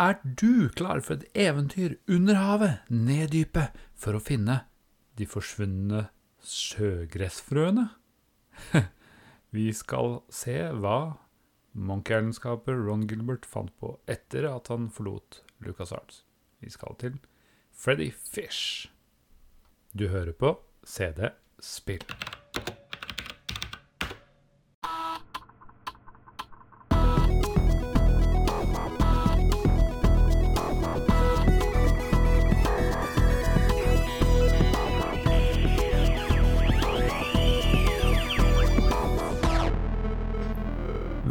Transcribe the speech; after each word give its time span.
Er 0.00 0.16
du 0.24 0.70
klar 0.72 1.02
for 1.04 1.18
et 1.18 1.26
eventyr 1.36 1.98
under 2.08 2.38
havet, 2.40 2.78
ned 2.88 3.34
dypet, 3.34 3.74
for 3.92 4.16
å 4.16 4.22
finne 4.24 4.62
de 5.20 5.26
forsvunne 5.28 6.06
sjøgressfrøene? 6.40 7.90
Vi 9.56 9.66
skal 9.76 10.22
se 10.32 10.56
hva 10.80 10.96
Monkey 11.76 12.16
Island-skaper 12.16 12.80
Ron 12.80 13.04
Gilbert 13.10 13.44
fant 13.44 13.76
på 13.76 13.98
etter 14.08 14.48
at 14.48 14.72
han 14.72 14.88
forlot 14.88 15.42
LucasArts. 15.60 16.24
Vi 16.64 16.72
skal 16.72 16.96
til 17.02 17.20
Freddy 17.76 18.08
Fish. 18.08 18.88
Du 19.92 20.08
hører 20.08 20.32
på 20.32 20.56
CD 20.84 21.34
Spill. 21.60 22.06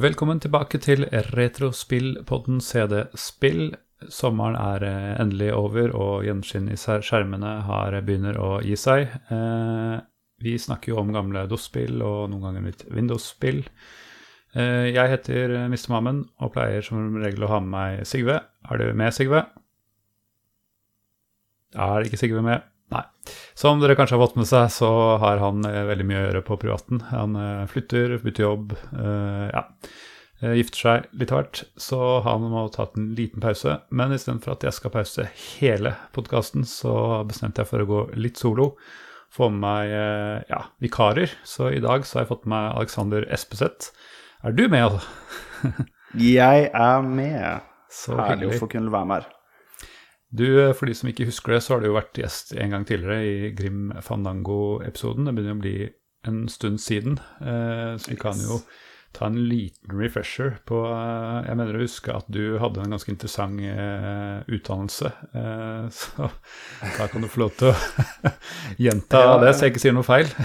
Velkommen 0.10 0.40
tilbake 0.42 0.80
til 0.82 1.04
Retrospillpodden 1.36 2.64
CD 2.66 3.04
Spill. 3.14 3.76
Sommeren 4.10 4.56
er 4.58 4.86
eh, 4.88 5.20
endelig 5.22 5.52
over, 5.54 5.92
og 5.94 6.24
gjenskinn 6.26 6.66
i 6.74 6.78
skjermene 6.80 7.52
har 7.68 7.94
begynner 8.08 8.40
å 8.42 8.48
gi 8.66 8.74
seg. 8.80 9.06
Eh, 9.30 10.00
vi 10.42 10.56
snakker 10.58 10.96
jo 10.96 10.98
om 11.04 11.14
gamle 11.14 11.44
DOS-spill 11.52 12.02
og 12.02 12.32
noen 12.32 12.48
ganger 12.48 12.66
litt 12.72 12.82
Windows-spill. 12.90 13.62
Eh, 14.58 14.90
jeg 14.96 15.14
heter 15.14 15.54
Mr. 15.68 15.92
Mammen 15.94 16.24
og 16.42 16.56
pleier 16.58 16.90
som 16.90 17.22
regel 17.22 17.46
å 17.46 17.54
ha 17.54 17.62
med 17.62 17.74
meg 17.76 18.10
Sigve. 18.10 18.40
Er 18.66 18.82
du 18.82 18.90
med, 18.90 19.14
Sigve? 19.14 19.46
Er 21.78 22.10
ikke 22.10 22.24
Sigve 22.24 22.42
med? 22.50 22.66
Nei. 22.94 23.04
Som 23.58 23.82
dere 23.82 23.96
kanskje 23.98 24.18
har 24.18 24.26
fått 24.26 24.38
med 24.40 24.48
seg, 24.50 24.70
så 24.74 24.90
har 25.22 25.42
han 25.44 25.66
eh, 25.68 25.84
veldig 25.90 26.06
mye 26.10 26.22
å 26.22 26.28
gjøre 26.28 26.46
på 26.48 26.58
privaten. 26.62 27.04
Han 27.12 27.36
eh, 27.38 27.66
flytter, 27.70 28.16
bytter 28.24 28.48
jobb, 28.48 28.78
eh, 28.98 29.50
ja. 29.54 29.68
Gifter 30.40 30.80
seg 30.80 31.08
litt 31.20 31.34
av 31.34 31.42
hvert, 31.42 31.60
så 31.76 31.98
han 32.24 32.46
må 32.48 32.62
ta 32.72 32.86
en 32.96 33.10
liten 33.12 33.44
pause. 33.44 33.74
Men 33.92 34.14
istedenfor 34.16 34.54
at 34.54 34.62
jeg 34.64 34.78
skal 34.78 34.94
pause 34.94 35.26
hele 35.36 35.92
podkasten, 36.16 36.64
så 36.64 36.94
bestemte 37.28 37.60
jeg 37.60 37.68
for 37.68 37.84
å 37.84 37.88
gå 37.90 38.04
litt 38.16 38.40
solo. 38.40 38.70
Få 39.36 39.50
med 39.52 39.60
meg 39.66 40.48
ja, 40.48 40.62
vikarer. 40.80 41.36
Så 41.44 41.68
i 41.76 41.82
dag 41.84 42.08
så 42.08 42.22
har 42.22 42.24
jeg 42.24 42.32
fått 42.32 42.48
med 42.48 42.56
meg 42.56 42.70
Alexander 42.80 43.28
Espeseth. 43.36 43.92
Er 44.40 44.56
du 44.56 44.64
med? 44.72 44.86
altså? 44.88 45.84
Jeg 46.40 46.70
er 46.72 47.04
med. 47.04 47.68
Så 47.92 48.16
Herlig 48.16 48.54
å 48.54 48.62
få 48.64 48.72
kunne 48.72 48.96
være 48.96 49.12
med 49.12 49.20
her. 49.20 49.39
Du, 50.30 50.46
for 50.78 50.86
de 50.86 50.94
som 50.94 51.10
ikke 51.10 51.26
husker 51.26 51.56
det, 51.56 51.64
så 51.66 51.74
har 51.74 51.82
du 51.82 51.90
jo 51.90 51.96
vært 51.98 52.20
gjest 52.22 52.54
en 52.54 52.76
gang 52.76 52.84
tidligere 52.86 53.24
i 53.26 53.54
Grim 53.58 53.90
Fandango-episoden. 54.06 55.26
Det 55.26 55.34
begynner 55.34 55.58
å 55.58 55.64
bli 55.64 55.78
en 56.30 56.44
stund 56.52 56.78
siden, 56.84 57.18
eh, 57.42 57.96
så 57.98 58.12
vi 58.12 58.20
kan 58.20 58.38
jo 58.44 58.60
ta 59.16 59.26
en 59.26 59.40
liten 59.50 59.90
refresher 59.98 60.60
på 60.70 60.84
eh, 60.86 61.48
Jeg 61.48 61.58
mener 61.58 61.80
å 61.80 61.82
huske 61.82 62.14
at 62.14 62.28
du 62.30 62.60
hadde 62.62 62.84
en 62.84 62.94
ganske 62.94 63.10
interessant 63.10 63.58
eh, 63.64 64.44
utdannelse, 64.54 65.10
så 66.02 66.30
da 66.30 67.10
kan 67.10 67.26
du 67.26 67.32
få 67.32 67.46
lov 67.48 67.56
til 67.58 67.72
å 67.72 68.34
gjenta 68.86 69.24
det, 69.42 69.56
så 69.56 69.66
jeg 69.66 69.74
ikke 69.74 69.86
sier 69.88 69.98
noe 69.98 70.08
feil. 70.08 70.30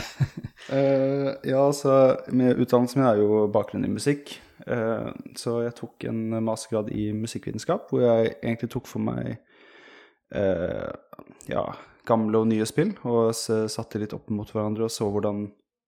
Ja, 0.64 1.58
altså 1.60 1.92
med 2.32 2.56
Utdannelsen 2.56 3.02
min 3.02 3.06
er 3.10 3.18
jo 3.20 3.42
bakgrunn 3.52 3.84
i 3.84 3.90
musikk. 3.92 4.30
Så 5.36 5.58
jeg 5.60 5.74
tok 5.76 6.06
en 6.08 6.38
mastergrad 6.40 6.88
i 6.88 7.10
musikkvitenskap, 7.12 7.90
hvor 7.90 8.00
jeg 8.00 8.30
egentlig 8.38 8.70
tok 8.72 8.88
for 8.88 9.04
meg 9.04 9.42
ja, 10.34 11.64
gamle 12.08 12.40
og 12.42 12.48
nye 12.50 12.66
spill, 12.68 12.94
og 13.08 13.32
satte 13.34 14.00
litt 14.02 14.14
opp 14.16 14.30
mot 14.34 14.50
hverandre 14.50 14.88
og 14.88 14.92
så 14.92 15.08
hvordan 15.10 15.44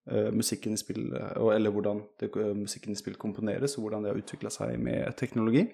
eh, 0.09 0.29
musikken 0.33 0.73
i 0.73 0.81
spill 0.81 1.09
Eller 1.53 1.73
hvordan 1.73 2.01
det, 2.19 2.31
musikken 2.57 2.93
i 2.93 2.99
spill 2.99 3.17
komponeres, 3.19 3.77
og 3.77 3.87
hvordan 3.87 4.05
det 4.05 4.13
har 4.13 4.21
utvikla 4.21 4.51
seg 4.53 4.77
med 4.81 5.17
teknologi. 5.19 5.67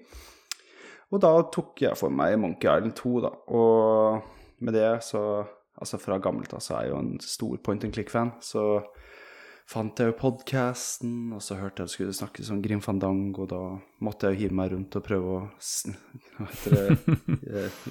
Og 1.13 1.21
da 1.21 1.33
tok 1.53 1.83
jeg 1.85 1.97
for 1.99 2.13
meg 2.13 2.39
Monkey 2.41 2.69
Island 2.69 2.95
2, 2.97 3.11
da. 3.21 3.33
Og 3.53 4.63
med 4.63 4.73
det 4.79 5.03
så 5.05 5.43
Altså 5.73 5.97
fra 5.97 6.19
gammelt 6.21 6.51
av 6.53 6.61
så 6.61 6.75
er 6.77 6.83
jeg 6.85 6.91
jo 6.91 6.97
en 7.01 7.15
stor 7.19 7.55
point 7.65 7.83
and 7.83 7.95
click-fan, 7.95 8.29
så 8.45 8.61
fant 9.69 9.99
jeg 9.99 10.11
jo 10.11 10.17
podkasten, 10.19 11.33
og 11.35 11.41
så 11.43 11.57
hørte 11.59 11.83
jeg 11.83 11.89
det 11.89 11.95
skulle 11.95 12.15
snakkes 12.17 12.51
om 12.53 12.61
Grim 12.63 12.81
Fandango, 12.83 13.45
og 13.45 13.51
da 13.51 13.61
måtte 14.05 14.29
jeg 14.29 14.35
jo 14.35 14.41
hive 14.43 14.57
meg 14.59 14.73
rundt 14.73 14.97
og 14.99 15.05
prøve 15.05 15.37
å 15.37 15.43
det, 16.73 16.83
eh, 17.53 17.83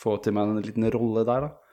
få 0.00 0.18
til 0.22 0.36
meg 0.36 0.50
en 0.50 0.64
liten 0.64 0.90
rolle 0.94 1.26
der, 1.28 1.48
da. 1.48 1.63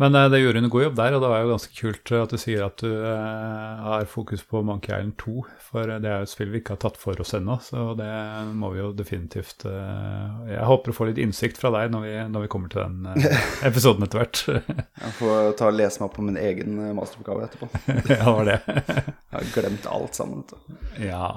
Men 0.00 0.16
eh, 0.16 0.28
det 0.32 0.40
gjorde 0.40 0.62
en 0.62 0.70
god 0.72 0.84
jobb 0.86 0.96
der, 0.96 1.14
og 1.16 1.22
det 1.22 1.30
var 1.32 1.42
jo 1.44 1.50
ganske 1.52 1.74
kult 1.76 2.12
at 2.16 2.32
du 2.32 2.40
sier 2.40 2.64
at 2.64 2.80
du 2.80 2.88
eh, 2.88 3.82
har 3.84 4.06
fokus 4.08 4.42
på 4.48 4.62
Monkey 4.64 4.94
Island 4.94 5.18
2, 5.20 5.34
for 5.66 5.92
det 5.92 6.08
er 6.08 6.22
jo 6.22 6.28
et 6.28 6.32
spill 6.32 6.50
vi 6.54 6.62
ikke 6.62 6.76
har 6.78 6.82
tatt 6.86 6.96
for 7.00 7.20
oss 7.20 7.34
ennå, 7.36 7.58
så 7.64 7.90
det 7.98 8.08
må 8.56 8.72
vi 8.74 8.80
jo 8.80 8.90
definitivt 8.96 9.66
eh, 9.68 10.48
Jeg 10.54 10.70
håper 10.70 10.94
å 10.94 10.96
få 10.96 11.10
litt 11.10 11.20
innsikt 11.20 11.60
fra 11.60 11.72
deg 11.76 11.92
når 11.92 12.06
vi, 12.06 12.16
når 12.32 12.46
vi 12.46 12.50
kommer 12.56 12.72
til 12.72 12.82
den 12.86 13.12
eh, 13.12 13.46
episoden 13.68 14.08
etter 14.08 14.22
hvert. 14.22 14.42
Jeg 14.48 15.14
får 15.20 15.54
ta 15.60 15.68
og 15.68 15.76
lese 15.76 16.00
meg 16.00 16.08
opp 16.08 16.16
på 16.16 16.26
min 16.26 16.40
egen 16.40 16.80
eh, 16.80 16.96
masteroppgave 16.96 17.46
etterpå. 17.50 17.70
ja, 18.08 18.18
det 18.24 18.34
var 18.40 18.50
det. 18.50 18.58
Jeg 18.72 19.36
har 19.36 19.48
glemt 19.54 19.90
alt 19.98 20.20
sammen. 20.22 20.44
ja. 21.04 21.30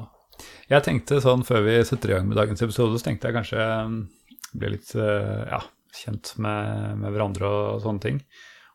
Jeg 0.72 0.86
tenkte 0.86 1.20
sånn 1.22 1.44
før 1.46 1.66
vi 1.68 1.76
setter 1.86 2.12
i 2.12 2.16
gang 2.16 2.30
med 2.30 2.40
dagens 2.40 2.64
episode, 2.66 2.98
så 2.98 3.06
tenkte 3.08 3.30
jeg 3.30 3.38
kanskje 3.38 3.60
eh, 3.68 4.00
bli 4.58 4.72
litt 4.76 4.94
eh, 4.96 5.44
ja, 5.52 5.60
kjent 5.94 6.34
med, 6.42 6.98
med 7.02 7.14
hverandre 7.14 7.50
og 7.50 7.84
sånne 7.84 8.04
ting. 8.04 8.24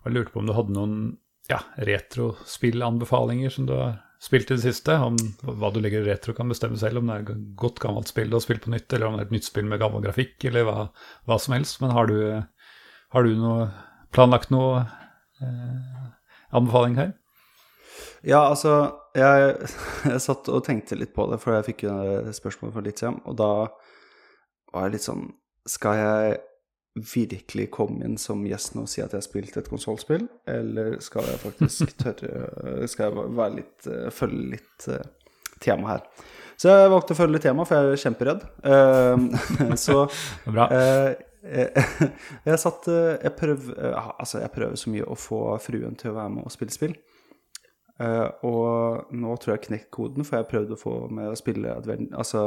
Og 0.09 0.15
jeg 0.15 0.23
lurte 0.23 0.33
på 0.33 0.41
om 0.41 0.47
du 0.49 0.55
hadde 0.57 0.73
noen 0.73 0.93
ja, 1.51 1.59
retrospillanbefalinger 1.85 3.53
som 3.53 3.67
du 3.69 3.75
har 3.77 3.99
spilt 4.25 4.49
i 4.49 4.57
det 4.57 4.63
siste? 4.65 4.95
Om 4.97 5.19
hva 5.45 5.69
du 5.69 5.83
legger 5.85 6.01
i 6.01 6.09
retro 6.09 6.33
kan 6.33 6.49
bestemme 6.49 6.81
selv, 6.81 7.03
om 7.03 7.11
det 7.11 7.19
er 7.19 7.43
godt 7.61 7.83
gammelt 7.83 8.09
spill 8.09 8.33
du 8.33 8.39
har 8.39 8.45
spilt 8.47 8.65
på 8.65 8.73
nytt, 8.73 8.89
eller 8.89 9.11
om 9.11 9.19
det 9.19 9.27
er 9.27 9.29
et 9.29 9.37
nytt 9.37 9.49
spill 9.51 9.69
med 9.69 9.83
gammel 9.83 10.07
grafikk, 10.07 10.49
eller 10.49 10.65
hva, 10.65 10.87
hva 11.29 11.37
som 11.37 11.59
helst. 11.59 11.83
Men 11.83 11.93
har 11.93 12.09
du, 12.09 12.17
har 13.13 13.29
du 13.29 13.37
noe, 13.37 13.69
planlagt 14.17 14.49
noe 14.55 14.81
eh, 15.45 16.09
anbefaling 16.57 16.97
her? 17.03 17.13
Ja, 18.25 18.47
altså 18.49 18.79
jeg, 19.13 19.55
jeg 20.09 20.25
satt 20.25 20.49
og 20.49 20.65
tenkte 20.65 20.97
litt 20.97 21.13
på 21.13 21.29
det, 21.29 21.43
for 21.45 21.59
jeg 21.59 21.69
fikk 21.69 21.85
jo 21.91 21.99
spørsmål 22.33 22.73
for 22.81 22.89
litt 22.89 23.05
siden, 23.05 23.21
og 23.29 23.37
da 23.45 23.53
var 24.73 24.89
jeg 24.89 24.97
litt 24.97 25.05
sånn 25.05 25.29
Skal 25.69 26.01
jeg 26.01 26.37
virkelig 26.99 27.71
komme 27.71 28.05
inn 28.05 28.17
som 28.19 28.45
gjest 28.47 28.75
nå 28.75 28.85
og 28.87 28.91
si 28.91 29.03
at 29.03 29.13
jeg 29.13 29.21
har 29.21 29.27
spilt 29.27 29.57
et 29.61 29.71
konsollspill, 29.71 30.27
eller 30.51 30.99
skal 31.05 31.29
jeg 31.29 31.43
faktisk 31.43 31.95
tørre 32.03 32.89
Skal 32.91 33.09
jeg 33.13 33.37
være 33.39 33.57
litt 33.61 33.89
eh, 33.91 34.11
følge 34.15 34.51
litt 34.57 34.89
eh, 34.93 35.33
tema 35.63 35.95
her? 35.95 36.05
Så 36.59 36.73
jeg 36.73 36.91
valgte 36.91 37.15
å 37.15 37.19
følge 37.21 37.41
tema, 37.45 37.65
for 37.69 37.79
jeg 37.79 37.95
er 37.95 38.01
kjemperedd. 38.03 38.41
Uh, 38.67 39.75
så 39.85 40.09
Bra. 40.57 40.65
Eh, 40.75 41.13
jeg 42.45 42.59
satt 42.59 42.89
jeg, 42.91 43.31
prøv, 43.39 43.69
uh, 43.79 44.09
altså 44.19 44.41
jeg 44.43 44.51
prøver 44.57 44.81
så 44.81 44.91
mye 44.91 45.07
å 45.07 45.15
få 45.15 45.43
fruen 45.63 45.95
til 46.01 46.11
å 46.11 46.17
være 46.17 46.33
med 46.35 46.49
og 46.49 46.55
spille 46.55 46.75
spill. 46.75 46.97
Og 48.47 49.15
nå 49.15 49.37
tror 49.39 49.53
jeg 49.53 49.57
jeg 49.57 49.65
knekt 49.69 49.89
koden, 49.95 50.27
for 50.27 50.39
jeg 50.39 50.51
prøvde 50.51 50.77
å 50.77 50.79
få 50.79 50.93
med 51.15 51.33
å 51.33 51.39
spille 51.39 51.73
altså 52.15 52.43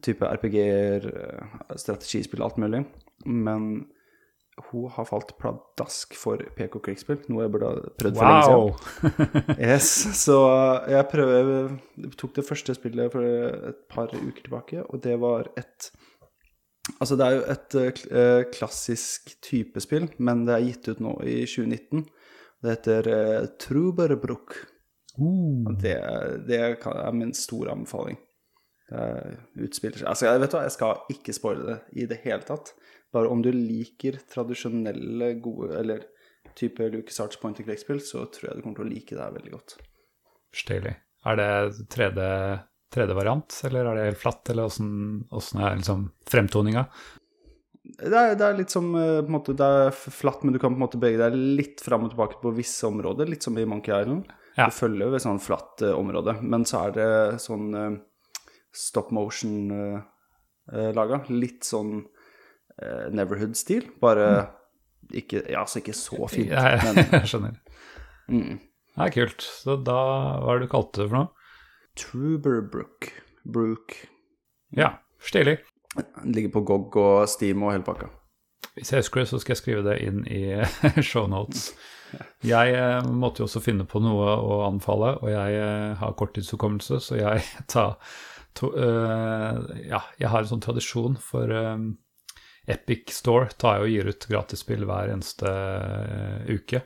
type 0.00 0.24
RPG-er, 0.24 1.08
strategispill, 1.76 2.40
alt 2.44 2.60
mulig. 2.60 2.80
Men 3.26 3.86
hun 4.70 4.90
har 4.92 5.06
falt 5.08 5.32
pladask 5.40 6.14
for 6.18 6.42
PK 6.56 6.76
krigsspill, 6.84 7.22
noe 7.32 7.46
jeg 7.46 7.52
burde 7.54 7.70
ha 7.70 7.92
prøvd 8.02 8.18
for 8.18 8.28
lenge 8.28 8.48
siden. 8.50 9.56
Yes, 9.70 9.90
så 10.20 10.38
jeg 10.92 11.08
prøver 11.12 11.72
tok 12.20 12.34
det 12.36 12.44
første 12.46 12.76
spillet 12.76 13.14
for 13.14 13.24
et 13.72 13.84
par 13.92 14.12
uker 14.12 14.42
tilbake, 14.44 14.84
og 14.84 15.04
det 15.04 15.18
var 15.22 15.52
et 15.56 15.92
Altså, 16.98 17.14
det 17.14 17.26
er 17.26 17.36
jo 17.36 17.42
et 17.52 17.74
eh, 17.78 18.00
eh, 18.18 18.44
klassisk 18.50 19.28
typespill, 19.46 20.08
men 20.18 20.40
det 20.48 20.56
er 20.56 20.64
gitt 20.66 20.88
ut 20.90 21.02
nå 21.04 21.12
i 21.22 21.36
2019. 21.46 22.02
Det 22.62 22.72
heter 22.72 23.08
uh, 23.10 23.44
Truberbruck. 23.62 24.56
Uh. 25.14 25.70
Det, 25.78 25.94
det 26.48 26.58
er 26.58 27.14
min 27.14 27.30
store 27.38 27.76
anbefaling. 27.76 28.18
Det 28.90 29.62
utspiller 29.64 30.02
seg 30.02 30.10
Altså, 30.10 30.26
jeg 30.26 30.42
vet 30.42 30.56
hva, 30.56 30.64
jeg 30.66 30.74
skal 30.74 31.14
ikke 31.14 31.34
spoile 31.34 31.68
det 31.68 32.02
i 32.02 32.08
det 32.10 32.18
hele 32.26 32.42
tatt. 32.50 32.74
Bare 33.12 33.28
om 33.28 33.42
du 33.44 33.50
liker 33.52 34.16
tradisjonelle, 34.32 35.34
gode 35.44 35.76
Eller 35.76 36.06
type 36.58 36.88
Lucas 36.92 37.20
Arts 37.20 37.40
point 37.40 37.58
and 37.58 37.68
click-spill, 37.68 38.00
så 38.04 38.26
tror 38.32 38.50
jeg 38.50 38.58
du 38.58 38.64
kommer 38.64 38.80
til 38.80 38.86
å 38.86 38.92
like 38.92 39.14
det 39.14 39.22
her 39.22 39.34
veldig 39.36 39.54
godt. 39.54 39.76
Stilig. 40.52 40.92
Er 41.28 41.38
det 41.38 41.48
3D, 41.92 42.28
3D-variant, 42.92 43.58
eller 43.68 43.88
er 43.88 43.98
det 43.98 44.06
helt 44.10 44.20
flatt, 44.20 44.50
eller 44.52 44.68
åssen 44.68 45.62
er 45.62 45.78
liksom 45.78 46.08
fremtoninga? 46.28 46.86
Det 47.82 48.14
er, 48.14 48.36
det 48.38 48.46
er 48.46 48.58
litt 48.58 48.72
som 48.72 48.92
eh, 48.94 49.24
måte, 49.26 49.56
Det 49.58 49.66
er 49.66 49.90
flatt, 49.92 50.44
men 50.44 50.54
du 50.54 50.60
kan 50.62 50.74
på 50.74 50.78
en 50.78 50.84
måte 50.84 51.00
bevege 51.02 51.18
deg 51.24 51.34
litt 51.58 51.82
fram 51.82 52.06
og 52.06 52.12
tilbake 52.12 52.38
på 52.42 52.54
visse 52.54 52.86
områder. 52.86 53.30
Litt 53.30 53.42
som 53.46 53.58
i 53.58 53.66
Monkey 53.68 53.94
Island. 53.94 54.30
Ja. 54.56 54.68
Du 54.68 54.76
følger 54.76 55.16
et 55.16 55.24
sånn 55.24 55.40
flatt 55.42 55.82
uh, 55.82 55.94
område, 55.96 56.36
men 56.44 56.66
så 56.68 56.86
er 56.86 56.96
det 56.96 57.10
sånn 57.42 57.72
uh, 57.74 57.96
stop 58.72 59.10
motion-laga. 59.14 60.02
uh, 60.72 60.90
laga. 60.94 61.22
Litt 61.32 61.66
sånn 61.66 62.02
uh, 62.80 63.08
Neverhood-stil, 63.12 63.88
bare 64.00 64.28
ikke 65.12 65.42
Ja, 65.50 65.60
altså 65.60 65.82
ikke 65.82 65.96
så 65.98 66.28
fint, 66.30 66.52
Jeg, 66.54 66.80
men 66.86 67.04
jeg 67.18 67.28
skjønner. 67.28 67.58
mm. 68.28 68.60
Det 68.92 69.06
er 69.06 69.12
kult. 69.14 69.42
Så 69.42 69.76
da 69.80 69.98
Hva 70.44 70.54
er 70.54 70.60
det 70.60 70.68
du 70.68 70.72
kalte 70.72 71.02
det 71.02 71.10
for 71.10 71.18
noe? 71.18 71.28
Truberbrook. 71.98 73.08
Brook. 73.44 73.94
Ja, 74.76 74.94
stilig. 75.20 75.58
Den 75.96 76.32
ligger 76.32 76.52
på 76.54 76.62
GOG 76.68 76.96
og 76.96 77.28
Steam 77.28 77.62
og 77.62 77.74
hele 77.74 77.84
pakka. 77.84 78.08
Hvis 78.74 78.92
jeg 78.92 79.02
husker 79.02 79.20
det, 79.20 79.28
så 79.28 79.40
skal 79.42 79.52
jeg 79.52 79.60
skrive 79.60 79.82
det 79.84 79.98
inn 80.06 80.22
i 80.24 80.42
shownotes. 81.08 81.72
Jeg 82.44 82.76
eh, 82.76 83.08
måtte 83.08 83.42
jo 83.42 83.48
også 83.48 83.60
finne 83.64 83.84
på 83.88 84.00
noe 84.04 84.32
å 84.36 84.62
anbefale, 84.66 85.14
og 85.20 85.28
jeg 85.32 85.58
eh, 85.60 85.92
har 86.00 86.16
korttidshukommelse, 86.16 87.00
så 87.00 87.18
jeg 87.20 87.44
tar 87.72 87.98
to, 88.56 88.72
uh, 88.72 89.60
Ja, 89.88 90.02
jeg 90.20 90.28
har 90.32 90.42
en 90.44 90.50
sånn 90.50 90.64
tradisjon 90.64 91.16
for 91.20 91.52
eh, 91.52 91.76
Epic 92.70 93.10
Store 93.14 93.48
tar 93.58 93.74
jeg 93.78 93.84
og 93.84 93.92
gir 93.92 94.06
ut 94.12 94.26
gratisspill 94.30 94.84
hver 94.86 95.10
eneste 95.14 95.48
eh, 95.50 96.54
uke. 96.54 96.80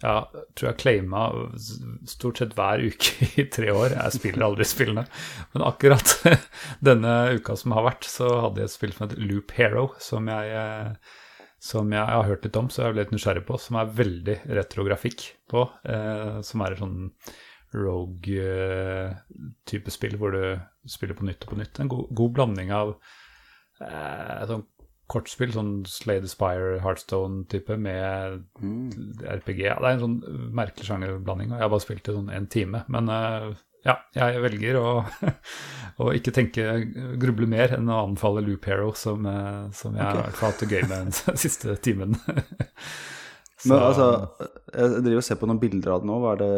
Jeg 0.00 0.44
tror 0.56 0.68
jeg 0.70 0.80
claima 0.80 1.22
stort 2.08 2.38
sett 2.40 2.54
hver 2.56 2.80
uke 2.88 3.10
i 3.40 3.42
tre 3.52 3.68
år. 3.74 3.88
Jeg 3.98 4.16
spiller 4.16 4.46
aldri 4.48 4.64
spillene. 4.68 5.04
Men 5.54 5.66
akkurat 5.68 6.08
denne 6.90 7.12
uka 7.36 7.52
som 7.60 7.70
har 7.76 7.84
vært, 7.90 8.04
så 8.08 8.26
hadde 8.46 8.60
jeg 8.62 8.68
et 8.70 8.78
spill 8.78 8.94
som 8.96 9.04
heter 9.06 9.24
Loop 9.28 9.48
Hero, 9.58 9.84
som 10.02 10.22
jeg, 10.32 10.44
eh, 10.56 10.90
som 11.60 11.86
jeg 11.92 12.06
har 12.16 12.28
hørt 12.30 12.44
litt 12.46 12.58
om, 12.58 12.68
så 12.72 12.78
jeg 12.86 12.92
ble 12.94 13.02
litt 13.04 13.14
nysgjerrig 13.14 13.44
på, 13.46 13.54
som 13.60 13.74
er 13.76 13.96
veldig 14.00 14.36
retrografikk 14.60 15.18
på. 15.52 15.60
Eh, 15.84 16.36
som 16.46 16.58
er 16.64 16.70
et 16.72 16.82
sånn 16.82 17.00
rogue-type 17.76 19.90
spill 19.94 20.14
hvor 20.18 20.30
du 20.34 20.44
spiller 20.90 21.14
på 21.14 21.26
nytt 21.28 21.44
og 21.44 21.50
på 21.52 21.60
nytt. 21.60 21.74
En 21.78 21.92
god, 21.92 22.06
god 22.18 22.32
blanding 22.38 22.68
av 22.74 22.88
eh, 23.84 24.40
sånn 24.50 24.64
kortspill, 25.10 25.50
sånn 25.54 25.72
Slay 25.90 26.20
the 26.22 26.28
Spire, 26.30 26.76
Heartstone-type, 26.84 27.74
med 27.82 28.44
RPG. 28.62 29.60
Ja, 29.66 29.76
det 29.82 29.88
er 29.88 29.94
en 29.96 30.04
sånn 30.04 30.18
merkelig 30.56 30.86
sjangerblanding, 30.88 31.48
jeg 31.56 31.64
har 31.64 31.72
bare 31.72 31.82
spilt 31.84 32.04
det 32.06 32.14
sånn 32.16 32.30
en 32.34 32.46
time. 32.52 32.78
Men 32.92 33.04
uh, 33.10 33.46
ja, 33.86 33.94
jeg 34.16 34.42
velger 34.44 34.74
å, 34.80 34.84
å 36.04 36.06
ikke 36.16 36.34
tenke, 36.36 36.62
gruble 37.22 37.48
mer 37.50 37.68
enn 37.78 37.88
å 37.90 38.02
anbefale 38.06 38.44
Loop 38.46 38.64
Hero, 38.68 38.88
som, 38.98 39.18
eh, 39.26 39.62
som 39.76 39.90
jeg 39.96 40.04
har 40.04 40.14
hvert 40.20 40.38
fall 40.38 40.50
hatt 40.52 40.62
det 40.66 40.70
gøy 40.74 40.84
med 40.90 40.98
den 41.08 41.14
siste 41.46 41.68
timen. 41.84 42.12
Så- 43.60 43.68
Men 43.74 43.82
altså, 43.90 44.06
jeg 44.72 44.86
driver 45.04 45.20
og 45.20 45.24
ser 45.26 45.36
på 45.40 45.46
noen 45.50 45.58
bilder 45.60 45.90
av 45.92 45.98
det 46.00 46.08
nå. 46.08 46.14
Hva 46.22 46.30
er 46.32 46.38
det 46.40 46.54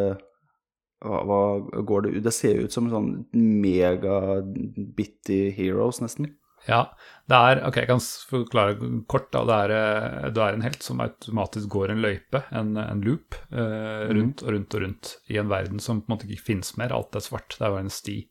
hva, 1.03 1.19
hva 1.27 1.39
går 1.83 1.99
det 2.05 2.11
ut 2.15 2.23
Det 2.29 2.35
ser 2.37 2.61
ut 2.63 2.71
som 2.75 2.87
sånn 2.93 3.09
mega-bitty 3.35 5.39
heroes, 5.57 5.99
nesten. 6.03 6.27
Ja, 6.69 6.85
det 7.31 7.39
er 7.39 7.61
Ok, 7.67 7.77
jeg 7.81 7.89
kan 7.91 8.01
forklare 8.31 8.77
kort. 9.11 9.31
da, 9.33 9.45
Det 9.45 9.59
er, 9.65 9.71
eh, 9.73 10.31
du 10.31 10.41
er 10.41 10.55
en 10.55 10.63
helt 10.63 10.83
som 10.83 11.01
automatisk 11.01 11.69
går 11.69 11.91
en 11.91 12.03
løype, 12.03 12.43
en, 12.53 12.77
en 12.77 13.01
loop, 13.01 13.35
eh, 13.51 14.09
rundt 14.13 14.43
og 14.43 14.53
rundt 14.53 14.75
og 14.75 14.83
rundt 14.83 15.17
i 15.29 15.39
en 15.39 15.49
verden 15.49 15.81
som 15.81 16.01
på 16.01 16.11
en 16.11 16.17
måte 16.17 16.29
ikke 16.29 16.51
finnes 16.53 16.77
mer. 16.77 16.93
Alt 16.93 17.17
er 17.17 17.21
svart. 17.21 17.57
Det 17.57 17.63
er 17.63 17.71
bare 17.71 17.87
en 17.87 17.91
sti. 17.91 18.27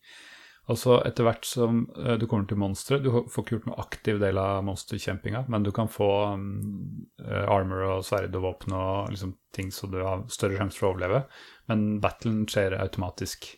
Og 0.70 0.78
så 0.78 1.00
etter 1.04 1.26
hvert 1.26 1.46
som 1.46 1.82
eh, 1.98 2.16
du 2.22 2.28
kommer 2.30 2.48
til 2.48 2.60
monstre 2.62 3.00
Du 3.02 3.10
får 3.12 3.44
ikke 3.44 3.56
gjort 3.58 3.68
noe 3.72 3.82
aktiv 3.82 4.20
del 4.22 4.38
av 4.38 4.64
monsterkjempinga, 4.64 5.46
men 5.50 5.64
du 5.64 5.72
kan 5.72 5.90
få 5.90 6.36
um, 6.38 7.08
armor 7.20 7.84
og 7.98 8.06
sverd 8.06 8.36
og 8.38 8.46
våpen 8.46 8.76
og 8.78 9.12
liksom 9.12 9.36
ting 9.56 9.72
så 9.74 9.90
du 9.92 10.00
har 10.06 10.24
større 10.32 10.60
sjanse 10.60 10.78
for 10.80 10.92
å 10.92 10.94
overleve. 10.94 11.26
Men 11.68 12.00
battlen 12.04 12.46
skjer 12.48 12.78
automatisk. 12.80 13.50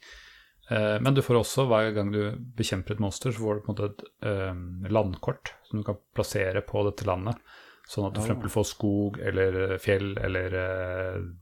Eh, 0.69 0.99
Men 1.01 1.13
du 1.13 1.21
får 1.21 1.41
også, 1.41 1.67
hver 1.67 1.91
gang 1.95 2.13
du 2.13 2.21
bekjemper 2.57 2.95
et 2.95 3.03
monster, 3.03 3.33
så 3.33 3.43
får 3.43 3.59
du 3.59 3.65
på 3.65 3.71
en 3.71 3.75
måte 3.75 3.89
et 3.91 4.05
eh, 4.29 4.63
landkort 4.93 5.53
som 5.67 5.81
du 5.81 5.87
kan 5.87 5.99
plassere 6.15 6.63
på 6.65 6.85
dette 6.87 7.07
landet. 7.09 7.39
Sånn 7.89 8.07
at 8.07 8.15
du 8.15 8.21
eksempel 8.21 8.51
får 8.51 8.69
skog 8.69 9.19
eller 9.19 9.57
eh, 9.65 9.77
fjell 9.81 10.13
eller 10.23 10.57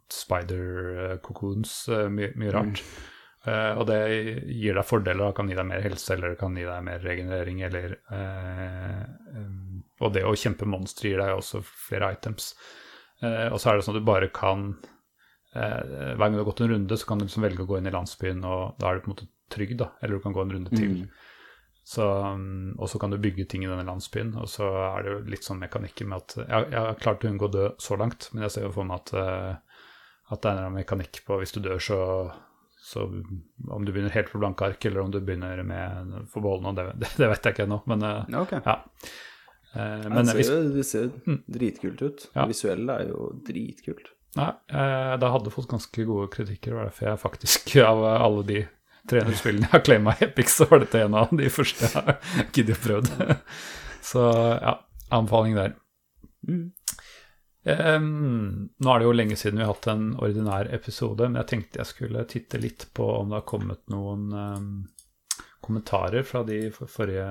spider 0.10 1.18
cocoons, 1.22 1.84
mye, 2.10 2.34
mye 2.40 2.54
rart. 2.56 2.86
Uh, 3.42 3.74
og 3.82 3.88
det 3.90 3.98
gir 4.54 4.76
deg 4.78 4.86
fordeler, 4.86 5.32
det 5.32 5.34
kan 5.40 5.48
gi 5.50 5.56
deg 5.58 5.66
mer 5.66 5.82
helse 5.82 6.14
eller 6.14 6.36
det 6.36 6.38
kan 6.38 6.54
gi 6.54 6.66
deg 6.68 6.84
mer 6.86 7.00
regenerering 7.02 7.64
eller 7.66 7.96
uh, 8.12 9.00
um, 9.34 9.80
Og 9.98 10.12
det 10.14 10.22
å 10.30 10.36
kjempe 10.38 10.68
monstre 10.70 11.10
gir 11.10 11.24
deg 11.24 11.40
også 11.40 11.64
flere 11.66 12.12
items. 12.14 12.52
Uh, 13.24 13.50
og 13.50 13.58
så 13.58 13.72
er 13.72 13.80
det 13.80 13.88
sånn 13.88 13.98
at 13.98 14.04
du 14.04 14.10
bare 14.12 14.30
kan 14.36 14.68
Hver 15.54 16.18
gang 16.22 16.32
du 16.34 16.40
har 16.40 16.48
gått 16.48 16.62
en 16.64 16.70
runde, 16.72 16.98
så 16.98 17.08
kan 17.10 17.20
du 17.20 17.26
liksom 17.26 17.44
velge 17.44 17.64
å 17.66 17.68
gå 17.68 17.78
inn 17.82 17.88
i 17.90 17.92
landsbyen, 17.94 18.44
og 18.48 18.78
da 18.80 18.88
er 18.92 18.96
du 18.96 19.02
på 19.04 19.10
en 19.12 19.16
måte 19.16 19.28
trygg, 19.52 19.74
da. 19.82 19.90
Eller 20.02 20.16
du 20.16 20.24
kan 20.24 20.34
gå 20.38 20.42
en 20.46 20.54
runde 20.56 20.72
til. 20.72 20.94
Så, 21.84 22.06
um, 22.06 22.76
og 22.80 22.88
så 22.88 23.00
kan 23.02 23.10
du 23.12 23.18
bygge 23.18 23.48
ting 23.50 23.64
i 23.66 23.68
denne 23.68 23.84
landsbyen, 23.88 24.36
og 24.40 24.48
så 24.48 24.68
er 24.86 25.04
det 25.04 25.12
jo 25.16 25.20
litt 25.34 25.44
sånn 25.44 25.60
mekanikker 25.60 26.08
med 26.08 26.22
at 26.22 26.36
Jeg, 26.44 26.68
jeg 26.72 26.80
har 26.86 27.00
klart 27.02 27.26
å 27.26 27.32
unngå 27.32 27.50
å 27.50 27.52
dø 27.56 27.66
så 27.82 27.98
langt, 28.00 28.30
men 28.32 28.46
jeg 28.46 28.54
ser 28.54 28.68
jo 28.68 28.72
for 28.76 28.88
meg 28.88 29.02
at, 29.02 29.14
eh, 29.18 29.82
at 30.32 30.44
det 30.46 30.52
er 30.54 30.62
en 30.70 30.78
mekanikk 30.78 31.24
på 31.28 31.40
hvis 31.42 31.52
du 31.58 31.60
dør, 31.66 31.82
så, 31.84 31.98
så 32.86 33.08
om 33.10 33.84
du 33.84 33.92
begynner 33.92 34.14
helt 34.14 34.30
på 34.32 34.40
blanke 34.40 34.70
ark, 34.70 34.86
eller 34.88 35.02
om 35.04 35.12
du 35.12 35.20
begynner 35.20 35.64
med 35.68 36.14
forbehold 36.32 36.64
noe, 36.70 36.78
det, 36.78 36.86
det, 37.02 37.12
det 37.26 37.32
vet 37.34 37.50
jeg 37.50 37.58
ikke 37.58 37.66
ennå, 37.68 37.82
men 37.92 38.08
okay. 38.46 38.62
Ja. 38.64 38.78
Eh, 39.74 40.06
Men 40.06 40.16
men 40.22 40.32
det 40.32 40.46
ser, 40.46 40.54
jo- 40.62 40.74
det 40.78 40.86
ser 40.88 41.12
dritkult 41.58 42.02
ut. 42.08 42.30
Ja. 42.36 42.46
Det 42.46 42.54
visuelle 42.54 43.02
er 43.02 43.12
jo 43.12 43.32
dritkult. 43.50 44.14
Nei, 44.40 44.52
eh, 44.72 45.14
det 45.20 45.32
hadde 45.34 45.52
fått 45.52 45.70
ganske 45.72 46.06
gode 46.08 46.30
kritikker, 46.32 46.76
og 46.76 46.86
derfor 46.88 47.10
jeg 47.10 47.22
faktisk, 47.22 47.76
av 47.92 48.04
alle 48.12 48.46
de 48.48 48.62
300 49.12 49.40
spillene 49.40 49.68
jeg 49.68 49.74
har 49.74 49.86
claima 49.86 50.16
i 50.16 50.26
Epic, 50.28 50.54
så 50.54 50.68
var 50.70 50.84
dette 50.84 51.02
en 51.04 51.18
av 51.20 51.34
de 51.36 51.50
første 51.52 51.88
jeg 51.88 51.96
har 51.98 52.36
giddet 52.56 52.78
å 52.78 52.84
prøve. 52.86 53.40
Så 54.12 54.22
ja, 54.26 54.80
anbefaling 55.14 55.54
der. 55.54 55.76
Em, 57.70 58.08
nå 58.82 58.90
er 58.90 59.02
det 59.02 59.06
jo 59.06 59.14
lenge 59.14 59.36
siden 59.38 59.60
vi 59.60 59.66
har 59.68 59.76
hatt 59.76 59.90
en 59.92 60.08
ordinær 60.18 60.72
episode, 60.74 61.28
men 61.28 61.38
jeg 61.44 61.50
tenkte 61.52 61.82
jeg 61.84 61.90
skulle 61.92 62.24
titte 62.30 62.62
litt 62.62 62.88
på 62.98 63.06
om 63.20 63.30
det 63.30 63.38
har 63.38 63.46
kommet 63.52 63.84
noen 63.94 64.24
em, 64.34 64.72
kommentarer 65.62 66.26
fra 66.26 66.42
de 66.48 66.64
forrige 66.74 67.28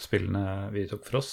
spillene 0.00 0.72
vi 0.74 0.88
tok 0.90 1.06
for 1.06 1.20
oss. 1.20 1.32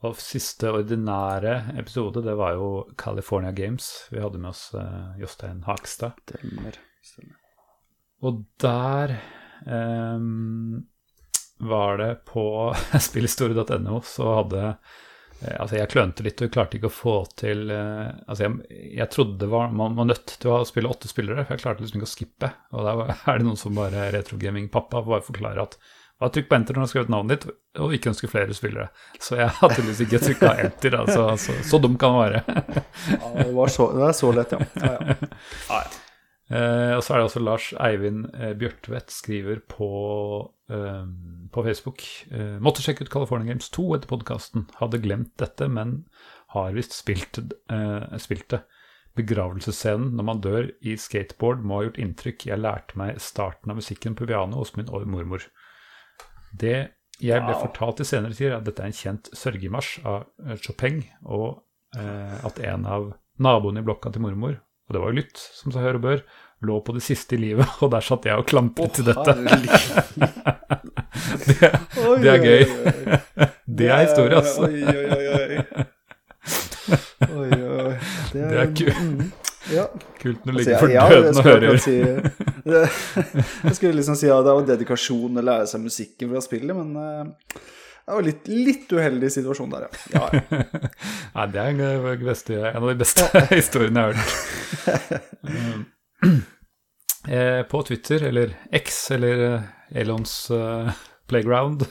Og 0.00 0.16
siste 0.16 0.70
ordinære 0.72 1.74
episode, 1.80 2.22
det 2.24 2.32
var 2.38 2.54
jo 2.56 2.70
California 2.96 3.52
Games. 3.52 3.90
Vi 4.08 4.22
hadde 4.22 4.40
med 4.40 4.54
oss 4.54 4.70
uh, 4.72 5.12
Jostein 5.20 5.60
Hakstad. 5.66 6.16
Stemmer. 6.24 6.78
Stemmer. 7.04 7.36
Og 8.24 8.40
der 8.60 9.12
um, 9.68 10.86
var 11.60 12.00
det 12.00 12.14
på 12.24 12.44
spillhistorie.no 13.08 14.00
så 14.04 14.34
hadde 14.38 14.64
eh, 14.64 15.56
Altså, 15.60 15.76
jeg 15.76 15.92
klønte 15.92 16.24
litt 16.24 16.40
og 16.44 16.52
klarte 16.52 16.78
ikke 16.78 16.88
å 16.88 16.96
få 16.96 17.14
til 17.36 17.68
eh, 17.72 18.08
Altså, 18.26 18.46
jeg, 18.46 18.80
jeg 18.96 19.12
trodde 19.12 19.40
det 19.40 19.48
var 19.52 19.72
man 19.72 19.96
var 20.00 20.08
nødt 20.08 20.36
til 20.40 20.52
å 20.52 20.62
spille 20.68 20.88
åtte 20.88 21.08
spillere, 21.12 21.44
for 21.44 21.56
jeg 21.56 21.64
klarte 21.64 21.84
liksom 21.84 22.00
ikke 22.00 22.08
å 22.08 22.14
skippe. 22.14 22.52
Og 22.72 22.88
der 22.88 23.00
var, 23.02 23.12
er 23.28 23.40
det 23.40 23.48
noen 23.48 23.60
som 23.60 23.76
bare 23.76 24.08
Retrogaming-pappa 24.16 25.04
bare 25.04 25.28
forklarer 25.28 25.64
at 25.68 25.76
bare 26.20 26.34
trykk 26.34 26.50
på 26.50 26.56
enter 26.58 26.76
når 26.76 26.82
du 26.82 26.84
har 26.84 26.92
skrevet 26.92 27.12
navnet 27.14 27.32
ditt, 27.32 27.56
og 27.80 27.96
ikke 27.96 28.12
ønsker 28.12 28.30
flere 28.32 28.56
spillere. 28.56 28.90
Så 29.22 29.38
jeg 29.40 29.48
har 29.56 29.72
tydeligvis 29.72 30.04
ikke 30.04 30.20
trykka 30.26 30.52
enter. 30.66 30.98
Altså, 31.00 31.24
så, 31.40 31.56
så 31.64 31.80
dum 31.80 31.96
kan 32.00 32.16
det 32.16 32.20
være. 32.26 32.60
Ja, 33.14 33.32
det, 33.40 33.48
var 33.56 33.72
så, 33.72 33.90
det 33.96 34.06
er 34.10 34.16
så 34.20 34.32
lett, 34.36 34.54
ja. 34.54 34.70
ja, 34.84 34.92
ja. 34.92 35.18
ja, 35.70 35.80
ja. 35.80 36.06
Eh, 36.50 36.96
og 36.96 37.04
så 37.06 37.14
er 37.14 37.20
det 37.20 37.26
også 37.28 37.40
Lars 37.46 37.68
Eivind 37.78 38.24
eh, 38.34 38.56
Bjørtvedt 38.58 39.12
skriver 39.14 39.60
på, 39.70 39.90
eh, 40.74 41.04
på 41.54 41.62
Facebook 41.62 42.02
eh, 42.34 42.56
Måtte 42.58 42.82
sjekke 42.82 43.06
ut 43.06 43.12
California 43.12 43.52
Games 43.52 43.70
2 43.70 43.84
etter 43.94 44.10
podkasten. 44.10 44.66
Hadde 44.80 44.98
glemt 45.04 45.30
dette, 45.38 45.68
men 45.70 46.00
har 46.56 46.74
visst 46.74 46.96
spilt, 46.98 47.38
eh, 47.70 48.18
spilt 48.18 48.48
det. 48.50 48.64
Begravelsesscenen 49.18 50.16
når 50.18 50.26
man 50.26 50.42
dør 50.42 50.68
i 50.86 50.96
skateboard 50.98 51.62
må 51.62 51.78
ha 51.78 51.86
gjort 51.86 52.02
inntrykk. 52.02 52.48
Jeg 52.50 52.62
lærte 52.62 52.98
meg 52.98 53.22
starten 53.22 53.70
av 53.70 53.78
musikken 53.78 54.18
på 54.18 54.26
piano 54.26 54.58
hos 54.58 54.74
min 54.78 54.90
mormor. 54.90 55.46
Det 56.52 56.76
jeg 57.20 57.42
ble 57.44 57.52
Wow. 57.52 57.66
fortalt 57.66 58.00
i 58.00 58.04
senere 58.08 58.32
tid, 58.32 58.52
at 58.56 58.64
dette 58.64 58.80
er 58.80 58.86
en 58.88 58.96
kjent 58.96 59.28
sørgemarsj 59.36 59.98
av 60.08 60.22
eh, 60.46 60.56
Chopin, 60.56 61.02
og 61.28 61.62
eh, 61.96 62.38
at 62.46 62.58
en 62.64 62.86
av 62.88 63.10
naboene 63.40 63.80
i 63.82 63.84
blokka 63.84 64.10
til 64.14 64.22
mormor, 64.24 64.56
og 64.88 64.94
det 64.96 65.02
var 65.02 65.12
jo 65.12 65.18
lytt, 65.20 65.36
som 65.36 65.72
seg 65.74 65.84
hør 65.84 65.98
og 66.00 66.04
bør, 66.06 66.22
lå 66.64 66.78
på 66.84 66.92
det 66.96 67.02
siste 67.04 67.36
i 67.36 67.40
livet, 67.44 67.68
og 67.84 67.90
der 67.92 68.00
satt 68.04 68.24
jeg 68.28 68.40
og 68.40 68.48
klampret 68.48 68.96
til 68.96 69.04
dette. 69.10 69.36
det, 71.46 71.70
det 72.24 72.32
er 72.34 72.44
gøy. 72.44 72.64
Det 73.80 73.86
er 73.86 74.00
historie, 74.02 74.34
altså. 74.34 74.66
Oi, 74.66 74.82
oi, 74.82 75.06
oi, 75.14 75.26
oi. 75.30 75.84
Oi, 77.30 77.50
Det 78.32 78.40
er, 78.42 78.48
Det 78.50 78.58
er 78.58 78.72
kult. 78.80 79.49
Ja. 79.70 79.86
Kult 80.20 80.46
når 80.46 80.52
du 80.52 80.58
Altså, 80.58 80.70
ligger 80.70 80.80
for 80.80 80.86
døden 80.86 80.96
jeg 80.96 81.36
og 81.36 81.44
hører 81.46 81.66
akkurat 81.66 81.84
si 81.84 81.96
det, 82.70 82.80
Jeg 83.70 83.76
skulle 83.78 83.96
liksom 83.98 84.16
si 84.18 84.30
at 84.32 84.46
det 84.46 84.54
var 84.58 84.66
dedikasjon 84.68 85.42
å 85.42 85.44
lære 85.50 85.68
seg 85.70 85.84
musikken 85.84 86.32
fra 86.34 86.42
spillet, 86.44 86.76
men 86.76 86.88
eh, 87.00 87.58
det 88.10 88.16
var 88.16 88.26
litt, 88.26 88.48
litt 88.50 88.94
uheldig 88.96 89.30
situasjon 89.30 89.74
der, 89.74 89.86
ja. 89.86 89.90
ja. 90.16 90.40
ja. 90.40 90.62
Nei, 91.36 91.48
det 91.54 91.66
er 91.66 91.82
en, 91.90 92.24
beste, 92.24 92.56
en 92.72 92.80
av 92.82 92.88
de 92.90 92.96
beste 93.04 93.28
historiene 93.60 94.08
jeg 94.08 94.16
har 94.16 94.24
hørt. 94.24 95.28
Eh, 97.28 97.62
på 97.68 97.82
Twitter, 97.84 98.22
eller 98.30 98.54
X, 98.72 99.10
eller 99.12 99.42
eh, 99.44 99.64
Elons 100.00 100.30
eh, 100.56 100.88
Playground. 101.28 101.84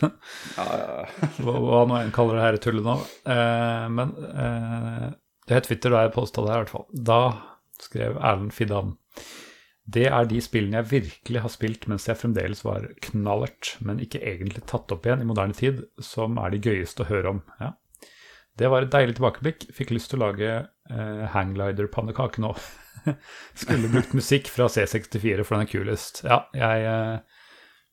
Hva, 0.58 1.54
hva 1.54 1.84
nå 1.86 2.00
enn 2.00 2.10
kaller 2.16 2.40
det 2.40 2.46
her 2.48 2.58
tullet 2.64 2.82
nå. 2.88 2.96
Eh, 3.30 3.86
men 3.94 4.16
eh, 4.26 5.06
det 5.46 5.60
het 5.60 5.70
Twitter 5.70 5.94
da 5.94 6.04
jeg 6.08 6.16
posta 6.18 6.42
det 6.44 6.52
her, 6.52 6.64
i 6.64 6.66
hvert 6.66 6.74
fall. 6.74 6.88
Da 6.94 7.20
skrev 7.86 8.18
Erlend 8.18 8.54
Fidan. 8.56 8.96
Det 9.90 10.06
er 10.06 10.28
de 10.30 10.40
spillene 10.44 10.82
jeg 10.82 10.90
virkelig 10.92 11.42
har 11.42 11.52
spilt 11.54 11.88
mens 11.90 12.06
jeg 12.06 12.20
fremdeles 12.20 12.62
var 12.66 12.86
knallert, 13.08 13.74
men 13.82 14.02
ikke 14.04 14.22
egentlig 14.22 14.62
tatt 14.70 14.92
opp 14.94 15.08
igjen 15.08 15.24
i 15.24 15.30
moderne 15.30 15.58
tid, 15.58 15.82
som 16.04 16.38
er 16.42 16.54
de 16.54 16.62
gøyeste 16.62 17.06
å 17.06 17.10
høre 17.10 17.34
om. 17.38 17.42
Ja. 17.62 17.74
Det 18.60 18.70
var 18.70 18.84
et 18.84 18.94
deilig 18.94 19.16
tilbakeblikk. 19.18 19.70
Fikk 19.74 19.94
lyst 19.96 20.12
til 20.12 20.20
å 20.20 20.28
lage 20.28 20.52
eh, 20.52 21.26
hanglider-pannekake 21.34 22.44
nå. 22.44 22.54
Skulle 23.62 23.92
brukt 23.92 24.14
musikk 24.18 24.52
fra 24.52 24.68
C64, 24.70 25.46
for 25.48 25.56
den 25.56 25.66
er 25.66 25.72
kulest. 25.72 26.22
Ja, 26.28 26.42
jeg 26.58 26.86
eh, 26.90 27.40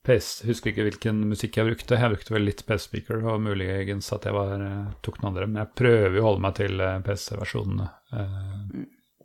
PS, 0.07 0.43
husker 0.47 0.71
ikke 0.71 0.87
hvilken 0.87 1.23
musikk 1.31 1.57
jeg 1.59 1.71
brukte. 1.71 1.99
Jeg 1.99 2.13
brukte 2.13 2.35
vel 2.35 2.47
litt 2.47 2.65
PC-speaker, 2.67 3.23
og 3.27 3.41
muligens 3.47 4.11
at 4.15 4.27
jeg 4.27 4.37
var, 4.37 4.59
eh, 4.59 4.93
tok 5.07 5.23
noen 5.23 5.33
andre. 5.33 5.49
Men 5.51 5.63
jeg 5.63 5.75
prøver 5.83 6.19
jo 6.19 6.25
å 6.25 6.29
holde 6.33 6.45
meg 6.45 6.59
til 6.59 6.83
eh, 6.83 6.99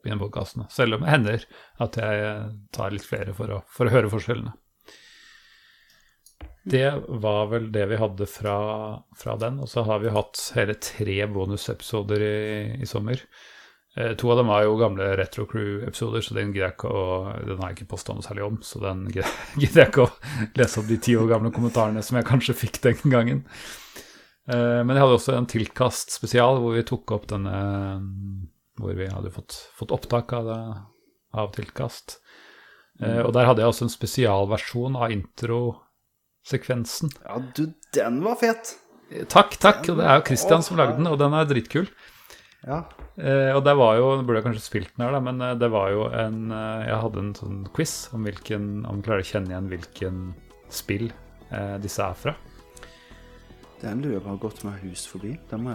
Eh, 0.03 0.07
i 0.07 0.09
den 0.09 0.19
podkasten. 0.19 0.65
Selv 0.69 0.95
om 0.95 1.05
det 1.05 1.11
hender 1.11 1.45
at 1.81 1.97
jeg 1.97 2.25
eh, 2.25 2.49
tar 2.73 2.91
litt 2.91 3.05
flere 3.05 3.33
for 3.33 3.51
å, 3.51 3.61
for 3.69 3.87
å 3.87 3.93
høre 3.93 4.11
forskjellene. 4.11 4.53
Det 6.63 6.91
var 7.07 7.47
vel 7.49 7.71
det 7.73 7.87
vi 7.89 7.97
hadde 7.97 8.27
fra, 8.29 8.57
fra 9.17 9.37
den. 9.41 9.59
Og 9.63 9.69
så 9.69 9.81
har 9.87 10.03
vi 10.03 10.13
hatt 10.13 10.51
hele 10.55 10.75
tre 10.77 11.25
bonusepisoder 11.25 12.21
i, 12.21 12.35
i 12.81 12.89
sommer. 12.89 13.23
Eh, 13.97 14.13
to 14.13 14.29
av 14.31 14.37
dem 14.37 14.51
var 14.51 14.63
jo 14.63 14.77
gamle 14.79 15.09
Retro 15.17 15.47
Crew-episoder, 15.49 16.21
så 16.23 16.37
den 16.37 16.53
jeg 16.55 16.77
å 16.87 17.33
Den 17.47 17.59
har 17.59 17.71
jeg 17.71 17.81
ikke 17.81 17.91
posta 17.95 18.13
noe 18.15 18.23
særlig 18.25 18.45
om, 18.45 18.61
så 18.63 18.79
den 18.83 19.07
gidder 19.61 19.83
jeg 19.83 19.89
ikke 19.89 20.05
å 20.05 20.13
lese 20.59 20.79
opp 20.79 20.89
de 20.91 20.99
ti 21.01 21.17
år 21.17 21.29
gamle 21.33 21.53
kommentarene 21.55 22.05
som 22.05 22.19
jeg 22.19 22.29
kanskje 22.29 22.57
fikk 22.61 22.81
den 22.85 23.01
gangen. 23.11 23.43
Eh, 24.49 24.79
men 24.85 24.95
jeg 24.95 25.03
hadde 25.03 25.17
også 25.19 25.35
en 25.37 25.49
tilkast 25.49 26.13
spesial 26.13 26.61
hvor 26.61 26.77
vi 26.77 26.87
tok 26.87 27.17
opp 27.17 27.29
denne 27.33 27.57
Hvor 28.81 28.97
vi 28.97 29.09
hadde 29.09 29.33
fått, 29.33 29.57
fått 29.77 29.93
opptak 29.93 30.33
av, 30.37 30.49
det, 30.49 30.59
av 31.37 31.51
tilkast. 31.55 32.19
Eh, 33.01 33.21
og 33.23 33.33
der 33.37 33.47
hadde 33.49 33.63
jeg 33.63 33.73
også 33.73 33.87
en 33.87 33.93
spesialversjon 33.93 34.97
av 34.99 35.13
introsekvensen. 35.13 37.13
ja, 37.23 37.41
du, 37.57 37.67
den 37.95 38.21
var 38.25 38.37
fet. 38.41 38.75
Takk, 39.31 39.57
takk. 39.59 39.87
Og 39.91 39.99
det 39.99 40.07
er 40.07 40.19
jo 40.19 40.27
Christian 40.29 40.63
som 40.65 40.79
lagde 40.79 40.99
den, 40.99 41.09
og 41.09 41.17
den 41.19 41.35
er 41.35 41.47
dritkul. 41.49 41.89
Ja. 42.67 42.83
Eh, 43.17 43.49
og 43.55 43.63
det 43.65 43.73
var 43.75 43.97
jo, 43.97 44.11
burde 44.21 44.39
jeg 44.39 44.45
kanskje 44.45 44.63
spilt 44.63 44.93
den 44.95 45.05
her, 45.05 45.15
da, 45.15 45.21
men 45.23 45.41
eh, 45.43 45.57
det 45.59 45.71
var 45.73 45.89
jo 45.91 46.05
en 46.13 46.53
eh, 46.53 46.85
Jeg 46.87 47.01
hadde 47.03 47.23
en 47.23 47.33
sånn 47.35 47.57
quiz 47.75 47.95
om 48.15 48.27
hvilken 48.27 48.69
Om 48.87 49.01
du 49.01 49.07
klarer 49.07 49.25
å 49.25 49.27
kjenne 49.27 49.51
igjen 49.51 49.67
hvilken 49.73 50.21
spill 50.71 51.09
eh, 51.09 51.75
disse 51.83 52.05
er 52.05 52.15
fra. 52.15 52.35
Den 53.81 54.03
lurer 54.03 54.19
jeg 54.19 54.23
på 54.23 54.29
har 54.29 54.43
gått 54.45 54.63
meg 54.63 54.85
hus 54.85 55.07
forbi. 55.09 55.33
Den. 55.49 55.67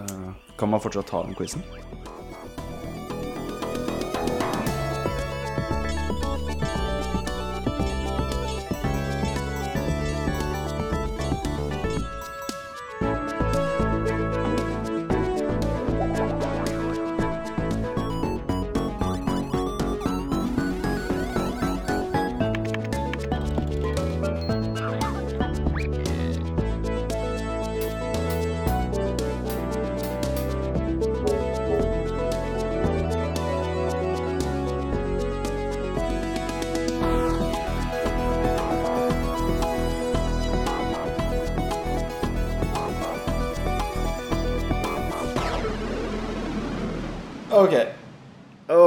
Kan 0.56 0.70
man 0.70 0.80
fortsatt 0.80 1.10
ta 1.10 1.24
den 1.26 1.34
quizen? 1.36 1.66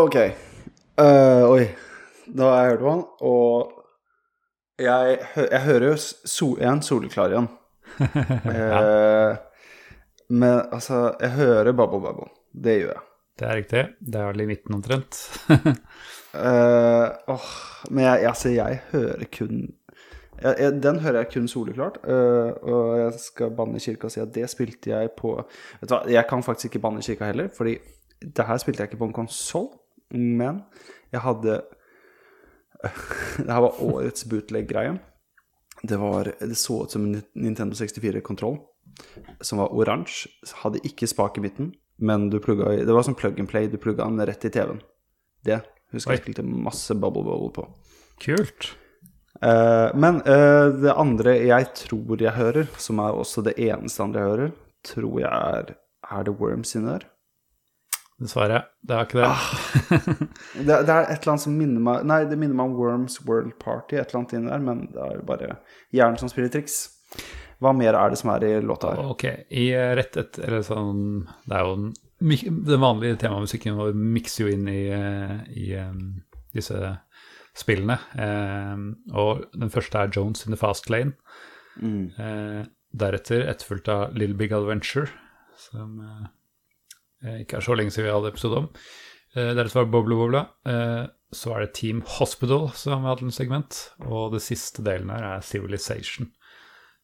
Ok. 0.10 0.16
Uh, 0.98 1.46
oi. 1.54 1.66
Da 2.34 2.48
har 2.50 2.64
jeg 2.64 2.70
hørt 2.72 2.80
på 2.82 2.94
den, 2.94 3.02
og 3.30 4.82
jeg, 4.82 5.20
jeg 5.38 5.60
hører 5.68 5.86
jo 5.92 5.98
sol 6.02 6.56
jeg 6.58 6.66
er 6.66 6.72
en 6.74 6.82
soleklar 6.86 7.36
igjen. 7.36 7.50
Eh, 8.00 9.38
Men 10.30 10.56
altså, 10.72 11.12
jeg 11.22 11.30
hører 11.36 11.72
Babbo 11.78 12.00
Babbo. 12.02 12.26
Det 12.54 12.76
gjør 12.80 12.92
jeg. 12.96 13.04
Det 13.40 13.48
er 13.48 13.56
riktig. 13.60 13.84
Det 14.02 14.20
er 14.22 14.32
vel 14.32 14.44
i 14.44 14.48
midten 14.50 14.80
omtrent. 14.80 15.20
uh, 16.34 17.06
oh, 17.30 17.52
men 17.90 18.04
jeg, 18.08 18.26
altså, 18.32 18.50
jeg 18.54 18.82
hører 18.92 19.30
kun 19.38 19.62
jeg, 20.42 20.56
jeg, 20.58 20.74
Den 20.84 21.00
hører 21.06 21.22
jeg 21.22 21.32
kun 21.36 21.48
soleklart. 21.52 22.02
eh, 22.08 22.52
og 22.66 22.98
jeg 23.04 23.14
skal 23.28 23.54
banne 23.62 23.78
i 23.78 23.86
kirka 23.86 24.10
og 24.10 24.14
si 24.18 24.22
at 24.26 24.34
det 24.34 24.50
spilte 24.50 24.90
jeg 24.96 25.14
på 25.18 25.36
Vet 25.38 25.90
du 25.90 25.96
hva, 25.96 26.02
jeg 26.10 26.26
kan 26.30 26.46
faktisk 26.46 26.72
ikke 26.72 26.84
banne 26.88 27.02
i 27.04 27.10
kirka 27.12 27.30
heller, 27.30 27.50
fordi 27.58 27.78
det 28.20 28.46
her 28.46 28.58
spilte 28.60 28.82
jeg 28.84 28.90
ikke 28.92 29.00
på 29.00 29.08
en 29.08 29.16
konsoll, 29.16 29.70
men 30.16 30.64
jeg 31.14 31.22
hadde 31.26 31.60
Det 33.44 33.52
her 33.52 33.64
var 33.66 33.82
årets 33.84 34.26
bootleg-greie. 34.32 34.98
Det, 35.82 35.98
det 36.40 36.58
så 36.60 36.84
ut 36.84 36.92
som 36.92 37.06
en 37.08 37.22
Nintendo 37.36 37.76
64-kontroll, 37.76 38.58
som 39.44 39.62
var 39.62 39.74
oransje. 39.76 40.32
Hadde 40.64 40.82
ikke 40.88 41.08
spak 41.08 41.40
i 41.40 41.44
midten, 41.44 41.74
men 42.00 42.30
du 42.32 42.40
plugga 42.44 42.74
i 42.76 42.86
Det 42.88 42.96
var 42.96 43.08
sånn 43.08 43.18
plug 43.20 43.40
and 43.40 43.52
play. 43.52 43.68
Du 43.72 43.78
plugga 43.80 44.08
den 44.08 44.24
rett 44.28 44.48
i 44.48 44.52
TV-en. 44.52 44.82
Det 45.46 45.62
husker 45.94 46.16
jeg 46.16 46.20
Oi. 46.20 46.24
spilte 46.24 46.48
masse 46.48 46.96
Bubble 46.96 47.24
Bubble 47.28 47.52
på. 47.56 47.68
Kult. 48.24 48.74
Uh, 49.40 49.96
men 49.96 50.20
uh, 50.28 50.68
det 50.76 50.96
andre 51.00 51.38
jeg 51.48 51.70
tror 51.86 52.20
jeg 52.20 52.36
hører, 52.36 52.68
som 52.82 53.00
er 53.00 53.16
også 53.16 53.44
det 53.46 53.56
eneste 53.70 54.04
andre 54.04 54.24
jeg 54.24 54.34
hører, 54.34 54.58
tror 54.88 55.20
jeg 55.22 55.30
er 55.32 55.76
Er 56.10 56.24
det 56.26 56.34
Worms 56.40 56.76
inni 56.76 56.90
der? 56.90 57.06
Dessverre. 58.20 58.64
Det 58.84 58.96
er 58.96 59.08
ikke 59.08 59.20
det. 59.20 60.30
Det, 60.60 60.78
det 60.86 60.94
er 60.94 61.06
et 61.06 61.22
eller 61.22 61.34
annet 61.34 61.44
som 61.46 61.56
minner 61.56 61.84
meg 61.84 62.08
Nei, 62.10 62.18
det 62.28 62.38
minner 62.40 62.58
meg 62.58 62.72
om 62.72 62.78
Worms 62.80 63.20
World 63.28 63.54
Party, 63.62 63.96
et 63.96 64.10
eller 64.10 64.22
annet 64.22 64.34
inni 64.36 64.52
der, 64.52 64.64
men 64.66 64.86
det 64.94 65.04
er 65.06 65.14
jo 65.18 65.26
bare 65.28 65.52
hjernen 65.96 66.20
som 66.20 66.32
spiller 66.32 66.52
triks. 66.54 66.80
Hva 67.64 67.74
mer 67.76 67.96
er 67.96 68.12
det 68.12 68.20
som 68.20 68.32
er 68.34 68.46
i 68.48 68.54
låta 68.64 68.94
her? 68.94 69.04
Ok, 69.14 69.26
i 69.50 69.70
eh, 69.76 69.92
rett 70.00 70.20
et, 70.20 70.40
eller 70.44 70.64
sånn, 70.68 71.04
det 71.48 71.58
er 71.58 71.68
jo 71.68 71.76
den, 71.80 71.94
den 72.68 72.84
vanlige 72.84 73.20
temamusikken 73.24 73.80
vår 73.80 73.96
mikser 74.00 74.46
jo 74.46 74.56
inn 74.56 74.68
i, 74.72 74.82
eh, 74.96 75.38
i 75.56 75.70
um, 75.80 76.04
disse 76.56 76.80
spillene. 77.60 78.00
Eh, 78.20 78.84
og 79.16 79.48
den 79.56 79.72
første 79.74 80.04
er 80.04 80.12
Jones 80.16 80.46
in 80.46 80.56
the 80.56 80.60
Fast 80.60 80.92
Lane. 80.92 81.16
Mm. 81.80 82.12
Uh, 82.20 82.68
deretter 82.92 83.46
etterfulgt 83.48 83.90
av 83.92 84.16
Little 84.18 84.38
Big 84.38 84.54
Adventure, 84.56 85.10
som 85.60 86.00
eh, 86.02 86.28
ikke 87.42 87.60
er 87.60 87.66
så 87.66 87.76
lenge 87.76 87.92
siden 87.92 88.08
vi 88.08 88.16
hadde 88.16 88.34
episode 88.34 88.64
om. 88.64 88.68
Deres 89.36 89.56
deretter 89.58 89.82
var 89.82 89.92
Boblebobla. 89.94 90.44
Bobla. 90.66 90.74
Eh, 90.74 91.06
så 91.32 91.54
er 91.54 91.66
det 91.66 91.76
Team 91.78 92.02
Hospital 92.18 92.72
som 92.74 93.04
har 93.06 93.16
hatt 93.16 93.24
en 93.26 93.34
segment. 93.34 93.78
Og 94.08 94.34
det 94.34 94.42
siste 94.42 94.86
delen 94.86 95.12
her 95.14 95.36
er 95.36 95.46
Civilization. 95.46 96.32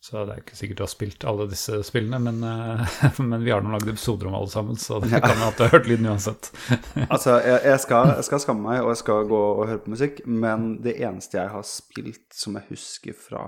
Så 0.05 0.21
det 0.21 0.35
er 0.35 0.41
ikke 0.43 0.57
sikkert 0.57 0.77
du 0.77 0.83
har 0.83 0.89
spilt 0.91 1.23
alle 1.25 1.47
disse 1.49 1.79
spillene, 1.87 2.19
men, 2.21 2.43
eh, 2.45 2.97
men 3.25 3.41
vi 3.41 3.49
har 3.49 3.63
nå 3.65 3.71
lagd 3.73 3.89
episoder 3.89 4.29
om 4.29 4.35
alle 4.37 4.51
sammen, 4.53 4.77
så 4.77 4.99
det 5.01 5.09
kan 5.15 5.31
hende 5.31 5.47
at 5.49 5.57
du 5.57 5.63
har 5.65 5.73
hørt 5.73 5.89
lyden 5.89 6.09
uansett. 6.11 6.51
Altså, 7.13 7.39
jeg, 7.41 7.61
jeg, 7.65 7.79
skal, 7.81 8.11
jeg 8.13 8.27
skal 8.27 8.43
skamme 8.43 8.67
meg, 8.67 8.83
og 8.83 8.91
jeg 8.93 9.01
skal 9.01 9.29
gå 9.29 9.39
og 9.47 9.63
høre 9.69 9.81
på 9.81 9.93
musikk, 9.95 10.21
men 10.29 10.75
det 10.85 10.97
eneste 11.01 11.39
jeg 11.39 11.53
har 11.55 11.65
spilt 11.65 12.37
som 12.37 12.59
jeg 12.59 12.69
husker 12.69 13.17
fra 13.17 13.45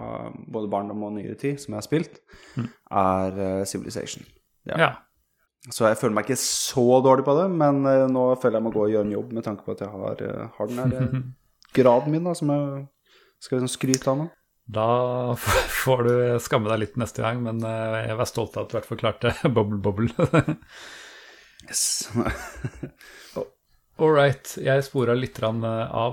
både 0.49 0.71
barndom 0.73 1.05
og 1.05 1.13
nyere 1.19 1.37
tid, 1.37 1.61
som 1.61 1.75
jeg 1.75 1.81
har 1.83 1.89
spilt, 1.89 2.21
er 2.57 3.43
eh, 3.45 3.65
Civilization. 3.69 4.25
Ja. 4.65 4.81
Ja. 4.81 4.91
Så 5.73 5.83
jeg 5.83 5.97
føler 5.99 6.15
meg 6.15 6.27
ikke 6.27 6.39
så 6.39 6.85
dårlig 7.03 7.25
på 7.27 7.35
det, 7.41 7.47
men 7.59 7.81
eh, 7.89 8.05
nå 8.11 8.29
føler 8.39 8.59
jeg 8.59 8.65
må 8.67 8.71
gå 8.75 8.85
og 8.85 8.93
gjøre 8.93 9.07
en 9.09 9.15
jobb 9.17 9.33
med 9.35 9.45
tanke 9.47 9.65
på 9.65 9.75
at 9.75 9.83
jeg 9.83 9.91
har, 9.91 10.23
eh, 10.23 10.45
har 10.55 10.69
den 10.71 10.79
her 10.79 10.95
eh, 11.01 11.17
graden 11.77 12.13
min, 12.13 12.27
da, 12.27 12.35
som 12.37 12.53
jeg 12.53 12.85
skal 13.43 13.59
liksom 13.59 13.73
skryte 13.73 14.13
av 14.13 14.21
nå. 14.21 14.29
Da 14.77 14.87
får 15.39 16.01
du 16.03 16.13
skamme 16.43 16.71
deg 16.71 16.81
litt 16.81 16.97
neste 16.99 17.23
gang, 17.23 17.39
men 17.43 17.61
jeg 17.63 18.15
var 18.19 18.27
stolt 18.27 18.57
av 18.57 18.65
at 18.65 18.71
du 18.71 18.75
i 18.75 18.77
hvert 18.79 18.89
fall 18.89 18.99
klarte 18.99 19.31
Bobble. 19.55 20.09
Yes. 21.67 22.09
All 23.97 24.11
right. 24.11 24.51
Jeg 24.61 24.83
spora 24.85 25.15
litt 25.17 25.39
av, 25.41 25.63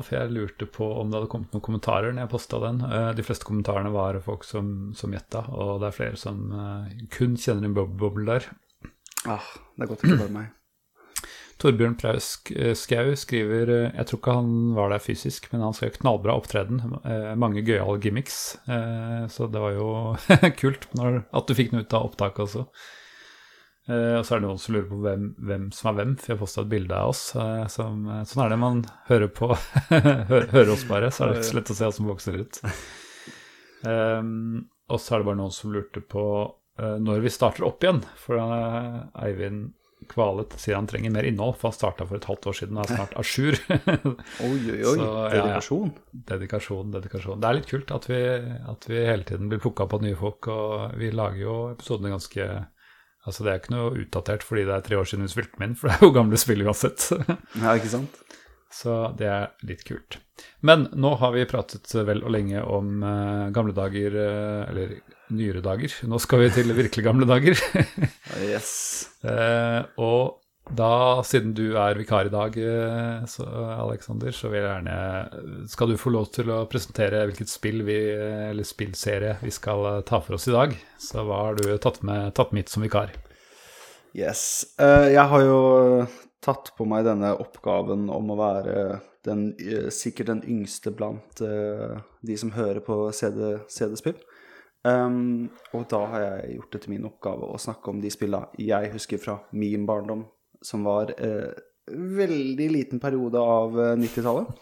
for 0.06 0.14
jeg 0.14 0.30
lurte 0.32 0.68
på 0.70 0.87
om 1.00 1.11
det 1.11 1.18
hadde 1.18 1.30
kommet 1.34 1.50
noen 1.52 1.66
kommentarer 1.66 2.14
når 2.14 2.25
jeg 2.25 2.32
posta 2.32 2.61
den. 2.62 2.78
De 3.18 3.26
fleste 3.26 3.44
kommentarene 3.49 3.90
var 3.92 4.16
folk 4.25 4.46
som, 4.46 4.94
som 4.96 5.12
gjetta, 5.12 5.42
og 5.50 5.82
det 5.82 5.90
er 5.90 5.99
flere 5.99 6.20
som 6.20 6.46
kun 7.12 7.34
kjenner 7.34 7.68
en 7.68 7.76
Bobble 7.76 8.25
der. 8.30 8.49
Ah, 9.30 9.48
det 9.74 9.86
er 9.86 9.90
godt 9.90 10.04
ikke 10.06 10.20
bare 10.24 10.34
meg. 10.34 10.52
Torbjørn 11.62 11.94
Praus 11.96 12.32
Skau 12.76 13.12
skriver 13.16 13.70
eh, 13.70 13.92
Jeg 13.94 14.08
tror 14.08 14.18
ikke 14.18 14.34
han 14.40 14.50
var 14.76 14.90
der 14.90 15.02
fysisk, 15.02 15.46
men 15.52 15.62
han 15.62 15.76
skrev 15.76 15.94
knallbra 16.00 16.34
opptreden. 16.40 16.82
Eh, 17.06 17.30
mange 17.38 17.62
gøyale 17.62 18.00
gimmicks. 18.02 18.56
Eh, 18.66 19.24
så 19.30 19.46
det 19.48 19.62
var 19.62 19.76
jo 19.76 19.88
kult 20.60 20.88
når, 20.98 21.22
at 21.30 21.48
du 21.48 21.56
fikk 21.56 21.72
noe 21.72 21.86
ut 21.86 21.96
av 21.96 22.10
opptaket 22.10 22.44
også. 22.48 22.66
Eh, 23.84 24.16
og 24.16 24.24
så 24.24 24.34
er 24.34 24.40
det 24.40 24.46
noen 24.48 24.60
som 24.60 24.74
lurer 24.74 24.88
på 24.88 24.98
hvem, 25.04 25.24
hvem 25.44 25.64
som 25.76 25.90
er 25.90 25.96
hvem, 25.98 26.12
for 26.16 26.30
jeg 26.30 26.36
har 26.36 26.40
posta 26.40 26.62
et 26.64 26.72
bilde 26.72 26.98
av 26.98 27.12
oss. 27.12 27.24
Eh, 27.36 27.64
som, 27.72 28.04
eh, 28.08 28.26
sånn 28.28 28.44
er 28.46 28.54
det 28.54 28.60
man 28.62 28.84
hører 29.10 29.32
på. 29.40 29.50
hører, 29.92 30.46
hører 30.54 30.74
oss 30.74 30.86
bare, 30.88 31.10
så 31.12 31.26
er 31.26 31.34
det 31.34 31.48
så 31.48 31.58
lett 31.58 31.72
å 31.72 31.76
se 31.76 31.88
hva 31.88 31.96
som 31.96 32.08
vokser 32.08 32.38
ut. 32.40 32.60
Um, 33.84 34.64
og 34.92 35.00
så 35.00 35.14
er 35.14 35.20
det 35.20 35.28
bare 35.28 35.40
noen 35.42 35.54
som 35.54 35.74
lurte 35.74 36.00
på 36.00 36.24
uh, 36.24 36.52
når 36.74 37.20
vi 37.22 37.30
starter 37.30 37.62
opp 37.68 37.84
igjen. 37.84 38.00
For 38.18 38.40
uh, 38.40 39.04
Eivind 39.22 39.72
Kvalet 40.08 40.54
sier 40.60 40.76
han 40.76 40.86
trenger 40.86 41.12
mer 41.14 41.26
innhold, 41.28 41.56
for 41.58 41.70
han 41.70 41.76
starta 41.76 42.06
for 42.08 42.18
et 42.18 42.26
halvt 42.28 42.48
år 42.50 42.56
siden 42.58 42.78
og 42.78 42.84
er 42.84 42.98
snart 42.98 43.14
à 43.18 43.24
jour. 43.24 43.56
oi, 44.48 44.58
oi, 44.74 44.80
oi. 44.82 44.96
Så, 44.98 45.08
dedikasjon. 45.32 45.88
Ja, 45.88 46.02
ja. 46.10 46.24
Dedikasjon, 46.32 46.92
dedikasjon. 46.94 47.40
Det 47.40 47.48
er 47.48 47.58
litt 47.58 47.70
kult 47.70 47.94
at 47.94 48.08
vi, 48.10 48.20
at 48.74 48.88
vi 48.90 49.02
hele 49.08 49.28
tiden 49.28 49.50
blir 49.52 49.62
plukka 49.64 49.88
på 49.90 50.02
nye 50.04 50.18
folk, 50.18 50.50
og 50.52 50.98
vi 51.00 51.10
lager 51.14 51.42
jo 51.46 51.58
episodene 51.72 52.14
ganske 52.14 52.52
Altså 53.24 53.40
Det 53.40 53.52
er 53.54 53.60
ikke 53.62 53.72
noe 53.72 54.00
utdatert 54.02 54.42
fordi 54.44 54.66
det 54.68 54.72
er 54.74 54.82
tre 54.84 54.96
år 55.00 55.06
siden 55.08 55.24
vi 55.24 55.30
spilte 55.32 55.56
med 55.56 55.70
inn, 55.70 55.76
for 55.80 55.88
det 55.88 55.94
er 55.96 56.02
jo 56.04 56.12
gamle 56.12 56.36
spill 56.36 56.60
uansett. 56.66 57.06
ja, 57.62 57.70
ikke 57.72 57.88
sant? 57.94 58.18
Så 58.68 58.96
det 59.16 59.30
er 59.32 59.46
litt 59.64 59.80
kult. 59.88 60.18
Men 60.60 60.90
nå 60.92 61.14
har 61.22 61.32
vi 61.32 61.46
pratet 61.48 61.88
vel 62.04 62.20
og 62.20 62.34
lenge 62.34 62.60
om 62.60 62.98
uh, 63.00 63.48
gamle 63.54 63.72
dager, 63.72 64.18
uh, 64.18 64.66
eller 64.68 64.92
nyere 65.32 65.62
dager. 65.64 65.92
Nå 66.08 66.18
skal 66.22 66.44
vi 66.44 66.54
til 66.54 66.72
virkelig 66.76 67.04
gamle 67.04 67.28
dager. 67.28 67.58
yes. 68.52 68.72
Uh, 69.24 69.84
og 70.00 70.40
da, 70.64 71.20
siden 71.26 71.52
du 71.56 71.76
er 71.76 71.98
vikar 71.98 72.30
i 72.30 72.32
dag, 72.32 72.54
så, 73.28 73.44
Alexander, 73.84 74.32
så 74.32 74.48
vil 74.48 74.62
jeg 74.62 74.70
gjerne 74.70 75.66
Skal 75.68 75.90
du 75.92 75.98
få 76.00 76.12
lov 76.14 76.30
til 76.32 76.48
å 76.54 76.62
presentere 76.72 77.20
hvilket 77.28 77.52
spill 77.52 77.82
vi, 77.84 77.98
eller 78.48 78.64
spillserie 78.64 79.34
vi 79.42 79.52
skal 79.52 80.00
ta 80.08 80.22
for 80.24 80.38
oss 80.38 80.48
i 80.48 80.54
dag? 80.54 80.72
Så 80.96 81.20
hva 81.28 81.42
har 81.50 81.60
du 81.60 81.68
tatt 81.76 82.00
med, 82.00 82.32
tatt 82.32 82.56
med 82.56 82.64
hit 82.64 82.72
som 82.72 82.86
vikar? 82.86 83.12
Yes. 84.16 84.64
jeg 84.78 85.26
har 85.34 85.44
jo 85.44 85.60
tatt 86.44 86.72
på 86.78 86.88
meg 86.88 87.04
denne 87.10 87.34
oppgaven 87.44 88.08
om 88.14 88.32
å 88.32 88.40
være 88.40 88.78
den, 89.26 89.50
eh, 89.60 89.90
sikkert 89.92 90.32
den 90.32 90.44
yngste 90.48 90.94
blant 90.96 91.44
de 91.44 92.40
som 92.40 92.54
hører 92.56 92.80
på 92.84 93.02
CD-spill. 93.12 94.16
Um, 94.84 95.48
og 95.72 95.86
da 95.88 96.02
har 96.12 96.24
jeg 96.24 96.58
gjort 96.58 96.74
det 96.74 96.80
til 96.84 96.92
min 96.92 97.06
oppgave 97.08 97.48
å 97.48 97.60
snakke 97.60 97.88
om 97.88 98.02
de 98.02 98.10
spillene 98.12 98.52
jeg 98.60 98.90
husker 98.92 99.20
fra 99.22 99.38
min 99.56 99.86
barndom, 99.88 100.26
som 100.60 100.84
var 100.84 101.14
uh, 101.16 101.54
veldig 101.88 102.68
liten 102.72 103.00
periode 103.00 103.40
av 103.40 103.76
90-tallet. 104.00 104.52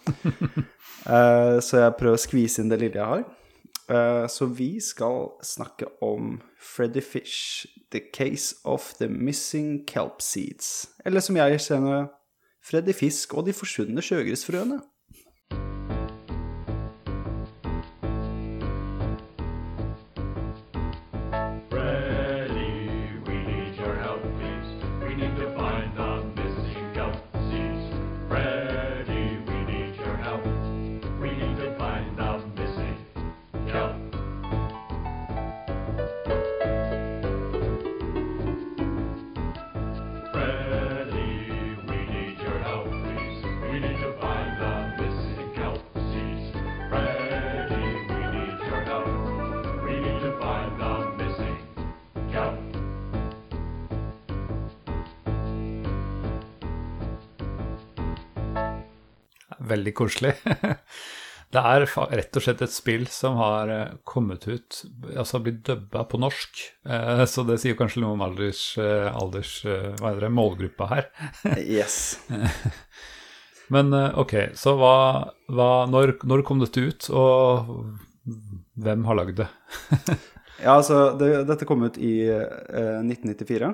uh, 1.11 1.59
så 1.67 1.85
jeg 1.85 1.97
prøver 1.99 2.19
å 2.19 2.23
skvise 2.23 2.63
inn 2.63 2.71
det 2.71 2.79
lille 2.85 3.01
jeg 3.03 3.15
har. 3.17 3.27
Uh, 3.91 4.27
så 4.31 4.47
vi 4.47 4.77
skal 4.81 5.33
snakke 5.43 5.91
om 6.07 6.39
Freddy 6.63 7.03
Fish, 7.03 7.67
The 7.91 8.01
Case 8.15 8.55
of 8.65 8.95
the 8.99 9.09
Missing 9.11 9.83
Kelp 9.91 10.23
Seeds. 10.23 10.93
Eller 11.05 11.21
som 11.21 11.37
jeg 11.37 11.59
kjenner 11.67 12.07
Freddy 12.63 12.95
Fisk 12.95 13.35
og 13.35 13.49
de 13.49 13.55
forsvunne 13.57 14.05
sjøgrisfrøene. 14.05 14.79
Veldig 59.73 59.97
koselig. 59.99 60.37
Det 61.53 61.61
er 61.61 61.85
rett 61.85 62.37
og 62.39 62.45
slett 62.45 62.63
et 62.65 62.73
spill 62.73 63.03
som 63.13 63.35
har 63.37 63.69
eh, 63.69 63.97
kommet 64.09 64.47
ut 64.49 64.79
Altså 65.21 65.41
blitt 65.45 65.61
dubba 65.67 66.07
på 66.09 66.21
norsk. 66.23 66.63
Eh, 66.89 67.25
så 67.29 67.45
det 67.45 67.59
sier 67.61 67.77
kanskje 67.77 68.01
noe 68.01 68.17
om 68.17 68.25
alders, 68.25 68.63
eh, 68.81 69.11
alders 69.13 69.59
hva 69.67 70.15
er 70.15 70.23
det, 70.25 70.33
målgruppa 70.33 70.89
her. 70.95 71.11
Yes. 71.61 72.17
Men 73.73 73.93
ok, 73.93 74.35
så 74.59 74.75
hva, 74.81 74.97
hva 75.53 75.69
når, 75.89 76.17
når, 76.29 76.43
kom 76.45 76.61
dette 76.61 76.81
ut, 76.81 77.09
og 77.17 77.71
hvem 78.81 79.07
har 79.09 79.17
lagd 79.17 79.41
det? 79.41 79.49
ja, 80.65 80.75
altså, 80.75 81.13
det, 81.21 81.31
dette 81.49 81.69
kom 81.69 81.85
ut 81.85 81.97
i 82.01 82.15
eh, 82.29 83.01
1994. 83.01 83.73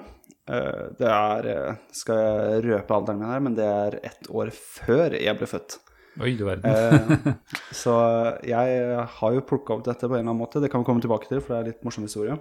Uh, 0.48 0.86
det 0.96 1.08
er 1.12 1.46
Skal 1.92 2.16
jeg 2.16 2.62
røpe 2.70 2.94
alderen 2.96 3.18
min 3.20 3.28
her, 3.28 3.42
men 3.44 3.56
det 3.58 3.66
er 3.68 3.98
ett 4.08 4.30
år 4.32 4.48
før 4.54 5.18
jeg 5.18 5.36
ble 5.36 5.50
født. 5.50 5.76
Oi, 6.18 6.34
du 6.34 6.44
verden. 6.48 6.64
eh, 6.66 7.34
så 7.82 7.94
jeg 8.46 9.02
har 9.18 9.34
jo 9.34 9.44
plukka 9.46 9.76
opp 9.76 9.84
dette 9.86 10.02
på 10.02 10.16
en 10.16 10.18
eller 10.18 10.32
annen 10.32 10.40
måte. 10.40 10.62
Det 10.62 10.70
kan 10.72 10.82
vi 10.82 10.88
komme 10.88 11.02
tilbake 11.04 11.30
til, 11.30 11.40
for 11.44 11.54
det 11.54 11.58
er 11.60 11.70
litt 11.70 11.84
morsom 11.86 12.06
historie. 12.08 12.34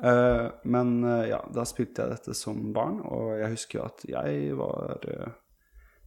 Eh, 0.00 0.46
men 0.72 0.94
eh, 1.04 1.26
ja, 1.34 1.40
da 1.52 1.66
spilte 1.68 2.06
jeg 2.06 2.14
dette 2.14 2.36
som 2.38 2.70
barn, 2.76 3.02
og 3.04 3.34
jeg 3.42 3.52
husker 3.56 3.80
jo 3.80 3.88
at 3.88 4.06
jeg 4.08 4.56
var 4.56 5.04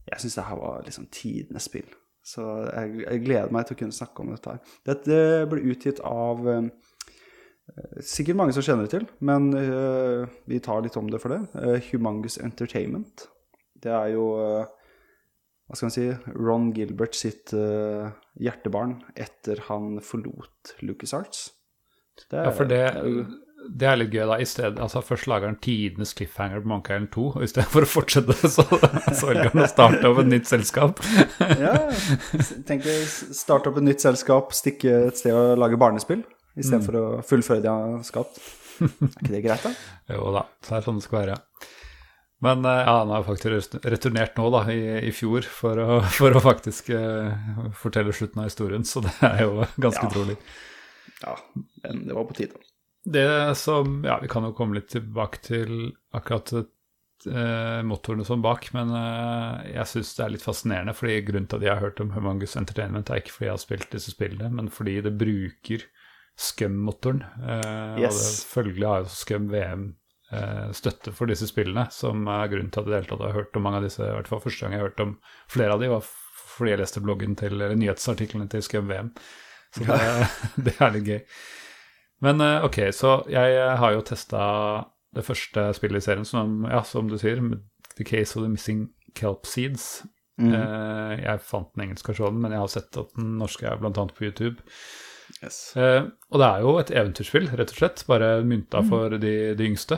Jeg 0.04 0.20
syns 0.20 0.34
det 0.36 0.48
her 0.48 0.58
var 0.60 0.82
liksom 0.84 1.06
tidenes 1.14 1.68
spill. 1.70 1.86
Så 2.24 2.42
jeg, 2.66 3.04
jeg, 3.04 3.22
gleder 3.24 3.52
meg 3.52 3.68
til 3.68 3.76
å 3.76 3.82
kunne 3.84 3.94
snakke 3.94 4.24
om 4.24 4.32
dette 4.32 4.56
her. 4.56 4.74
Dette 4.90 5.18
ble 5.50 5.64
utgitt 5.70 6.02
av 6.04 6.42
Sikkert 8.04 8.36
mange 8.36 8.52
som 8.52 8.60
kjenner 8.60 8.84
det 8.84 8.92
til, 8.92 9.06
men 9.24 9.46
vi 10.44 10.58
tar 10.60 10.82
litt 10.84 10.98
om 11.00 11.06
det 11.08 11.16
for 11.22 11.32
det. 11.32 11.62
Humongous 11.86 12.36
Entertainment. 12.44 13.24
Det 13.80 13.88
er 13.88 14.10
jo 14.12 14.26
uh, 14.36 14.83
hva 15.64 15.78
skal 15.78 15.88
man 15.88 15.94
si, 15.94 16.08
Ron 16.36 16.68
Gilbert 16.76 17.16
sitt 17.16 17.54
uh, 17.56 18.10
hjertebarn 18.36 18.98
etter 19.16 19.62
han 19.70 19.96
forlot 20.04 20.74
LucasArts. 20.84 21.48
Det, 22.30 22.36
ja, 22.36 22.50
for 22.54 22.68
det, 22.68 22.82
det, 23.72 23.86
er 23.88 23.96
litt 23.98 24.12
gøy, 24.12 24.26
da. 24.28 24.36
I 24.38 24.46
stedet, 24.46 24.76
altså 24.78 25.00
Først 25.02 25.26
lager 25.26 25.48
han 25.50 25.56
tidenes 25.64 26.12
cliffhanger 26.14 26.62
på 26.62 26.70
Monk 26.70 26.90
Island 26.92 27.10
2, 27.16 27.24
og 27.32 27.46
i 27.46 27.48
stedet 27.50 27.72
for 27.72 27.86
å 27.86 27.90
fortsette, 27.90 28.36
så, 28.56 28.66
så 28.68 29.30
velger 29.30 29.50
han 29.54 29.64
å 29.64 29.70
starte 29.72 30.10
opp 30.10 30.20
et 30.22 30.30
nytt 30.30 30.50
selskap. 30.50 31.00
ja, 31.64 31.74
tenk 32.68 32.84
starte 32.86 33.72
opp 33.72 33.80
et 33.80 33.88
nytt 33.88 34.04
selskap, 34.04 34.52
stikke 34.54 35.06
et 35.08 35.22
sted 35.22 35.34
og 35.34 35.56
lage 35.64 35.80
barnespill, 35.80 36.22
istedenfor 36.54 36.92
mm. 36.92 37.00
For 37.00 37.00
å 37.24 37.24
fullføre 37.32 37.64
det 37.64 37.72
han 37.72 37.96
har 37.98 38.06
skapt. 38.06 38.38
Er 38.84 38.92
ikke 39.08 39.32
det 39.32 39.42
greit, 39.46 39.64
da? 39.64 39.74
jo 40.12 40.30
da, 40.34 40.44
det 40.68 40.76
er 40.76 40.86
sånn 40.86 41.00
det 41.00 41.08
skal 41.08 41.22
være. 41.22 41.40
Men 42.44 42.64
eh, 42.64 42.70
ja, 42.70 42.98
han 42.98 43.08
har 43.10 43.22
faktisk 43.24 43.74
returnert 43.84 44.36
nå, 44.36 44.50
da, 44.52 44.60
i, 44.72 44.82
i 45.08 45.12
fjor, 45.16 45.46
for 45.48 45.80
å, 45.80 45.88
for 46.18 46.36
å 46.36 46.42
faktisk 46.44 46.92
uh, 46.92 47.32
fortelle 47.80 48.12
slutten 48.12 48.42
av 48.42 48.50
historien. 48.50 48.84
Så 48.84 49.00
det 49.06 49.14
er 49.24 49.46
jo 49.46 49.64
ganske 49.80 50.04
ja. 50.04 50.12
trolig. 50.12 50.36
Ja, 51.22 51.38
men 51.54 52.04
det 52.10 52.18
var 52.18 52.28
på 52.28 52.36
tide. 52.36 52.60
Det 53.04 53.24
som 53.60 53.98
Ja, 54.04 54.18
vi 54.20 54.30
kan 54.32 54.44
jo 54.46 54.54
komme 54.56 54.78
litt 54.78 54.90
tilbake 54.92 55.40
til 55.44 55.72
akkurat 56.16 56.52
uh, 56.52 57.80
motorene 57.84 58.28
som 58.28 58.44
bak, 58.44 58.68
men 58.76 58.92
uh, 58.92 59.64
jeg 59.70 59.88
syns 59.94 60.12
det 60.18 60.26
er 60.26 60.36
litt 60.36 60.44
fascinerende. 60.44 60.96
fordi 60.96 61.18
Grunnen 61.24 61.48
til 61.48 61.62
at 61.62 61.68
jeg 61.70 61.72
har 61.72 61.84
hørt 61.86 62.04
om 62.04 62.12
Humangus 62.12 62.58
Entertainment, 62.60 63.08
er 63.08 63.24
ikke 63.24 63.38
fordi 63.38 63.50
jeg 63.50 63.56
har 63.56 63.64
spilt 63.64 63.92
disse 63.96 64.12
spillene, 64.12 64.52
men 64.52 64.72
fordi 64.72 65.00
det 65.08 65.16
bruker 65.16 65.88
Scum-motoren. 66.36 67.24
Uh, 67.40 68.00
yes. 68.04 68.08
Og 68.08 68.20
det, 68.20 68.32
følgelig 68.52 68.90
har 68.90 69.04
jo 69.04 69.14
Scum 69.16 69.52
VM 69.52 69.92
Eh, 69.94 70.03
støtte 70.74 71.12
for 71.14 71.30
disse 71.30 71.48
spillene, 71.50 71.86
som 71.94 72.28
er 72.30 72.50
grunnen 72.52 72.70
til 72.74 72.84
at 72.84 72.90
jeg 72.90 73.04
helt 73.04 73.24
har 73.24 73.34
hørt 73.36 73.56
om 73.58 73.66
mange 73.66 73.80
av 73.80 73.88
disse. 73.88 74.02
I 74.04 74.14
hvert 74.16 74.30
fall 74.30 74.42
første 74.44 74.64
gang 74.64 74.76
jeg 74.76 74.86
hørte 74.86 75.06
om 75.08 75.16
flere 75.52 75.76
av 75.76 75.82
de, 75.82 75.90
var 75.92 76.06
fordi 76.54 76.74
jeg 76.74 76.82
leste 76.82 77.02
bloggen 77.04 77.36
til, 77.38 77.56
eller 77.56 77.76
nyhetsartiklene 77.78 78.48
til 78.50 78.64
Skum 78.64 78.90
VM. 78.90 79.12
Så 79.74 79.86
det, 79.88 80.00
det, 80.66 80.74
er 80.78 80.92
litt 80.94 81.08
gøy. 81.08 81.20
Men 82.24 82.42
eh, 82.44 82.66
ok, 82.66 82.80
så 82.94 83.16
jeg 83.30 83.62
har 83.80 83.94
jo 83.94 84.04
testa 84.06 84.42
det 85.14 85.24
første 85.26 85.68
spillet 85.76 86.02
i 86.02 86.06
serien, 86.08 86.26
som, 86.26 86.62
ja, 86.70 86.82
som 86.86 87.10
du 87.10 87.16
sier, 87.20 87.42
The 87.94 88.06
Case 88.06 88.38
of 88.38 88.44
the 88.44 88.50
Missing 88.50 88.86
Kelp 89.18 89.48
Seeds. 89.50 90.04
Mm. 90.40 90.50
Eh, 90.50 91.16
jeg 91.22 91.42
fant 91.46 91.74
den 91.74 91.88
engelske 91.88 92.14
versjonen, 92.14 92.40
men 92.42 92.54
jeg 92.54 92.62
har 92.64 92.72
sett 92.72 93.02
at 93.02 93.18
den 93.18 93.36
norske 93.42 93.68
er 93.70 93.82
bl.a. 93.82 93.92
på 93.92 94.30
YouTube. 94.30 94.62
Yes. 95.40 95.72
og 95.74 96.36
det 96.38 96.46
er 96.46 96.62
jo 96.62 96.74
et 96.78 96.90
eventyrspill, 96.92 97.46
rett 97.56 97.70
og 97.72 97.78
slett, 97.78 98.02
bare 98.06 98.28
mynta 98.44 98.82
mm. 98.84 98.90
for 98.90 99.14
de, 99.18 99.32
de 99.56 99.66
yngste. 99.66 99.96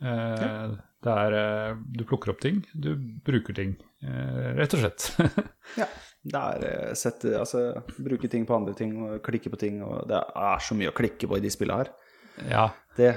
Eh, 0.00 0.74
Det 1.04 1.12
er 1.12 1.34
eh, 1.36 1.76
Du 1.98 2.04
plukker 2.08 2.32
opp 2.32 2.40
ting, 2.40 2.62
du 2.72 2.94
bruker 3.26 3.54
ting. 3.56 3.74
eh, 4.02 4.54
Rett 4.56 4.74
og 4.74 4.84
slett. 4.84 5.10
Ja. 5.80 5.86
Det 6.24 6.40
er 6.40 6.94
sette, 6.96 7.34
altså, 7.36 7.82
bruke 8.00 8.28
ting 8.32 8.46
på 8.48 8.54
andre 8.56 8.72
ting 8.72 8.94
og 9.04 9.18
klikke 9.26 9.50
på 9.52 9.58
ting, 9.60 9.82
og 9.84 10.06
det 10.08 10.16
er 10.16 10.62
så 10.64 10.72
mye 10.78 10.88
å 10.88 10.96
klikke 10.96 11.28
på 11.28 11.36
i 11.36 11.42
de 11.44 11.50
spillene 11.52 11.82
her. 11.82 11.90
ja. 12.48 12.68
Det 12.96 13.10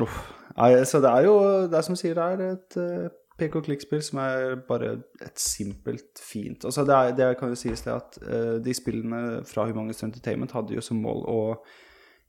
Uff. 0.00 0.14
Så 0.88 1.00
det 1.04 1.10
er 1.10 1.26
jo 1.26 1.34
Det 1.68 1.76
er 1.76 1.84
som 1.84 1.96
sier, 2.00 2.14
det 2.16 2.24
er 2.24 2.54
et 2.54 3.12
pek 3.36 3.56
og 3.58 3.66
klikk-spill 3.66 4.00
som 4.04 4.20
er 4.22 4.54
bare 4.68 4.94
et 5.20 5.38
simpelt, 5.40 6.20
fint 6.20 6.64
Altså, 6.64 6.84
det, 6.88 6.94
er, 6.96 7.12
det 7.18 7.38
kan 7.40 7.52
jo 7.52 7.58
sies 7.58 7.82
det 7.84 7.92
at 7.92 8.18
uh, 8.24 8.56
de 8.64 8.74
spillene 8.76 9.42
fra 9.48 9.66
Humongous 9.68 10.02
Entertainment 10.06 10.52
hadde 10.56 10.76
jo 10.76 10.84
som 10.84 11.00
mål 11.02 11.24
å 11.28 11.38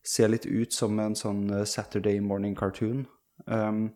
se 0.03 0.27
litt 0.27 0.45
ut 0.49 0.73
som 0.75 0.99
en 0.99 1.15
sånn 1.15 1.45
Saturday 1.69 2.19
morning 2.19 2.55
cartoon. 2.59 3.05
Um, 3.45 3.91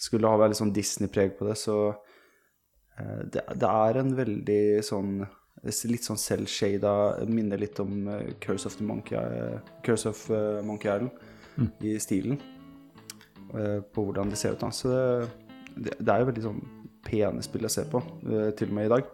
Skulle 0.00 0.30
ha 0.30 0.38
veldig 0.40 0.56
sånn 0.56 0.72
Disney-preg 0.72 1.34
på 1.36 1.48
det, 1.48 1.56
så 1.60 1.76
uh, 1.92 3.22
det, 3.28 3.42
det 3.60 3.70
er 3.70 4.00
en 4.02 4.14
veldig 4.16 4.62
sånn 4.86 5.18
Litt 5.66 6.04
sånn 6.04 6.18
selvshada 6.20 6.90
Minner 7.26 7.58
litt 7.58 7.80
om 7.82 8.06
uh, 8.06 8.20
Curse 8.44 8.68
of 8.68 8.76
the 8.78 8.86
Monkey 8.86 9.16
uh, 9.18 9.56
Curse 9.84 10.12
of 10.12 10.20
Monkey 10.64 10.92
Island 10.92 11.10
i 11.80 11.94
stilen. 11.96 12.36
på 13.48 14.02
hvordan 14.04 14.28
det 14.28 14.36
ser 14.36 14.52
ut. 14.52 14.60
Da. 14.60 14.68
Så 14.74 14.90
det, 15.72 15.94
det, 15.96 16.10
er 16.12 16.20
jo 16.20 16.26
veldig 16.28 16.42
sånn 16.44 16.58
pene 17.06 17.40
spill 17.46 17.64
å 17.64 17.70
se 17.72 17.86
på, 17.88 18.02
til 18.58 18.68
og 18.68 18.74
med 18.76 18.90
i 18.90 18.92
dag. 18.92 19.08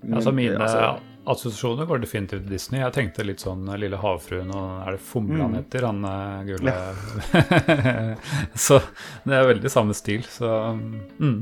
Men, 0.00 0.14
Altså 0.16 0.32
Mine 0.32 0.56
altså, 0.56 1.09
assosiasjoner 1.28 1.88
går 1.88 2.02
definitivt 2.02 2.44
til 2.44 2.54
Disney. 2.54 2.80
Jeg 2.80 2.94
tenkte 2.96 3.26
litt 3.26 3.42
sånn 3.42 3.68
Lille 3.80 3.98
havfruen 4.00 4.50
og 4.56 4.86
Er 4.86 4.96
det 4.96 5.02
Fomle 5.04 5.42
han 5.42 5.58
heter? 5.58 5.86
Han 5.88 6.04
eh, 6.08 6.48
gule 6.48 6.74
Så 8.66 8.80
det 9.26 9.36
er 9.36 9.50
veldig 9.50 9.72
samme 9.72 9.96
stil, 9.96 10.24
så 10.28 10.72
mm. 11.20 11.40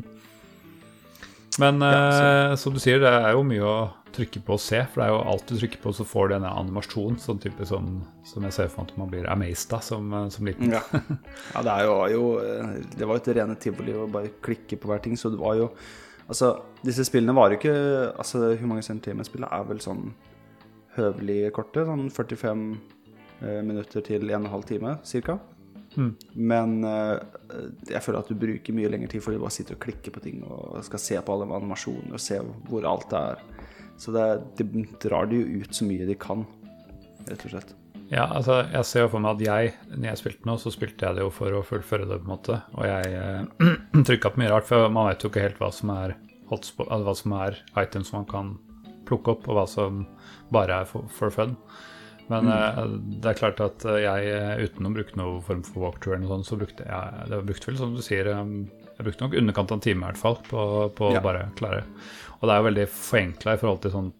Men 1.58 1.82
eh, 1.82 2.54
som 2.54 2.74
du 2.74 2.82
sier, 2.82 3.00
det 3.02 3.10
er 3.10 3.32
jo 3.34 3.46
mye 3.46 3.66
å 3.66 3.78
trykke 4.14 4.42
på 4.46 4.56
og 4.56 4.62
se. 4.62 4.80
For 4.90 5.02
det 5.02 5.08
er 5.08 5.12
jo 5.12 5.20
alt 5.32 5.48
du 5.50 5.56
trykker 5.58 5.82
på, 5.82 5.92
så 5.94 6.06
får 6.06 6.28
du 6.28 6.34
denne 6.36 6.52
animasjonen. 6.60 7.18
Sånn 7.22 7.40
type 7.42 7.66
sånn 7.68 8.00
som 8.28 8.46
jeg 8.46 8.56
ser 8.56 8.70
for 8.72 8.84
meg 8.84 8.92
at 8.92 9.00
man 9.00 9.12
blir 9.12 9.30
amazed 9.30 9.74
av 9.74 9.84
som, 9.84 10.12
eh, 10.14 10.28
som 10.34 10.48
liten. 10.48 10.74
Ja. 10.74 10.82
ja, 11.54 11.64
det 11.66 11.74
er 11.74 11.88
jo, 11.88 11.96
jo 12.14 12.26
eh, 12.42 12.76
Det 12.94 13.08
var 13.08 13.18
jo 13.18 13.24
et 13.24 13.32
rene 13.40 13.58
tivoli 13.60 13.96
å 13.96 14.08
bare 14.10 14.34
klikke 14.44 14.78
på 14.78 14.90
hver 14.90 15.02
ting, 15.04 15.18
så 15.18 15.32
det 15.34 15.40
var 15.40 15.58
jo 15.58 15.72
Altså, 16.28 16.52
disse 16.84 17.06
spillene 17.08 17.34
var 17.36 17.50
jo 17.50 17.58
ikke 17.58 17.74
Altså, 18.12 18.52
Humongous 18.60 18.90
Entertainment-spillet 18.92 19.52
er 19.52 19.68
vel 19.68 19.80
sånn 19.84 20.10
høvelig 20.98 21.52
korte, 21.56 21.84
sånn 21.86 22.08
45 22.10 22.64
eh, 23.44 23.60
minutter 23.64 24.04
til 24.04 24.28
1 24.28 24.48
12 24.50 24.66
time 24.68 24.96
cirka. 25.06 25.38
Men 26.34 26.82
eh, 26.84 27.16
jeg 27.90 28.02
føler 28.04 28.20
at 28.20 28.30
du 28.30 28.38
bruker 28.38 28.76
mye 28.76 28.90
lengre 28.92 29.10
tid 29.12 29.24
fordi 29.24 29.38
du 29.38 29.44
bare 29.44 29.56
sitter 29.56 29.78
og 29.78 29.82
klikker 29.86 30.14
på 30.14 30.22
ting 30.24 30.42
og 30.44 30.82
skal 30.86 31.02
se 31.02 31.20
på 31.22 31.34
alle 31.34 31.48
animasjoner 31.60 32.18
og 32.18 32.22
se 32.22 32.40
hvor 32.68 32.88
alt 32.88 33.14
er. 33.18 33.42
Så 33.98 34.14
det, 34.14 34.26
det 34.58 34.68
drar 35.02 35.30
det 35.30 35.40
jo 35.40 35.62
ut 35.62 35.74
så 35.74 35.86
mye 35.86 36.06
de 36.06 36.14
kan, 36.18 36.44
rett 37.26 37.46
og 37.46 37.54
slett. 37.54 37.77
Ja, 38.08 38.24
altså, 38.24 38.62
jeg 38.72 38.88
ser 38.88 39.04
jo 39.04 39.10
for 39.12 39.20
meg 39.20 39.36
at 39.36 39.42
jeg, 39.44 39.72
når 39.92 40.08
jeg 40.10 40.20
spilte 40.22 40.48
nå, 40.48 40.54
så 40.60 40.72
spilte 40.72 41.04
jeg 41.04 41.18
det 41.18 41.26
jo 41.26 41.32
for 41.34 41.52
å 41.58 41.64
fullføre 41.66 42.06
det, 42.08 42.20
på 42.22 42.24
en 42.24 42.32
måte. 42.32 42.56
Og 42.78 42.86
jeg 42.88 43.18
eh, 43.18 44.00
trykka 44.08 44.32
på 44.32 44.40
mye 44.40 44.52
rart, 44.54 44.68
for 44.70 44.88
man 44.92 45.10
vet 45.10 45.24
jo 45.24 45.32
ikke 45.32 45.44
helt 45.44 45.60
hva 45.60 45.68
som 45.74 45.92
er 45.92 46.16
hotspot, 46.48 46.88
hva 46.88 47.14
som 47.16 47.36
er 47.36 47.60
items 47.82 48.14
man 48.14 48.24
kan 48.30 48.56
plukke 49.08 49.36
opp, 49.36 49.44
og 49.48 49.60
hva 49.60 49.66
som 49.68 50.02
bare 50.54 50.82
er 50.82 50.88
for, 50.88 51.08
for 51.12 51.34
fun. 51.34 51.56
Men 52.32 52.48
eh, 52.52 52.82
det 53.20 53.30
er 53.30 53.40
klart 53.40 53.60
at 53.64 53.84
eh, 53.88 54.02
jeg, 54.04 54.68
uten 54.68 54.88
å 54.88 54.94
bruke 54.96 55.20
noen 55.20 55.44
form 55.44 55.64
for 55.66 55.84
walkthrough 55.84 56.16
eller 56.16 56.26
noe 56.26 56.38
sånt, 56.38 56.48
så 56.48 56.60
brukte 56.60 56.88
jeg 56.88 57.30
det 57.32 57.44
brukte 57.44 57.70
vel, 57.70 57.80
som 57.80 57.96
du 57.96 58.02
sier, 58.04 58.32
eh, 58.32 58.87
jeg 58.98 59.06
brukte 59.06 59.24
nok 59.24 59.36
underkant 59.40 59.70
av 59.72 59.78
en 59.78 59.84
time 59.84 60.02
i 60.04 60.08
hvert 60.10 60.20
fall 60.20 60.38
på, 60.48 60.66
på 60.98 61.12
Ja. 61.14 61.20
å 61.20 61.24
bare 61.24 61.46
klare. 61.58 61.84
Og 62.38 62.46
det 62.48 62.54
er 62.54 62.60
jo 62.62 62.68
veldig 62.68 62.86
forenkla 62.94 63.54
i 63.54 63.60
forhold 63.62 63.82
til 63.82 63.94
sånn 63.94 64.12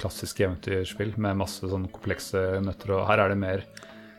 klassisk 0.00 0.40
eventyrspill 0.44 1.14
med 1.24 1.38
masse 1.40 1.64
sånn 1.68 1.88
komplekse 1.92 2.60
nøtter, 2.64 2.92
og 2.98 3.06
her 3.08 3.24
er 3.24 3.32
det 3.32 3.38
mer 3.40 3.62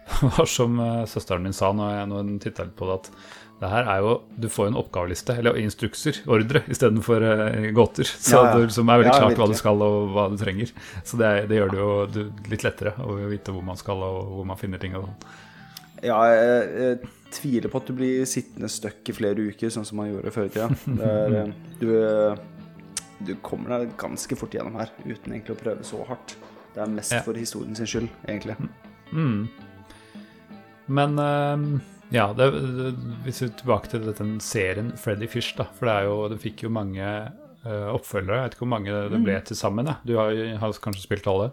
hva 0.22 0.46
som 0.50 0.80
eh, 0.80 1.04
søsteren 1.10 1.44
min 1.46 1.54
sa 1.54 1.70
når, 1.76 1.92
jeg, 2.00 2.08
når 2.10 2.24
hun 2.24 2.40
titta 2.42 2.66
litt 2.66 2.78
på 2.80 2.88
det, 2.90 2.96
at 3.02 3.12
det 3.58 3.70
her 3.72 3.88
er 3.90 4.04
jo 4.06 4.12
Du 4.38 4.46
får 4.54 4.68
jo 4.68 4.70
en 4.70 4.78
oppgaveliste, 4.78 5.34
eller 5.42 5.58
instrukser, 5.58 6.20
ordre, 6.30 6.62
istedenfor 6.70 7.24
uh, 7.26 7.66
gåter. 7.74 8.06
Så 8.28 8.36
Ja, 8.36 8.44
ja. 8.46 8.52
det 8.54 8.68
liksom 8.68 8.90
er 8.94 9.02
veldig 9.02 9.16
klart 9.18 9.40
hva 9.42 9.48
du 9.50 9.56
skal 9.58 9.82
og 9.82 10.12
hva 10.14 10.28
du 10.30 10.38
trenger. 10.38 10.70
Så 11.04 11.18
det, 11.18 11.32
det 11.50 11.58
gjør 11.58 11.72
det 11.74 11.80
jo 11.82 11.88
du, 12.14 12.20
litt 12.54 12.66
lettere 12.68 12.94
å 13.02 13.16
vite 13.32 13.56
hvor 13.56 13.66
man 13.66 13.80
skal 13.82 14.04
og 14.06 14.20
hvor 14.36 14.46
man 14.46 14.62
finner 14.62 14.78
ting 14.84 14.94
og 15.00 15.08
sånn. 15.08 15.18
Ja, 16.06 16.20
jeg, 16.30 16.70
jeg 16.78 17.00
tviler 17.34 17.70
på 17.72 17.80
at 17.82 17.88
du 17.90 17.94
blir 17.98 18.26
sittende 18.30 18.70
støkk 18.72 19.10
i 19.12 19.16
flere 19.18 19.48
uker, 19.50 19.70
sånn 19.74 19.86
som 19.88 20.00
man 20.02 20.12
gjorde 20.12 20.32
før 20.36 20.48
i 20.48 20.54
tida. 20.54 20.70
Er, 21.08 21.36
eh, 21.42 21.54
Du, 21.82 21.88
eh, 21.98 22.38
du 23.28 23.34
kommer 23.42 23.74
deg 23.80 23.96
ganske 23.98 24.36
fort 24.38 24.54
gjennom 24.54 24.76
her 24.80 24.92
uten 25.06 25.34
egentlig 25.34 25.56
å 25.56 25.62
prøve 25.62 25.84
så 25.88 26.04
hardt. 26.08 26.36
Det 26.76 26.84
er 26.84 26.92
mest 26.94 27.12
Ja. 27.16 27.24
for 27.26 27.34
historien 27.40 27.76
sin 27.76 27.88
skyld, 27.90 28.10
egentlig. 28.28 28.56
Men 30.88 31.20
eh, 31.20 31.80
ja, 32.16 32.30
det, 32.38 32.52
det, 32.78 32.92
hvis 33.26 33.42
vi 33.42 33.50
er 33.50 33.56
tilbake 33.60 33.92
til 33.92 34.06
den 34.16 34.38
serien 34.44 34.94
Freddy 35.00 35.28
Fish, 35.28 35.56
da. 35.58 35.66
For 35.76 35.90
det 35.90 35.96
er 35.98 36.08
jo, 36.08 36.20
det 36.32 36.40
fikk 36.44 36.64
jo 36.68 36.72
mange 36.72 37.04
eh, 37.08 37.88
oppfølgere. 37.92 38.38
Jeg 38.38 38.46
vet 38.48 38.56
ikke 38.56 38.66
hvor 38.66 38.74
mange 38.78 39.02
det 39.12 39.24
ble 39.26 39.40
til 39.50 39.60
sammen. 39.60 39.90
Du 40.08 40.16
har, 40.20 40.32
har 40.62 40.78
kanskje 40.84 41.04
spilt 41.04 41.28
alle? 41.28 41.52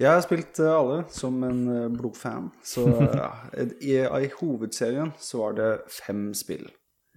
Jeg 0.00 0.10
har 0.10 0.22
spilt 0.24 0.60
eh, 0.62 0.72
alle 0.72 1.02
som 1.12 1.42
en 1.46 1.60
eh, 1.72 1.90
blodfan, 1.92 2.50
så 2.64 2.86
eh, 3.56 3.74
i, 3.80 3.98
i 4.00 4.30
hovedserien 4.38 5.12
så 5.20 5.44
var 5.44 5.58
det 5.58 5.68
fem 5.92 6.30
spill. 6.36 6.68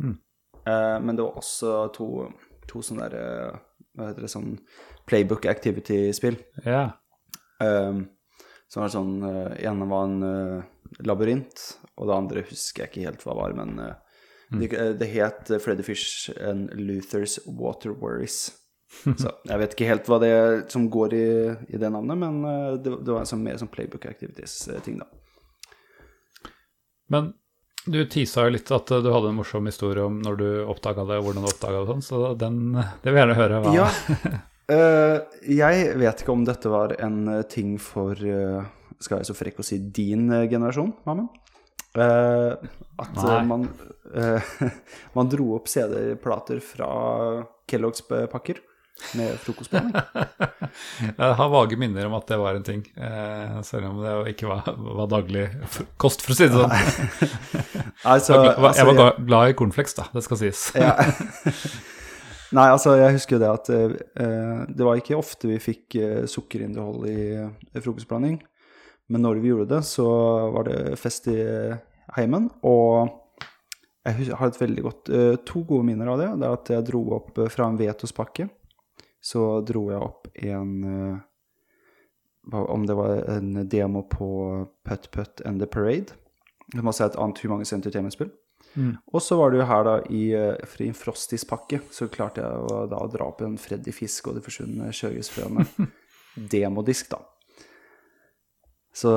Eh, 0.01 0.97
men 1.01 1.15
det 1.15 1.23
var 1.23 1.39
også 1.39 1.77
to, 1.95 2.09
to 2.69 2.83
sånne 2.83 3.09
der, 3.13 3.17
eh, 3.21 3.81
hva 3.95 4.11
heter 4.11 4.27
det, 4.27 4.33
sånn 4.33 4.57
playbook 5.07 5.47
activity-spill. 5.47 6.37
Ja. 6.65 6.87
Um, 7.63 8.07
som 8.67 8.81
var 8.83 8.91
sånn 8.91 9.13
en 9.23 9.53
ene 9.55 9.85
var 9.87 10.07
en 10.09 10.23
uh, 10.25 10.63
labyrint, 11.05 11.61
og 11.95 12.09
det 12.09 12.15
andre 12.15 12.43
husker 12.49 12.83
jeg 12.83 12.91
ikke 12.91 13.05
helt 13.07 13.25
hva 13.25 13.37
var, 13.39 13.55
men 13.57 13.79
eh, 13.81 13.95
det, 14.59 14.69
eh, 14.73 14.91
det 14.99 15.09
het 15.13 15.51
eh, 15.51 15.61
Freddy 15.61 15.85
Fish 15.85 16.29
and 16.39 16.73
Luthers 16.77 17.39
Water 17.45 17.95
Worries. 17.95 18.51
Så 19.21 19.31
jeg 19.45 19.61
vet 19.61 19.75
ikke 19.75 19.89
helt 19.89 20.09
hva 20.09 20.19
det 20.21 20.31
er 20.33 20.59
som 20.71 20.87
går 20.91 21.15
i, 21.17 21.29
i 21.75 21.79
det 21.81 21.91
navnet, 21.93 22.17
men 22.21 22.41
eh, 22.49 22.71
det, 22.81 22.97
det 23.05 23.13
var 23.13 23.27
sånn, 23.29 23.43
mer 23.45 23.59
sånn 23.61 23.71
playbook 23.73 24.07
activities-ting, 24.09 25.01
da. 25.03 26.51
Men 27.13 27.33
du 27.85 27.99
tisa 28.09 28.47
jo 28.47 28.55
litt 28.55 28.71
at 28.73 28.91
eh, 28.95 29.03
du 29.05 29.11
hadde 29.13 29.29
en 29.31 29.39
morsom 29.39 29.69
historie 29.69 30.05
om 30.05 30.17
når 30.25 30.41
du 30.41 30.47
oppdaga 30.65 31.05
det, 31.11 31.19
og 31.21 31.29
hvordan 31.29 31.45
du 31.45 31.51
oppdaga 31.51 31.83
det, 31.83 31.93
sånn, 31.93 32.05
så 32.05 32.33
den, 32.39 32.59
det 33.03 33.11
vil 33.11 33.21
jeg 33.21 33.23
gjerne 33.23 33.39
høre. 33.41 33.63
Hva. 33.65 33.75
Ja. 33.77 33.89
Uh, 34.65 35.17
jeg 35.61 35.89
vet 36.01 36.23
ikke 36.23 36.33
om 36.33 36.45
dette 36.47 36.71
var 36.73 36.97
en 36.97 37.25
eh, 37.35 37.43
ting 37.45 37.75
for 37.77 38.17
uh, 38.17 38.65
Skal 38.97 39.19
jeg 39.19 39.27
så 39.27 39.35
frekk 39.37 39.59
å 39.61 39.65
si 39.67 39.77
din 39.93 40.25
uh, 40.31 40.47
generasjon, 40.49 40.95
Mammen? 41.05 41.27
Eh, 41.97 42.53
at 42.95 43.17
eh, 43.17 43.43
man, 43.43 43.69
eh, 44.13 44.41
man 45.13 45.29
dro 45.31 45.53
opp 45.55 45.69
CD-plater 45.71 46.59
fra 46.59 46.89
Kellogg's 47.71 48.03
pakker 48.31 48.59
med 49.15 49.35
frokostblanding. 49.43 49.95
Jeg 51.19 51.35
har 51.39 51.49
vage 51.51 51.77
minner 51.79 52.07
om 52.09 52.15
at 52.17 52.27
det 52.31 52.37
var 52.41 52.57
en 52.57 52.63
ting, 52.67 52.81
eh, 52.97 53.57
selv 53.67 53.89
om 53.91 53.99
det 54.03 54.13
ikke 54.33 54.47
var, 54.49 54.69
var 54.75 55.09
daglig 55.11 55.45
kost, 56.01 56.23
for 56.25 56.33
å 56.33 56.37
si 56.39 56.47
det 56.47 56.55
sånn. 56.55 56.71
Altså, 58.05 58.33
Jeg 58.35 58.41
var, 58.41 58.69
altså, 58.69 58.79
jeg 58.79 58.85
var 58.87 58.93
jeg- 58.93 58.99
glad- 59.01 59.21
glad 59.29 59.49
i 59.49 59.57
cornflakes, 59.61 59.95
da, 59.97 60.07
det 60.13 60.23
skal 60.25 60.37
sies. 60.41 60.65
Ja. 60.77 60.93
Nei, 62.55 62.67
altså, 62.71 62.93
jeg 62.99 63.15
husker 63.17 63.35
jo 63.35 63.41
det 63.41 63.51
at 63.51 63.69
eh, 63.73 64.65
det 64.69 64.85
var 64.85 64.99
ikke 64.99 65.17
ofte 65.17 65.49
vi 65.49 65.57
fikk 65.59 65.95
eh, 65.99 66.25
sukkerinnhold 66.29 67.07
i, 67.09 67.17
i 67.75 67.81
frokostblanding. 67.83 68.37
Men 69.11 69.21
når 69.25 69.41
vi 69.41 69.51
gjorde 69.51 69.67
det, 69.75 69.81
så 69.85 70.05
var 70.53 70.65
det 70.69 70.77
fest 71.01 71.27
i 71.33 71.35
heimen. 72.15 72.47
Og 72.65 73.09
jeg 74.05 74.29
har 74.37 74.47
et 74.51 74.61
veldig 74.61 74.83
godt 74.85 75.09
eh, 75.13 75.33
To 75.49 75.63
gode 75.67 75.85
minner 75.89 76.09
av 76.13 76.21
det. 76.21 76.29
Det 76.41 76.47
er 76.47 76.55
at 76.59 76.71
jeg 76.77 76.87
dro 76.91 77.01
opp 77.17 77.37
eh, 77.43 77.49
fra 77.53 77.67
en 77.71 77.77
Vetos-pakke. 77.81 78.47
Så 79.25 79.45
dro 79.65 79.87
jeg 79.89 80.03
opp 80.05 80.29
en 80.45 80.73
eh, 80.85 81.23
Om 82.61 82.85
det 82.85 82.93
var 82.93 83.23
en 83.33 83.63
demo 83.69 84.03
på 84.05 84.27
Putt 84.85 85.09
Putt 85.11 85.41
and 85.45 85.59
The 85.59 85.65
Parade. 85.65 86.13
Det 86.73 86.83
må 86.85 86.93
si 86.93 87.01
et 87.05 87.17
annet 87.17 87.39
Humongous 87.41 87.73
Entertainment-spill. 87.73 88.29
Og 89.13 89.21
så 89.23 89.37
var 89.39 89.51
det 89.51 89.61
jo 89.61 89.67
her 89.69 89.83
da 89.87 89.95
i, 90.11 90.23
eh, 90.35 90.79
i 90.83 90.89
en 90.89 90.97
Frostis-pakke, 90.97 91.79
så 91.91 92.09
klarte 92.11 92.43
jeg 92.43 92.65
å, 92.67 92.85
da 92.91 92.99
å 93.01 93.09
dra 93.11 93.29
opp 93.29 93.41
en 93.45 93.57
Freddy 93.61 93.93
Fisk 93.95 94.29
og 94.29 94.37
de 94.37 94.43
forsvunne 94.45 94.91
sjøisfrøene. 94.93 95.65
Demodisk, 96.53 97.13
da. 97.13 97.21
Så 98.95 99.11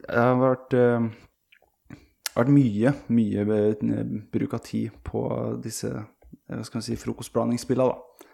det 0.00 0.16
har 0.16 0.40
vært, 0.40 0.74
eh, 0.76 1.96
vært 2.36 2.52
mye, 2.52 2.94
mye 3.08 3.44
eh, 3.56 4.16
bruk 4.32 4.56
av 4.56 4.64
tid 4.64 4.96
på 5.04 5.22
disse 5.64 5.92
eh, 5.92 6.08
hva 6.50 6.64
skal 6.64 6.80
man 6.80 6.88
si, 6.88 6.98
frokostblandingsspillene, 7.00 7.94
da. 7.94 8.29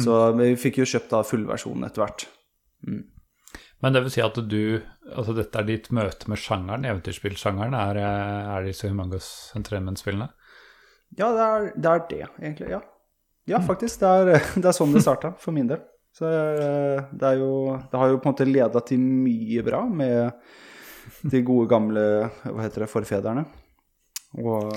Så 0.00 0.20
vi 0.38 0.54
fikk 0.60 0.80
jo 0.80 0.88
kjøpt 0.88 1.10
da 1.12 1.20
fullversjonen 1.26 1.84
etter 1.88 2.04
hvert. 2.04 2.26
Men 3.84 3.92
det 3.92 4.00
vil 4.04 4.12
si 4.14 4.22
at 4.24 4.38
du 4.48 4.80
Altså 5.04 5.34
dette 5.36 5.60
er 5.60 5.66
ditt 5.68 5.90
møte 5.92 6.30
med 6.32 6.40
sjangeren, 6.40 6.86
eventyrspillsjangeren, 6.88 7.74
er, 7.76 7.98
er 8.00 8.64
disse 8.64 8.88
Humangos 8.88 9.26
Entertainment-spillene? 9.58 10.30
Ja, 11.18 11.28
det 11.36 11.42
er, 11.44 11.66
det 11.76 11.90
er 11.90 12.00
det, 12.08 12.20
egentlig. 12.40 12.70
Ja, 12.72 12.78
ja 13.52 13.60
faktisk. 13.60 14.00
Det 14.00 14.08
er, 14.08 14.30
det 14.62 14.70
er 14.70 14.76
sånn 14.78 14.94
det 14.96 15.04
starta, 15.04 15.34
for 15.38 15.52
min 15.52 15.68
del. 15.68 15.82
Så 16.16 16.30
eh, 16.30 17.04
det 17.12 17.28
er 17.28 17.40
jo 17.42 17.50
Det 17.90 18.00
har 18.00 18.12
jo 18.12 18.20
på 18.22 18.30
en 18.30 18.32
måte 18.32 18.48
leda 18.48 18.80
til 18.88 19.02
mye 19.02 19.64
bra 19.66 19.82
med 19.84 20.32
de 21.28 21.44
gode, 21.44 21.68
gamle 21.68 22.04
hva 22.46 22.64
heter 22.64 22.86
det, 22.86 22.90
forfedrene. 22.94 23.44
Og 24.40 24.72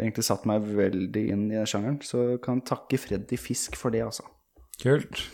egentlig 0.00 0.26
satt 0.26 0.46
meg 0.48 0.66
veldig 0.76 1.24
inn 1.34 1.48
i 1.52 1.64
sjangeren. 1.68 2.00
Så 2.04 2.36
kan 2.44 2.62
takke 2.66 3.00
Freddy 3.00 3.38
Fisk 3.40 3.78
for 3.80 3.94
det, 3.94 4.04
altså. 4.06 4.26
Kult. 4.82 5.24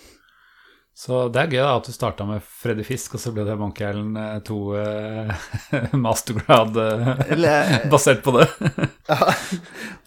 Så 1.01 1.21
det 1.33 1.41
er 1.41 1.55
gøy 1.55 1.63
da 1.63 1.77
at 1.79 1.87
du 1.89 1.95
starta 1.95 2.27
med 2.29 2.43
Freddy 2.45 2.83
Fisk, 2.85 3.15
og 3.17 3.23
så 3.23 3.31
ble 3.33 3.47
det 3.47 3.55
Monkey 3.57 3.87
Island 3.89 4.19
2 4.45 4.57
eh, 4.77 5.47
mastergrad 6.05 6.77
eh, 6.83 7.87
basert 7.93 8.21
på 8.27 8.35
det. 8.37 8.45
ja, 9.09 9.31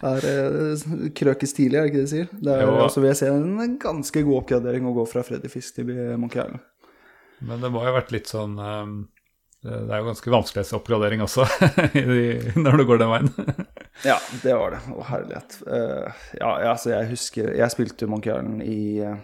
det 0.04 0.12
er 0.12 0.28
eh, 0.30 0.84
krøk 1.18 1.42
i 1.42 1.48
er 1.50 1.74
det 1.74 1.82
ikke 1.88 1.98
det 1.98 2.04
de 2.04 2.12
sier? 2.12 2.28
Det 2.30 2.52
er, 2.54 2.62
Jo. 2.62 2.76
også 2.84 3.02
vil 3.02 3.10
jeg 3.10 3.20
se 3.24 3.32
en 3.32 3.74
ganske 3.82 4.22
god 4.28 4.44
oppgradering 4.44 4.86
å 4.86 4.94
gå 4.94 5.08
fra 5.10 5.24
Freddy 5.26 5.50
Fisk 5.50 5.80
til 5.80 5.90
Monkey 6.20 6.44
Island. 6.44 6.62
Men 7.42 7.64
det 7.64 7.72
må 7.74 7.82
jo 7.82 7.90
ha 7.90 7.96
vært 7.98 8.14
litt 8.14 8.30
sånn 8.30 8.54
um, 8.54 8.92
Det 9.66 9.74
er 9.74 9.98
jo 9.98 10.12
ganske 10.12 10.30
vanskelig 10.30 10.62
også, 10.62 10.78
oppgradering 10.78 11.24
også 11.24 11.48
når 12.62 12.78
du 12.78 12.86
går 12.86 13.02
den 13.02 13.10
veien. 13.16 13.63
Ja, 14.02 14.18
det 14.42 14.56
var 14.58 14.74
det. 14.74 14.80
Å, 14.90 15.04
herlighet. 15.06 15.60
Uh, 15.68 16.26
ja, 16.40 16.50
altså, 16.72 16.90
jeg 16.90 17.12
husker 17.12 17.52
Jeg 17.54 17.72
spilte 17.72 18.08
Monkey 18.10 18.32
Island 18.32 18.64
i 18.66 19.00
uh, 19.06 19.14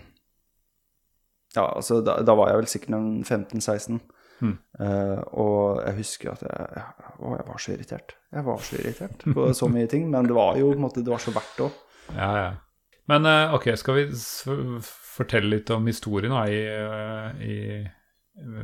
Ja, 1.57 1.67
altså, 1.67 1.99
da, 2.07 2.21
da 2.23 2.37
var 2.39 2.53
jeg 2.53 2.63
vel 2.63 2.71
sikkert 2.71 2.97
en 3.01 3.11
15-16. 3.27 3.99
Mm. 4.41 4.57
Uh, 4.81 5.19
og 5.43 5.83
jeg 5.85 5.99
husker 5.99 6.33
at 6.33 6.47
jeg, 6.47 6.71
jeg, 6.79 7.13
å, 7.19 7.35
jeg 7.35 7.47
var 7.51 7.61
så 7.61 7.75
irritert. 7.75 8.17
Jeg 8.31 8.47
var 8.47 8.65
så 8.65 8.81
irritert 8.81 9.29
på 9.35 9.53
så 9.59 9.69
mye 9.73 9.91
ting. 9.91 10.09
Men 10.13 10.31
det 10.31 10.39
var 10.39 10.59
jo 10.61 10.71
på 10.71 10.79
en 10.79 10.85
måte, 10.87 11.05
det 11.05 11.13
var 11.13 11.23
så 11.23 11.35
verdt 11.35 11.57
det 11.59 11.67
òg. 11.67 11.81
Ja, 12.15 12.33
ja. 12.39 12.51
Men 13.11 13.27
eh, 13.27 13.55
ok, 13.55 13.73
skal 13.79 13.97
vi 13.97 14.05
fortelle 14.87 15.57
litt 15.57 15.71
om 15.75 15.87
historien 15.91 16.31
da, 16.31 16.45
i, 16.47 16.61
i 17.43 17.57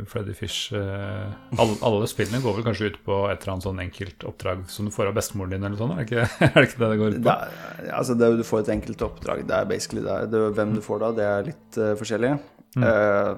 Freddy 0.08 0.32
Fish 0.34 0.72
eh, 0.72 1.32
alle, 1.60 1.74
alle 1.84 2.06
spillene 2.08 2.40
går 2.40 2.54
vel 2.56 2.64
kanskje 2.64 2.90
ut 2.92 2.98
på 3.04 3.16
et 3.28 3.42
eller 3.42 3.52
annet 3.52 3.66
sånn 3.66 3.82
enkelt 3.82 4.24
oppdrag 4.28 4.62
som 4.72 4.88
du 4.88 4.92
får 4.94 5.10
av 5.10 5.18
bestemoren 5.18 5.52
din, 5.52 5.66
eller 5.68 5.76
sånn? 5.80 5.92
Er 5.92 6.00
det 6.00 6.06
ikke 6.08 6.22
er 6.46 6.54
det, 6.56 6.64
ikke 6.70 6.80
det 6.82 6.90
det 6.92 7.00
går 7.02 7.10
ut 7.12 7.18
Det 7.18 7.26
på? 7.26 7.34
er, 7.34 7.90
altså 7.98 8.16
det, 8.16 8.30
du 8.40 8.44
får 8.48 8.64
et 8.64 8.72
enkelt 8.76 9.04
oppdrag. 9.08 9.44
Det 9.48 9.58
er 9.58 9.68
basically 9.68 10.04
det. 10.06 10.16
det 10.32 10.44
hvem 10.56 10.72
du 10.78 10.82
får 10.84 11.04
da, 11.04 11.12
det 11.18 11.28
er 11.34 11.46
litt 11.50 11.78
uh, 11.82 11.92
forskjellig. 12.00 12.32
Eh, 12.76 13.30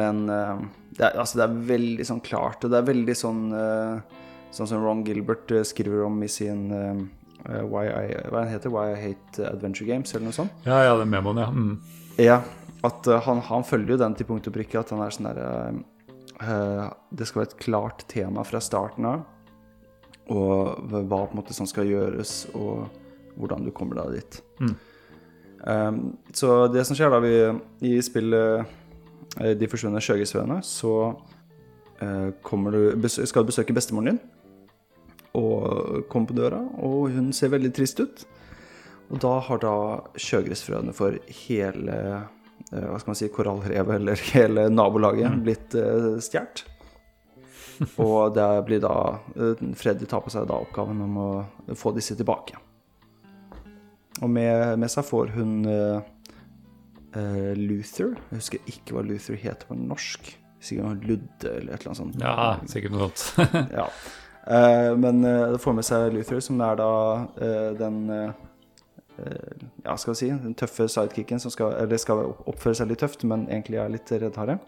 men 0.00 0.24
uh, 0.28 0.58
det, 0.96 1.04
er, 1.06 1.14
altså 1.20 1.40
det 1.40 1.46
er 1.46 1.60
veldig 1.70 2.06
sånn 2.08 2.24
klart, 2.24 2.64
og 2.64 2.72
det 2.72 2.80
er 2.80 2.88
veldig 2.90 3.16
sånn 3.16 3.46
eh, 3.56 4.18
Sånn 4.50 4.66
som 4.66 4.82
Ron 4.82 5.04
Gilbert 5.06 5.52
eh, 5.54 5.62
skriver 5.62 6.02
om 6.08 6.16
i 6.26 6.28
sin 6.28 6.64
eh, 6.74 7.02
eh, 7.46 7.60
Why 7.70 7.84
I, 7.86 8.16
Hva 8.32 8.40
heter? 8.50 8.72
Why 8.74 8.88
I 8.90 8.98
Hate 8.98 9.44
Adventure 9.46 9.86
Games, 9.86 10.10
eller 10.10 10.26
noe 10.26 10.34
sånt. 10.34 10.50
Ja, 10.66 10.80
ja, 10.88 10.96
den 10.98 11.12
memoen, 11.12 11.38
ja. 11.38 11.46
Mm. 11.54 11.76
Ja, 12.18 12.40
at 12.86 13.06
eh, 13.06 13.22
han, 13.26 13.42
han 13.44 13.66
følger 13.66 13.94
jo 13.94 14.00
den 14.04 14.16
til 14.16 14.28
punkt 14.28 14.48
og 14.48 14.56
prikke, 14.56 14.80
at 14.80 14.92
han 14.94 15.02
er 15.04 15.14
sånn 15.14 15.28
derre 15.30 15.50
eh, 16.40 16.86
Det 17.10 17.28
skal 17.28 17.42
være 17.42 17.50
et 17.50 17.60
klart 17.64 18.06
tema 18.10 18.44
fra 18.46 18.62
starten 18.64 19.08
av, 19.08 19.26
og 20.30 20.86
hva 20.90 21.02
på 21.08 21.32
en 21.32 21.40
måte 21.40 21.56
som 21.56 21.68
skal 21.68 21.90
gjøres, 21.90 22.44
og 22.54 22.86
hvordan 23.40 23.66
du 23.66 23.72
kommer 23.74 24.00
deg 24.02 24.20
dit. 24.20 24.40
Mm. 24.60 24.76
Um, 25.60 25.98
så 26.32 26.64
det 26.72 26.86
som 26.88 26.96
skjer 26.96 27.12
da 27.12 27.18
vi, 27.20 27.34
i 27.84 27.98
spillet 28.00 28.62
eh, 29.36 29.50
De 29.60 29.68
forsvunne 29.68 30.00
sjøgrisvøene, 30.00 30.62
så 30.64 30.94
uh, 32.00 32.28
du, 32.32 33.08
skal 33.10 33.44
du 33.44 33.50
besøke 33.50 33.76
bestemoren 33.76 34.14
din, 34.14 34.20
og 35.36 36.06
kommer 36.10 36.30
på 36.30 36.38
døra, 36.38 36.62
og 36.80 37.12
hun 37.14 37.28
ser 37.36 37.52
veldig 37.52 37.74
trist 37.76 38.00
ut. 38.00 38.24
Og 39.10 39.18
da 39.22 39.36
har 39.42 39.60
da 39.62 39.74
sjøgressfrøene 40.18 40.94
for 40.94 41.18
hele 41.42 41.94
eh, 41.98 42.39
hva 42.70 42.98
skal 43.00 43.10
man 43.10 43.18
si, 43.18 43.28
korallrevet 43.34 43.96
eller 43.96 44.26
hele 44.34 44.68
nabolaget 44.70 45.40
blitt 45.44 45.74
uh, 45.74 46.16
stjålet. 46.22 46.64
Og 48.04 48.34
det 48.36 48.46
blir 48.66 48.82
da 48.84 48.94
eh, 49.32 49.60
Freddy 49.78 50.04
tar 50.04 50.20
på 50.20 50.28
seg 50.32 50.44
da 50.50 50.58
oppgaven 50.60 50.98
om 51.00 51.14
å 51.16 51.28
få 51.78 51.94
disse 51.96 52.12
tilbake. 52.18 52.58
Og 54.20 54.28
med, 54.28 54.76
med 54.82 54.92
seg 54.92 55.06
får 55.08 55.32
hun 55.32 55.54
uh, 55.64 56.02
eh, 57.16 57.52
Luther. 57.56 58.18
Jeg 58.28 58.42
husker 58.42 58.70
ikke 58.70 58.96
hva 58.96 59.04
Luther 59.06 59.38
heter 59.40 59.70
på 59.70 59.78
norsk. 59.78 60.28
Sikkert 60.60 61.06
Ludde 61.08 61.54
eller 61.54 61.72
et 61.72 61.80
eller 61.80 61.92
annet 61.94 62.02
sånt. 62.02 62.20
Ja, 62.20 62.50
sikkert 62.68 62.96
noe 62.96 63.08
sånt. 63.14 63.56
Ja. 63.78 63.88
Eh, 64.50 64.92
men 64.96 65.24
uh, 65.24 65.56
får 65.60 65.76
med 65.76 65.86
seg 65.86 66.12
Luther, 66.14 66.40
som 66.44 66.60
er 66.64 66.78
da 66.80 66.92
eh, 67.40 67.70
den 67.78 67.98
eh, 68.12 68.28
eh, 68.28 68.46
Ja, 69.84 69.96
skal 69.96 70.14
vi 70.14 70.18
si 70.20 70.28
den 70.30 70.56
tøffe 70.58 70.88
sidekicken 70.90 71.40
som 71.42 71.52
skal, 71.52 71.74
eller 71.80 72.00
skal 72.00 72.30
oppføre 72.48 72.78
seg 72.78 72.90
litt 72.90 73.02
tøft, 73.02 73.24
men 73.28 73.48
egentlig 73.48 73.80
er 73.80 73.92
litt 73.92 74.12
reddhare. 74.12 74.58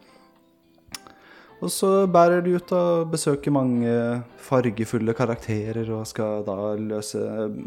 Og 1.62 1.70
så 1.70 2.08
bærer 2.10 2.40
de 2.42 2.56
ut 2.58 2.72
og 2.74 3.12
besøker 3.12 3.54
mange 3.54 3.90
fargefulle 4.42 5.14
karakterer 5.14 5.86
og 5.94 6.08
skal 6.10 6.42
da 6.48 6.72
løse 6.74 7.20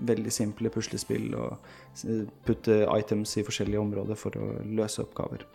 veldig 0.10 0.34
simple 0.36 0.72
puslespill 0.74 1.30
og 1.40 2.04
putte 2.44 2.82
items 2.92 3.38
i 3.40 3.46
forskjellige 3.48 3.80
områder 3.80 4.20
for 4.20 4.36
å 4.36 4.50
løse 4.68 5.06
oppgaver. 5.06 5.46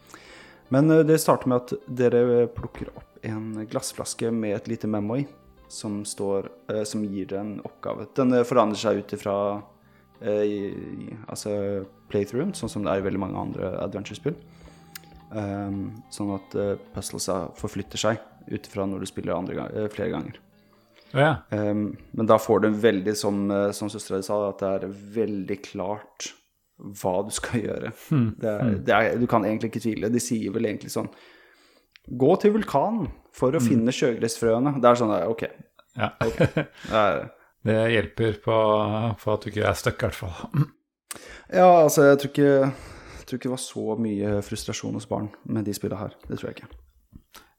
Men 0.72 0.88
eh, 0.94 1.04
det 1.04 1.20
starter 1.20 1.52
med 1.52 1.66
at 1.66 1.92
dere 2.00 2.46
plukker 2.54 2.88
opp 2.94 3.20
en 3.28 3.66
glassflaske 3.68 4.30
med 4.32 4.56
et 4.56 4.72
lite 4.72 4.88
memo 4.88 5.18
som, 5.68 6.04
står, 6.04 6.48
eh, 6.72 6.82
som 6.82 7.04
gir 7.04 7.28
deg 7.30 7.38
en 7.38 7.52
oppgave. 7.64 8.08
Den 8.16 8.34
eh, 8.34 8.46
forandrer 8.46 8.80
seg 8.80 9.02
ut 9.02 9.14
ifra 9.14 9.36
eh, 9.58 9.66
altså 10.20 11.52
playthroughen, 12.12 12.52
sånn 12.56 12.72
som 12.72 12.84
det 12.84 12.92
er 12.92 13.00
i 13.00 13.06
veldig 13.06 13.20
mange 13.22 13.40
andre 13.40 13.70
adventure-spill. 13.80 14.36
Um, 15.30 16.02
sånn 16.10 16.32
at 16.34 16.54
uh, 16.58 16.72
puzzlesa 16.90 17.44
forflytter 17.58 18.00
seg 18.02 18.18
ut 18.50 18.66
ifra 18.66 18.86
når 18.88 19.04
du 19.04 19.06
spiller 19.06 19.36
andre 19.36 19.68
eh, 19.68 19.86
flere 19.92 20.10
ganger. 20.10 20.40
Ja. 21.14 21.44
Um, 21.54 21.92
men 22.18 22.26
da 22.26 22.38
får 22.40 22.64
du 22.64 22.70
veldig, 22.82 23.14
som, 23.18 23.44
uh, 23.52 23.68
som 23.76 23.90
søstera 23.92 24.18
di 24.18 24.26
sa, 24.26 24.40
at 24.48 24.62
det 24.62 24.70
er 24.72 24.96
veldig 25.20 25.58
klart 25.68 26.32
hva 26.98 27.20
du 27.26 27.30
skal 27.36 27.62
gjøre. 27.68 27.92
Det 28.10 28.50
er, 28.56 28.74
det 28.88 28.96
er, 28.96 29.20
du 29.22 29.28
kan 29.30 29.46
egentlig 29.46 29.70
ikke 29.70 29.84
tvile. 29.86 30.10
De 30.10 30.22
sier 30.22 30.54
vel 30.54 30.70
egentlig 30.70 30.94
sånn 30.94 31.10
Gå 32.20 32.32
til 32.42 32.54
vulkanen 32.56 33.10
for 33.36 33.54
å 33.54 33.60
finne 33.62 33.92
sjøgressfrøene. 33.94 34.72
Det 34.82 34.88
er 34.88 34.98
sånn 34.98 35.12
OK. 35.28 35.44
ja. 36.00 36.08
Det 36.18 36.48
er, 36.96 37.20
Det 37.66 37.78
hjelper 37.92 38.38
på, 38.44 38.58
på 39.20 39.32
at 39.34 39.42
du 39.44 39.50
ikke 39.50 39.66
er 39.68 39.76
stuck, 39.76 40.00
i 40.00 40.06
hvert 40.08 40.16
fall. 40.16 40.66
ja, 41.52 41.66
altså, 41.82 42.06
jeg 42.10 42.18
tror 42.22 42.30
ikke 42.32 42.50
jeg 43.20 43.26
tror 43.28 43.38
ikke 43.38 43.48
det 43.50 43.54
var 43.54 43.62
så 43.62 43.82
mye 44.02 44.30
frustrasjon 44.42 44.96
hos 44.98 45.06
barn 45.06 45.28
med 45.46 45.66
de 45.68 45.74
spillene 45.76 46.00
her. 46.00 46.14
Det 46.26 46.38
tror 46.40 46.48
jeg 46.50 46.56
ikke. 46.56 46.70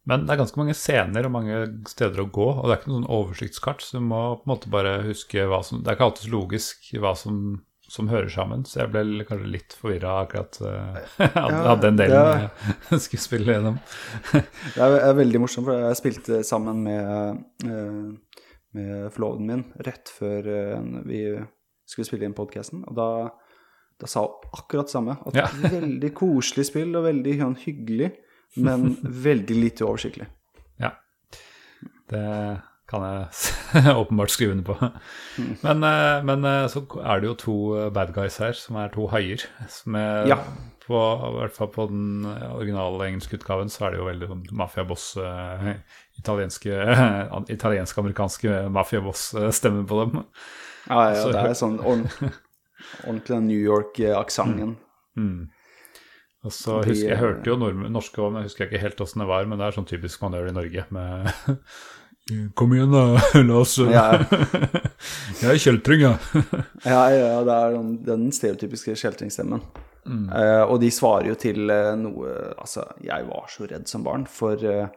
Men 0.10 0.26
det 0.26 0.34
er 0.34 0.40
ganske 0.42 0.58
mange 0.60 0.74
scener 0.76 1.28
og 1.28 1.32
mange 1.36 1.60
steder 1.88 2.24
å 2.24 2.30
gå, 2.34 2.48
og 2.58 2.66
det 2.66 2.74
er 2.74 2.80
ikke 2.82 2.90
noe 2.92 2.98
sånn 3.04 3.12
oversiktskart, 3.16 3.84
så 3.86 4.00
du 4.00 4.08
må 4.10 4.22
på 4.40 4.48
en 4.48 4.52
måte 4.56 4.72
bare 4.74 4.96
huske 5.06 5.46
hva 5.48 5.62
som 5.64 5.84
Det 5.84 5.92
er 5.92 5.96
ikke 6.00 6.08
alltid 6.10 6.26
så 6.26 6.32
logisk 6.34 6.90
hva 7.00 7.12
som, 7.16 7.38
som 7.88 8.10
hører 8.12 8.34
sammen, 8.34 8.66
så 8.68 8.82
jeg 8.82 8.92
ble 8.96 9.28
kanskje 9.30 9.52
litt 9.54 9.78
forvirra 9.78 10.16
akkurat 10.26 10.58
uh, 10.66 10.98
av, 11.22 11.54
Ja, 11.54 11.76
den 11.86 12.02
delen 12.02 12.18
det- 12.18 12.74
jeg 12.90 13.04
skulle 13.06 13.24
spille 13.30 13.56
gjennom. 13.56 13.78
Det 14.34 14.82
er, 14.82 14.98
er 15.06 15.16
veldig 15.22 15.44
morsomt, 15.46 15.70
for 15.70 15.86
jeg 15.86 16.02
spilte 16.02 16.42
sammen 16.50 16.82
med, 16.90 17.46
eh, 17.70 18.42
med 18.78 19.12
forloveden 19.14 19.50
min 19.50 19.64
rett 19.86 20.12
før 20.12 20.48
eh, 20.48 20.92
vi 21.08 21.22
skulle 21.90 22.08
spille 22.08 22.28
inn 22.28 22.36
podkasten, 22.38 22.86
og 22.88 22.96
da, 22.96 23.08
da 24.00 24.10
sa 24.10 24.24
hun 24.26 24.52
akkurat 24.58 24.88
det 24.90 24.96
samme. 24.96 25.18
At 25.28 25.40
Ja. 25.40 25.48
veldig 25.78 26.12
koselig 26.18 26.70
spill 26.72 26.96
og 26.96 27.08
veldig 27.10 27.38
hyggelig, 27.66 28.12
men 28.64 28.94
veldig 29.28 29.58
lite 29.60 29.88
oversiktlig. 29.88 30.30
Ja. 30.82 30.94
Det 32.12 32.26
kan 32.92 33.06
jeg 33.08 33.96
åpenbart 34.02 34.30
skrive 34.34 34.52
under 34.58 34.68
på. 34.68 34.90
Men, 35.64 35.84
eh, 35.88 36.18
men 36.28 36.44
eh, 36.46 36.66
så 36.72 36.84
er 37.02 37.22
det 37.24 37.30
jo 37.32 37.36
to 37.40 37.56
eh, 37.80 37.90
bad 37.96 38.12
guys 38.16 38.38
her, 38.44 38.52
som 38.58 38.76
er 38.82 38.92
to 38.94 39.08
haier. 39.14 39.46
Som 39.72 39.96
er, 39.96 40.28
Ja. 40.30 40.38
på, 40.86 41.00
I 41.00 41.32
hvert 41.40 41.56
fall 41.56 41.72
på 41.72 41.88
den 41.90 42.26
originale 42.52 43.08
engelske 43.08 43.38
utgaven 43.40 43.70
så 43.72 43.88
er 43.88 43.96
det 43.96 44.02
jo 44.02 44.10
veldig 44.10 44.28
sånn 44.34 44.44
mafiaboss 44.60 45.06
Italiensk-amerikanske 47.56 48.70
mafiaboss-stemme 48.76 49.86
på 49.88 50.00
dem. 50.04 50.24
Ja, 50.90 51.10
ja, 51.14 51.22
Så- 51.24 51.32
det 51.32 51.46
er 51.46 51.54
sånn 51.58 51.80
ordentlig, 51.80 52.32
ordentlig 53.06 53.36
den 53.36 53.48
New 53.48 53.60
York-aksenten. 53.62 54.76
Og 56.44 56.50
så 56.52 56.80
husker 56.82 57.10
Jeg 57.10 57.20
hørte 57.22 57.46
jo 57.52 57.56
norske 57.56 58.18
òg, 58.18 58.32
men 58.34 58.42
jeg 58.42 58.50
husker 58.50 58.66
ikke 58.66 58.80
helt 58.82 59.02
åssen 59.04 59.22
det 59.22 59.28
var. 59.30 59.46
Men 59.46 59.60
det 59.60 59.68
er 59.68 59.72
sånn 59.78 59.86
typisk 59.86 60.22
man 60.24 60.34
gjør 60.34 60.50
i 60.50 60.56
Norge. 60.58 60.86
Med 60.90 61.30
Kom 62.54 62.74
igjen, 62.74 62.92
da. 62.92 63.22
La 63.48 63.60
oss 63.60 63.78
Ja. 63.78 64.06
Jeg 65.42 65.56
er 65.56 65.62
kjeltring, 65.62 66.04
ja. 66.06 66.16
Ja, 66.86 67.06
ja, 67.12 67.24
ja, 67.26 67.40
det 67.48 67.56
er 67.56 67.78
den, 67.78 67.96
den 68.06 68.28
stereotypiske 68.36 68.96
Mm. 70.02 70.30
Uh, 70.34 70.64
og 70.66 70.80
de 70.82 70.90
svarer 70.90 71.28
jo 71.30 71.36
til 71.38 71.70
uh, 71.70 71.92
noe 71.94 72.32
Altså, 72.56 72.88
jeg 73.06 73.22
var 73.28 73.44
så 73.54 73.68
redd 73.70 73.84
som 73.86 74.02
barn, 74.02 74.24
for 74.26 74.58
uh, 74.58 74.88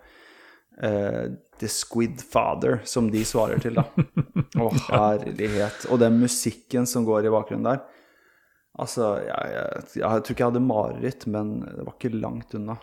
The 1.60 1.68
Squid 1.68 2.22
Father, 2.24 2.78
som 2.88 3.10
de 3.12 3.20
svarer 3.28 3.60
til, 3.60 3.76
da. 3.76 3.84
Å, 4.56 4.70
herlighet. 4.88 5.84
Og 5.92 6.00
den 6.00 6.16
musikken 6.22 6.88
som 6.88 7.04
går 7.04 7.28
i 7.28 7.34
bakgrunnen 7.34 7.68
der. 7.68 7.84
Altså, 8.80 9.12
jeg, 9.22 9.52
jeg, 9.54 9.84
jeg 10.00 10.24
tror 10.24 10.34
ikke 10.34 10.42
jeg 10.42 10.50
hadde 10.50 10.64
mareritt, 10.64 11.28
men 11.30 11.52
det 11.62 11.84
var 11.84 11.94
ikke 11.94 12.16
langt 12.16 12.56
unna. 12.58 12.80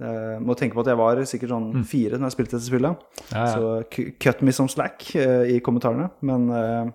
Det, 0.00 0.10
må 0.42 0.56
tenke 0.58 0.74
på 0.74 0.82
at 0.82 0.90
jeg 0.90 0.98
var 0.98 1.22
sikkert 1.28 1.52
sånn 1.54 1.86
fire 1.86 2.18
når 2.18 2.30
jeg 2.30 2.36
spilte 2.36 2.56
dette 2.56 2.66
spillet. 2.66 3.08
Ja, 3.30 3.44
ja. 3.44 3.48
Så 3.54 4.04
cut 4.22 4.42
me 4.42 4.54
some 4.56 4.72
slack 4.72 5.06
uh, 5.14 5.44
i 5.46 5.60
kommentarene. 5.64 6.10
Men 6.26 6.48
uh, 6.50 6.92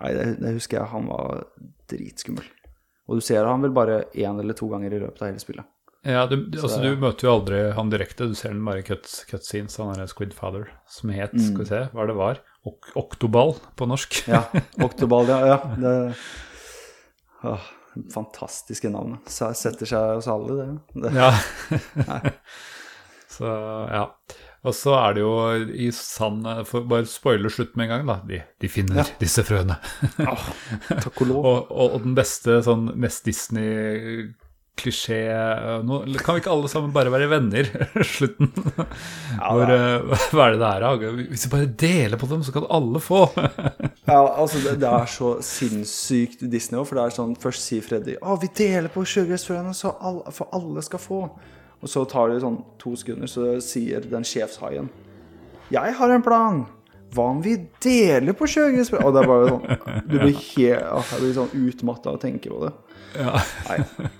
nei, 0.00 0.12
det, 0.16 0.26
det 0.42 0.56
husker 0.58 0.80
jeg 0.80 0.92
han 0.94 1.10
var 1.10 1.46
dritskummel. 1.90 2.46
Og 3.10 3.18
du 3.18 3.24
ser 3.24 3.48
han 3.48 3.64
vel 3.64 3.74
bare 3.74 4.04
én 4.14 4.38
eller 4.40 4.56
to 4.56 4.70
ganger 4.70 4.94
i 4.94 5.00
løpet 5.02 5.24
av 5.24 5.32
hele 5.32 5.42
spillet. 5.42 5.68
Ja, 6.02 6.24
du, 6.26 6.34
Så, 6.56 6.66
altså, 6.66 6.80
du 6.82 6.98
møter 6.98 7.28
jo 7.28 7.34
aldri 7.36 7.58
han 7.76 7.90
direkte, 7.92 8.26
du 8.26 8.34
ser 8.34 8.50
den 8.50 8.64
bare 8.66 8.80
i 8.82 8.86
cut, 8.86 9.06
cutscenes, 9.30 9.76
han 9.78 9.92
er 9.94 10.08
Squid 10.10 10.32
Father, 10.34 10.66
som 10.90 11.12
het, 11.14 11.36
skal 11.38 11.62
vi 11.62 11.68
se, 11.68 11.82
hva 11.94 12.06
det 12.10 12.16
var, 12.18 12.40
Ok 12.66 12.90
Oktoball 12.98 13.54
på 13.78 13.86
norsk. 13.90 14.18
Ja, 14.30 14.42
Oktoball, 14.82 15.30
ja. 15.30 15.38
ja 15.46 15.60
det, 15.82 15.94
åh, 17.46 17.70
fantastiske 18.12 18.90
navnet. 18.92 19.24
Så 19.30 19.50
Setter 19.58 19.88
seg 19.88 20.14
hos 20.16 20.28
alle, 20.32 20.56
det. 20.62 21.02
det. 21.06 21.12
Ja. 21.16 21.32
Så, 23.32 23.48
ja. 23.88 24.06
Og 24.62 24.74
så 24.78 24.92
er 24.94 25.14
det 25.16 25.22
jo 25.24 25.30
i 25.74 25.88
sann 25.96 26.42
bare 26.44 27.06
spoiler 27.10 27.50
slutt 27.50 27.72
med 27.80 27.88
en 27.88 27.92
gang, 27.96 28.04
da. 28.06 28.16
De, 28.28 28.42
de 28.62 28.68
finner 28.70 29.00
Ja. 29.00 29.04
disse 29.18 29.42
frøene. 29.46 29.74
oh, 30.22 30.44
takk 30.92 31.22
og 31.24 31.30
lov. 31.32 31.40
Og, 31.52 31.72
og, 31.72 31.96
og 31.96 32.04
den 32.04 32.14
beste, 32.18 32.60
sånn 32.62 32.84
mest 33.02 33.24
Disney-klisjé 33.26 34.34
øh, 34.80 35.84
nå, 35.84 35.98
Kan 36.18 36.34
vi 36.34 36.40
ikke 36.40 36.50
alle 36.50 36.68
sammen 36.68 36.92
bare 36.92 37.12
være 37.12 37.28
venner? 37.30 37.68
Slutten. 38.02 38.48
Hvor, 38.56 39.68
uh, 39.68 40.16
hva 40.32 40.46
er 40.46 40.56
det 40.56 40.60
det 40.60 40.70
er? 40.70 41.26
Hvis 41.30 41.46
vi 41.46 41.50
bare 41.50 41.66
deler 41.66 42.18
på 42.18 42.26
dem, 42.26 42.42
så 42.42 42.52
kan 42.52 42.66
alle 42.70 43.00
få. 43.00 43.28
Ja, 44.02 44.40
altså 44.42 44.58
det, 44.58 44.80
det 44.82 44.88
er 44.88 45.06
så 45.06 45.36
sinnssykt 45.46 46.40
Disney 46.50 46.80
òg, 46.80 46.88
for 46.88 46.98
det 46.98 47.04
er 47.04 47.14
sånn 47.14 47.36
Først 47.38 47.62
sier 47.62 47.84
Freddy 47.86 48.16
Å, 48.18 48.34
vi 48.42 48.48
deler 48.50 48.90
på 48.90 49.04
så 49.06 49.92
alle, 50.02 50.32
for 50.34 50.50
alle 50.52 50.82
skal 50.82 50.98
få. 51.00 51.20
Og 51.82 51.88
så 51.88 52.02
tar 52.10 52.32
det 52.32 52.40
sånn 52.42 52.58
to 52.82 52.96
sekunder, 52.98 53.30
så 53.30 53.60
sier 53.62 54.02
den 54.02 54.26
sjefshaien 54.26 54.90
Jeg 55.70 55.94
har 55.98 56.10
en 56.10 56.26
plan! 56.26 56.64
Hva 57.12 57.28
om 57.30 57.42
vi 57.44 57.54
deler 57.84 58.34
på 58.34 58.48
sugargressfrøene? 58.48 59.06
Og 59.06 59.14
det 59.14 59.22
er 59.22 59.30
bare 59.30 59.48
sånn 59.52 60.02
Du 60.08 60.18
blir 60.18 60.34
helt 60.34 61.12
Jeg 61.12 61.22
blir 61.22 61.34
sånn 61.36 61.54
utmatta 61.68 62.10
av 62.10 62.18
å 62.18 62.22
tenke 62.22 62.50
på 62.50 62.64
det. 62.64 62.72
Ja. 63.20 63.38
Nei, 63.68 64.10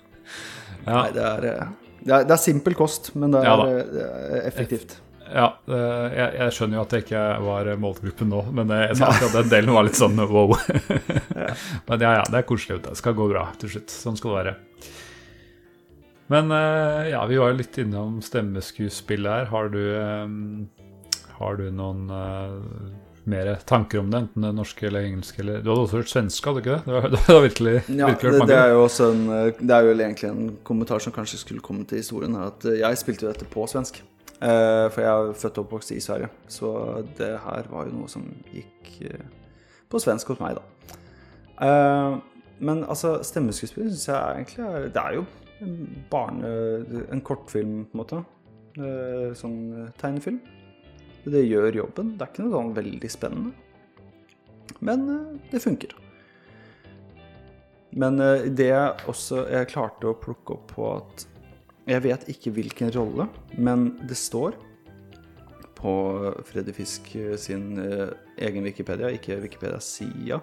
Ja. 0.87 0.99
nei 0.99 1.13
det, 1.15 1.23
er, 1.23 1.47
eh, 1.49 1.97
det 2.03 2.15
er 2.17 2.29
Det 2.29 2.37
er 2.37 2.43
simpel 2.43 2.77
kost, 2.79 3.13
men 3.15 3.35
det 3.35 3.43
er, 3.47 3.65
eh, 3.67 3.89
det 3.93 4.07
er 4.07 4.47
effektivt. 4.51 4.99
Ja, 5.33 5.47
jeg, 5.65 6.27
jeg 6.37 6.53
skjønner 6.53 6.77
jo 6.77 6.83
at 6.83 6.93
jeg 6.93 7.05
ikke 7.07 7.21
var 7.47 7.69
målgruppen 7.81 8.29
nå, 8.29 8.43
men 8.53 8.73
jeg 8.77 8.99
sa 8.99 9.07
akkurat 9.09 9.39
den 9.39 9.53
delen 9.55 9.73
var 9.73 9.87
litt 9.87 9.97
sånn 9.97 10.19
wow. 10.35 10.53
Men 11.89 12.05
ja, 12.05 12.11
ja, 12.19 12.27
det 12.29 12.43
er 12.43 12.45
koselig. 12.51 12.83
Det 12.85 12.93
skal 12.99 13.17
gå 13.17 13.31
bra 13.31 13.47
til 13.63 13.73
slutt. 13.73 13.95
Sånn 13.95 14.19
skal 14.21 14.35
det 14.35 14.37
være. 14.43 14.55
Men 16.35 16.53
ja, 17.09 17.23
vi 17.29 17.41
var 17.41 17.55
jo 17.55 17.61
litt 17.63 17.79
innom 17.81 18.21
stemmeskuespill 18.25 19.31
her. 19.31 19.49
Har 19.49 19.73
du, 19.73 19.81
har 21.39 21.59
du 21.61 21.65
noen 21.81 22.13
mer 23.25 23.55
tanker 23.67 24.01
om 24.01 24.11
det? 24.11 24.19
Enten 24.25 24.47
det 24.47 24.53
norske 24.57 24.87
eller 24.87 25.07
engelske? 25.07 25.43
Eller, 25.43 25.61
du 25.63 25.71
hadde 25.71 25.85
også 25.87 26.01
hørt 26.01 26.13
svenske, 26.13 26.49
hadde 26.49 26.63
du 26.63 26.65
ikke 26.65 26.79
det? 26.79 26.87
Det 26.87 26.95
var, 26.97 27.09
det 27.17 27.35
var 27.35 27.43
virkelig, 27.45 27.75
Ja, 27.89 28.07
virkelig 28.11 28.33
det, 28.33 28.47
det 28.51 28.57
er 28.59 28.73
jo 28.73 28.81
også 28.85 29.11
en 29.13 29.23
eh, 29.31 29.61
Det 29.61 29.77
er 29.77 29.87
jo 29.87 29.93
egentlig 29.95 30.31
en 30.31 30.57
kommentar 30.65 31.05
som 31.05 31.15
kanskje 31.15 31.39
skulle 31.43 31.61
komme 31.65 31.85
til 31.85 32.03
historien. 32.03 32.35
her, 32.35 32.51
At 32.55 32.67
eh, 32.67 32.81
jeg 32.81 32.99
spilte 32.99 33.27
jo 33.27 33.33
dette 33.33 33.49
på 33.53 33.67
svensk. 33.71 34.03
Eh, 34.43 34.89
for 34.91 35.05
jeg 35.05 35.11
er 35.11 35.37
født 35.39 35.59
og 35.61 35.67
oppvokst 35.67 35.95
i 35.95 36.01
Sverige. 36.03 36.29
Så 36.51 36.73
det 37.19 37.31
her 37.45 37.71
var 37.71 37.87
jo 37.87 37.95
noe 37.95 38.11
som 38.11 38.27
gikk 38.51 38.91
eh, 39.07 39.27
på 39.93 40.01
svensk 40.03 40.33
hos 40.33 40.43
meg, 40.43 40.59
da. 40.59 40.97
Eh, 41.63 42.17
men 42.63 42.83
altså, 42.85 43.21
stemmeskuespill 43.27 43.91
syns 43.91 44.09
jeg 44.09 44.17
er 44.17 44.41
egentlig 44.41 44.67
er, 44.67 44.89
Det 44.95 45.03
er 45.03 45.15
jo 45.21 45.25
en 45.63 45.77
barne... 46.11 46.51
En 47.15 47.21
kortfilm, 47.23 47.85
på 47.87 47.95
en 47.95 48.03
måte. 48.03 48.23
Eh, 48.79 49.31
sånn 49.39 49.93
tegnefilm. 50.01 50.41
Det 51.25 51.43
gjør 51.47 51.83
jobben. 51.83 52.17
Det 52.17 52.25
er 52.25 52.33
ikke 52.33 52.47
noe 52.47 52.57
sånn 52.57 52.73
veldig 52.77 53.11
spennende. 53.13 53.53
Men 54.83 55.09
eh, 55.09 55.37
det 55.53 55.61
funker. 55.63 55.95
Men 57.91 58.19
eh, 58.21 58.49
det 58.51 58.71
jeg 58.73 59.11
også 59.11 59.47
jeg 59.53 59.71
klarte 59.73 60.11
å 60.11 60.19
plukke 60.19 60.57
opp 60.57 60.75
på 60.77 60.89
at 60.97 61.29
Jeg 61.83 62.03
vet 62.05 62.29
ikke 62.31 62.53
hvilken 62.55 62.93
rolle, 62.95 63.25
men 63.59 63.89
det 64.07 64.15
står 64.15 64.55
på 65.75 65.95
Freddy 66.47 66.71
Fisk 66.77 67.09
eh, 67.19 67.35
sin 67.35 67.75
egen 68.39 68.69
Wikipedia, 68.69 69.11
ikke 69.11 69.41
Wikipedia-sida, 69.43 70.39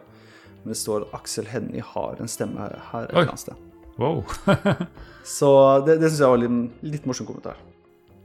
men 0.60 0.74
det 0.74 0.76
står 0.76 1.08
at 1.08 1.16
Aksel 1.22 1.48
Hennie 1.48 1.86
har 1.94 2.20
en 2.20 2.28
stemme 2.28 2.60
her, 2.60 3.08
et 3.08 3.14
eller 3.14 3.32
annet 3.32 3.46
sted. 3.46 3.66
Wow. 3.96 4.20
Så 5.38 5.50
det, 5.88 6.02
det 6.04 6.12
syns 6.12 6.26
jeg 6.26 6.34
var 6.36 6.44
litt, 6.44 6.84
litt 6.92 7.08
morsom 7.08 7.28
kommentar. 7.32 7.64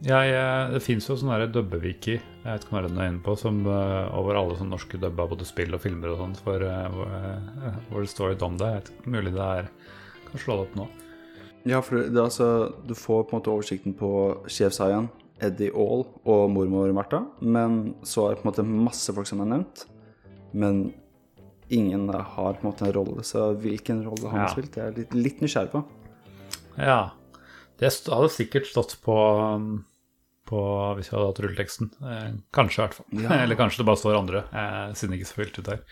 Jeg, 0.02 0.32
det 0.74 0.82
fins 0.82 1.06
jo 1.08 1.14
sånne 1.16 1.46
dubbewiki 1.48 2.18
jeg 2.44 2.58
vet 2.58 2.64
ikke 2.66 2.76
er 2.76 2.86
den 2.90 2.98
er 3.00 3.06
inne 3.08 3.22
på, 3.24 3.32
som 3.40 3.62
eh, 3.64 4.16
over 4.18 4.36
alle 4.36 4.56
sånne 4.58 4.74
norske 4.74 4.98
dubber, 5.00 5.30
både 5.30 5.46
spill 5.48 5.72
og 5.72 5.80
filmer 5.80 6.12
og 6.12 6.18
sånt, 6.20 6.42
for, 6.44 6.60
uh, 6.60 7.78
hvor, 7.88 8.02
det 8.02 8.10
står 8.12 8.34
litt 8.34 8.44
om 8.44 8.58
det. 8.60 8.68
Jeg 8.68 8.82
vet 8.82 8.90
ikke, 8.92 9.12
Mulig 9.14 9.32
det 9.32 9.46
er 9.46 9.70
Kan 10.26 10.42
slå 10.42 10.58
det 10.58 10.66
opp 10.66 10.74
nå. 10.76 10.86
Ja, 11.64 11.78
for 11.80 12.02
det, 12.02 12.20
altså, 12.20 12.48
du 12.84 12.92
får 12.98 13.22
på 13.24 13.32
en 13.32 13.40
måte 13.40 13.52
oversikten 13.54 13.96
på 13.96 14.10
sjefshaien, 14.52 15.08
Eddie 15.40 15.72
Aall 15.72 16.04
og 16.28 16.44
mormor 16.52 16.92
Märtha, 16.92 17.22
men 17.40 17.94
så 18.04 18.26
er 18.28 18.34
det 18.34 18.42
på 18.42 18.50
en 18.50 18.52
måte 18.52 18.66
masse 18.84 19.16
folk 19.16 19.30
som 19.30 19.40
er 19.40 19.48
nevnt, 19.54 19.86
men 20.52 20.84
ingen 21.72 22.10
har 22.12 22.58
på 22.58 22.60
en 22.60 22.68
måte 22.68 22.84
en 22.84 22.92
rolle, 22.98 23.24
så 23.24 23.54
hvilken 23.56 24.04
rolle 24.04 24.28
han 24.28 24.42
Ja. 24.42 24.46
har 24.50 24.52
spilt, 24.52 24.74
det 24.76 24.82
er 24.82 24.90
jeg 24.92 24.98
litt, 24.98 25.14
litt 25.14 25.40
nysgjerrig 25.40 25.72
på. 25.72 25.84
Ja. 26.76 27.14
Det 27.80 27.90
hadde 27.90 28.30
sikkert 28.30 28.68
stått 28.70 28.94
på, 29.02 29.16
um, 29.56 29.84
på 30.48 30.60
hvis 30.98 31.08
jeg 31.10 31.16
hadde 31.16 31.30
hatt 31.30 31.40
rulleteksten. 31.44 31.90
Eh, 32.04 32.28
kanskje, 32.54 32.78
i 32.78 32.82
hvert 32.84 32.96
fall. 32.98 33.08
Ja. 33.24 33.38
Eller 33.42 33.58
kanskje 33.58 33.82
det 33.82 33.88
bare 33.88 34.00
står 34.00 34.18
andre, 34.20 34.44
eh, 34.52 34.94
siden 34.94 35.14
det 35.14 35.18
ikke 35.20 35.28
er 35.28 35.32
så 35.32 35.38
fylt 35.40 35.58
ut 35.58 35.70
her. 35.72 35.82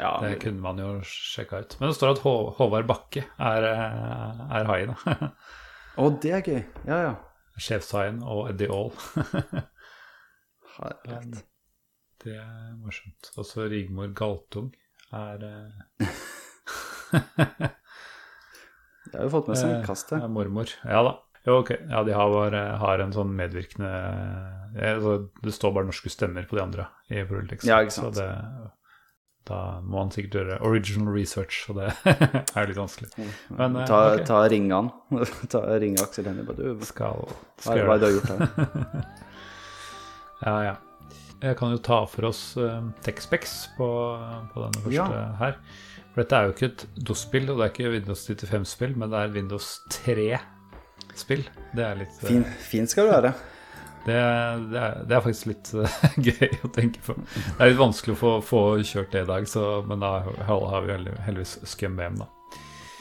Ja, 0.00 0.12
Det 0.24 0.36
kunne 0.42 0.64
man 0.64 0.80
jo 0.82 0.92
sjekka 1.06 1.62
ut. 1.62 1.76
Men 1.80 1.92
det 1.92 1.98
står 1.98 2.14
at 2.16 2.22
Hå 2.24 2.34
Håvard 2.58 2.88
Bakke 2.90 3.26
er, 3.38 3.68
eh, 3.70 4.44
er 4.58 4.70
haien. 4.72 4.96
Å, 6.00 6.08
det 6.22 6.34
er 6.38 6.46
gøy. 6.46 6.62
Ja, 6.88 7.00
ja. 7.10 7.14
Sjefshaien 7.60 8.22
og 8.24 8.48
Eddie 8.50 8.70
Aall. 8.72 8.92
Herregud. 10.78 11.42
Det 12.20 12.36
er 12.36 12.74
morsomt. 12.80 13.30
Også 13.40 13.66
Rigmor 13.68 14.10
Galtung 14.16 14.72
er 15.16 15.44
Det 19.10 19.18
har 19.18 19.26
jo 19.26 19.32
fått 19.36 19.48
med 19.50 19.58
seg 19.58 19.70
Eh, 19.78 19.84
kastet. 19.86 20.24
mormor. 20.30 20.70
Ja 20.84 21.02
da. 21.06 21.16
Jo, 21.46 21.58
ok. 21.62 21.70
Ja, 21.88 22.02
de 22.04 22.12
har, 22.12 22.30
bare, 22.30 22.64
har 22.78 22.98
en 23.00 23.12
sånn 23.16 23.30
medvirkende 23.34 23.88
altså, 24.76 25.14
Det 25.42 25.54
står 25.56 25.72
bare 25.72 25.88
norske 25.88 26.10
stemmer 26.12 26.44
på 26.46 26.56
de 26.58 26.62
andre 26.62 26.84
i 27.10 27.22
rulleteksten. 27.24 27.70
Ja, 27.72 27.78
ikke 27.80 27.96
sant. 27.96 28.14
Så 28.14 28.20
det, 28.20 28.70
da 29.48 29.80
må 29.80 30.02
han 30.02 30.10
sikkert 30.12 30.36
gjøre 30.36 30.58
original 30.68 31.08
research, 31.16 31.62
og 31.72 31.80
det 31.80 31.88
er 32.60 32.68
litt 32.68 32.76
vanskelig. 32.78 33.08
Men 33.56 33.76
eh, 33.80 33.86
Ta, 33.88 34.02
ok. 34.18 34.26
ta 34.28 34.42
ringe 34.52 34.76
han. 34.76 34.92
ta 35.54 35.62
ringe 35.80 36.04
Aksel 36.04 36.28
Hennie. 36.28 36.44
Bare 36.46 36.60
du, 36.60 36.74
hva 36.76 36.86
Skal, 36.92 37.24
skal 37.58 37.80
det 37.80 37.86
gjøre 37.86 37.98
du 37.98 38.06
har 38.06 38.14
gjort 38.18 38.30
her? 38.36 39.10
Ja, 40.40 40.54
ja. 40.64 40.76
Jeg 41.40 41.56
kan 41.56 41.72
jo 41.72 41.78
ta 41.84 42.02
for 42.08 42.26
oss 42.28 42.40
uh, 42.60 42.82
Texpex 43.04 43.70
på, 43.78 43.86
på 44.52 44.60
denne 44.66 44.82
første 44.84 44.96
Ja. 44.96 45.06
her. 45.40 45.56
For 46.10 46.22
dette 46.24 46.36
er 46.40 46.48
jo 46.48 46.54
ikke 46.56 46.68
et 46.72 46.84
DOS-spill, 47.06 47.46
og 47.52 47.60
det 47.60 47.66
er 47.68 47.72
ikke 47.74 47.92
Windows 47.94 48.24
95-spill, 48.26 48.96
men 48.98 49.12
det 49.12 49.20
er 49.20 49.32
Windows 49.36 49.68
3-spill. 49.94 51.44
Det 51.76 51.84
er 51.86 52.00
litt 52.00 52.16
Fint 52.18 52.28
Fin, 52.50 52.60
fin 52.72 52.90
skal 52.90 53.06
du 53.06 53.12
være. 53.14 53.30
Det, 54.00 54.16
det, 54.72 54.80
er, 54.80 54.94
det 55.06 55.14
er 55.18 55.22
faktisk 55.22 55.50
litt 55.50 55.70
eh, 55.76 55.96
gøy 56.30 56.54
å 56.66 56.70
tenke 56.74 57.02
på. 57.04 57.14
Det 57.20 57.60
er 57.60 57.70
litt 57.70 57.78
vanskelig 57.82 58.16
å 58.16 58.20
få, 58.20 58.32
få 58.42 58.62
kjørt 58.80 59.12
det 59.14 59.22
i 59.26 59.30
dag, 59.30 59.46
så, 59.50 59.64
men 59.86 60.02
da 60.02 60.12
har 60.48 60.86
vi 60.86 60.94
heldig- 60.96 61.16
heldigvis 61.28 61.54
Scum-VM, 61.74 62.18
da. 62.24 62.28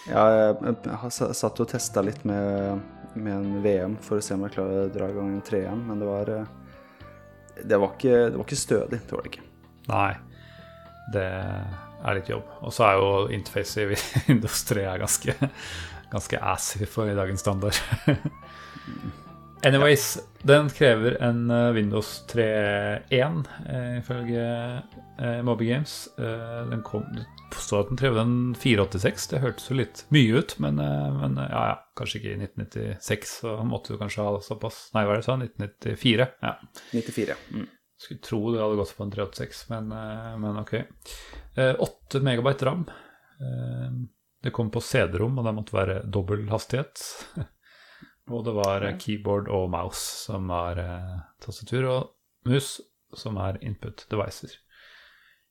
Ja, 0.09 0.23
jeg 0.33 0.75
jeg 0.85 0.97
har 1.03 1.11
satt 1.37 1.59
og 1.63 1.69
testa 1.71 2.01
litt 2.05 2.21
med, 2.27 2.79
med 3.15 3.33
en 3.35 3.59
VM 3.63 3.97
for 4.03 4.19
å 4.19 4.25
se 4.25 4.35
om 4.37 4.45
jeg 4.47 4.55
klarer 4.57 4.85
å 4.87 4.93
dra 4.93 5.09
i 5.09 5.15
gang 5.17 5.33
en 5.37 5.43
3 5.49 5.63
igjen, 5.63 5.83
men 5.87 6.01
det 6.01 6.07
var 6.09 6.31
eh, 6.35 6.55
det 7.59 7.77
var, 7.79 7.93
ikke, 7.97 8.15
det 8.29 8.37
var 8.37 8.45
ikke 8.47 8.59
stødig. 8.67 8.99
Det 9.05 9.15
var 9.17 9.25
det 9.25 9.31
ikke. 9.33 9.45
Nei, 9.89 10.11
det 11.15 11.27
er 12.03 12.19
litt 12.19 12.31
jobb. 12.31 12.47
Og 12.63 12.73
så 12.75 12.87
er 12.87 12.99
jo 12.99 13.09
interface 13.35 13.83
i 13.83 13.89
Windows 14.29 14.63
3 14.69 14.85
er 14.89 15.01
ganske, 15.01 15.35
ganske 16.11 16.43
assy 16.53 16.85
for 16.89 17.11
i 17.11 17.17
dagens 17.17 17.45
standard. 17.45 17.79
Anyways, 19.63 20.19
den 20.41 20.69
krever 20.69 21.17
en 21.23 21.49
eh, 21.51 21.71
Windows 21.75 22.25
3.1 22.31 23.47
eh, 23.69 23.97
ifølge 23.99 24.43
eh, 25.19 25.41
Moby 25.43 25.65
Games. 25.67 26.07
Eh, 26.17 26.69
den 26.69 26.83
kom 26.83 27.03
Det 27.15 27.25
påstår 27.51 27.81
at 27.81 27.89
den 27.89 27.99
krever 27.99 28.21
en 28.21 28.55
486. 28.55 29.27
Det 29.33 29.41
hørtes 29.43 29.67
jo 29.69 29.75
litt 29.81 30.05
mye 30.15 30.39
ut, 30.39 30.55
men, 30.63 30.79
men 30.79 31.35
ja, 31.41 31.63
ja, 31.73 31.75
kanskje 31.99 32.21
ikke 32.21 32.31
i 32.31 32.37
1996. 32.39 33.35
Så 33.41 33.57
måtte 33.67 33.93
du 33.93 33.99
kanskje 33.99 34.23
ha 34.23 34.37
såpass 34.45 34.85
Nei, 34.95 35.03
hva 35.03 35.17
er 35.17 35.19
det 35.19 35.25
du 35.25 35.27
sa? 35.27 35.37
1994? 35.43 36.29
Ja. 36.45 36.55
94. 36.93 37.37
Mm. 37.57 37.67
Skulle 37.99 38.23
tro 38.23 38.41
det 38.53 38.63
hadde 38.63 38.79
gått 38.79 38.95
på 38.95 39.03
en 39.03 39.11
386, 39.11 39.65
men, 39.73 39.91
men 40.39 40.61
ok. 40.61 40.77
Eh, 41.59 41.75
8 41.79 42.21
megabyte 42.23 42.65
ram. 42.65 42.85
Eh, 43.41 43.91
det 44.43 44.51
kom 44.55 44.71
på 44.71 44.81
CD-rom, 44.81 45.39
og 45.39 45.45
det 45.45 45.55
måtte 45.55 45.75
være 45.75 45.97
dobbel 46.07 46.45
hastighet. 46.51 47.03
og 48.33 48.45
det 48.47 48.55
var 48.55 48.85
eh, 48.87 48.95
keyboard 49.01 49.51
og 49.51 49.67
mouse 49.73 50.05
som 50.29 50.47
var 50.51 50.79
eh, 50.79 51.17
tastatur, 51.43 51.89
og 51.89 52.49
mus 52.49 52.77
som 53.17 53.39
er 53.41 53.59
input 53.65 54.05
devices. 54.11 54.59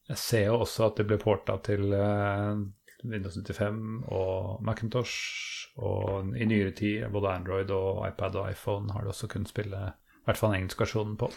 Jeg 0.09 0.17
ser 0.23 0.47
jo 0.47 0.63
også 0.63 0.87
at 0.89 1.01
det 1.01 1.09
ble 1.11 1.19
porta 1.21 1.59
til 1.67 1.93
eh, 1.93 2.65
Windows 3.05 3.37
95 3.37 4.09
og 4.09 4.65
Macintosh, 4.65 5.69
og 5.77 6.33
i 6.35 6.49
nyere 6.49 6.73
tid 6.73 7.05
både 7.13 7.35
Android 7.35 7.71
og 7.75 8.07
iPad 8.09 8.41
og 8.41 8.51
iPhone 8.51 8.93
har 8.95 9.05
det 9.05 9.13
også 9.13 9.29
kunnet 9.31 9.53
spille 9.53 9.85
i 9.93 10.25
hvert 10.25 10.41
fall 10.41 10.57
engelskversjonen 10.57 11.19
på. 11.21 11.29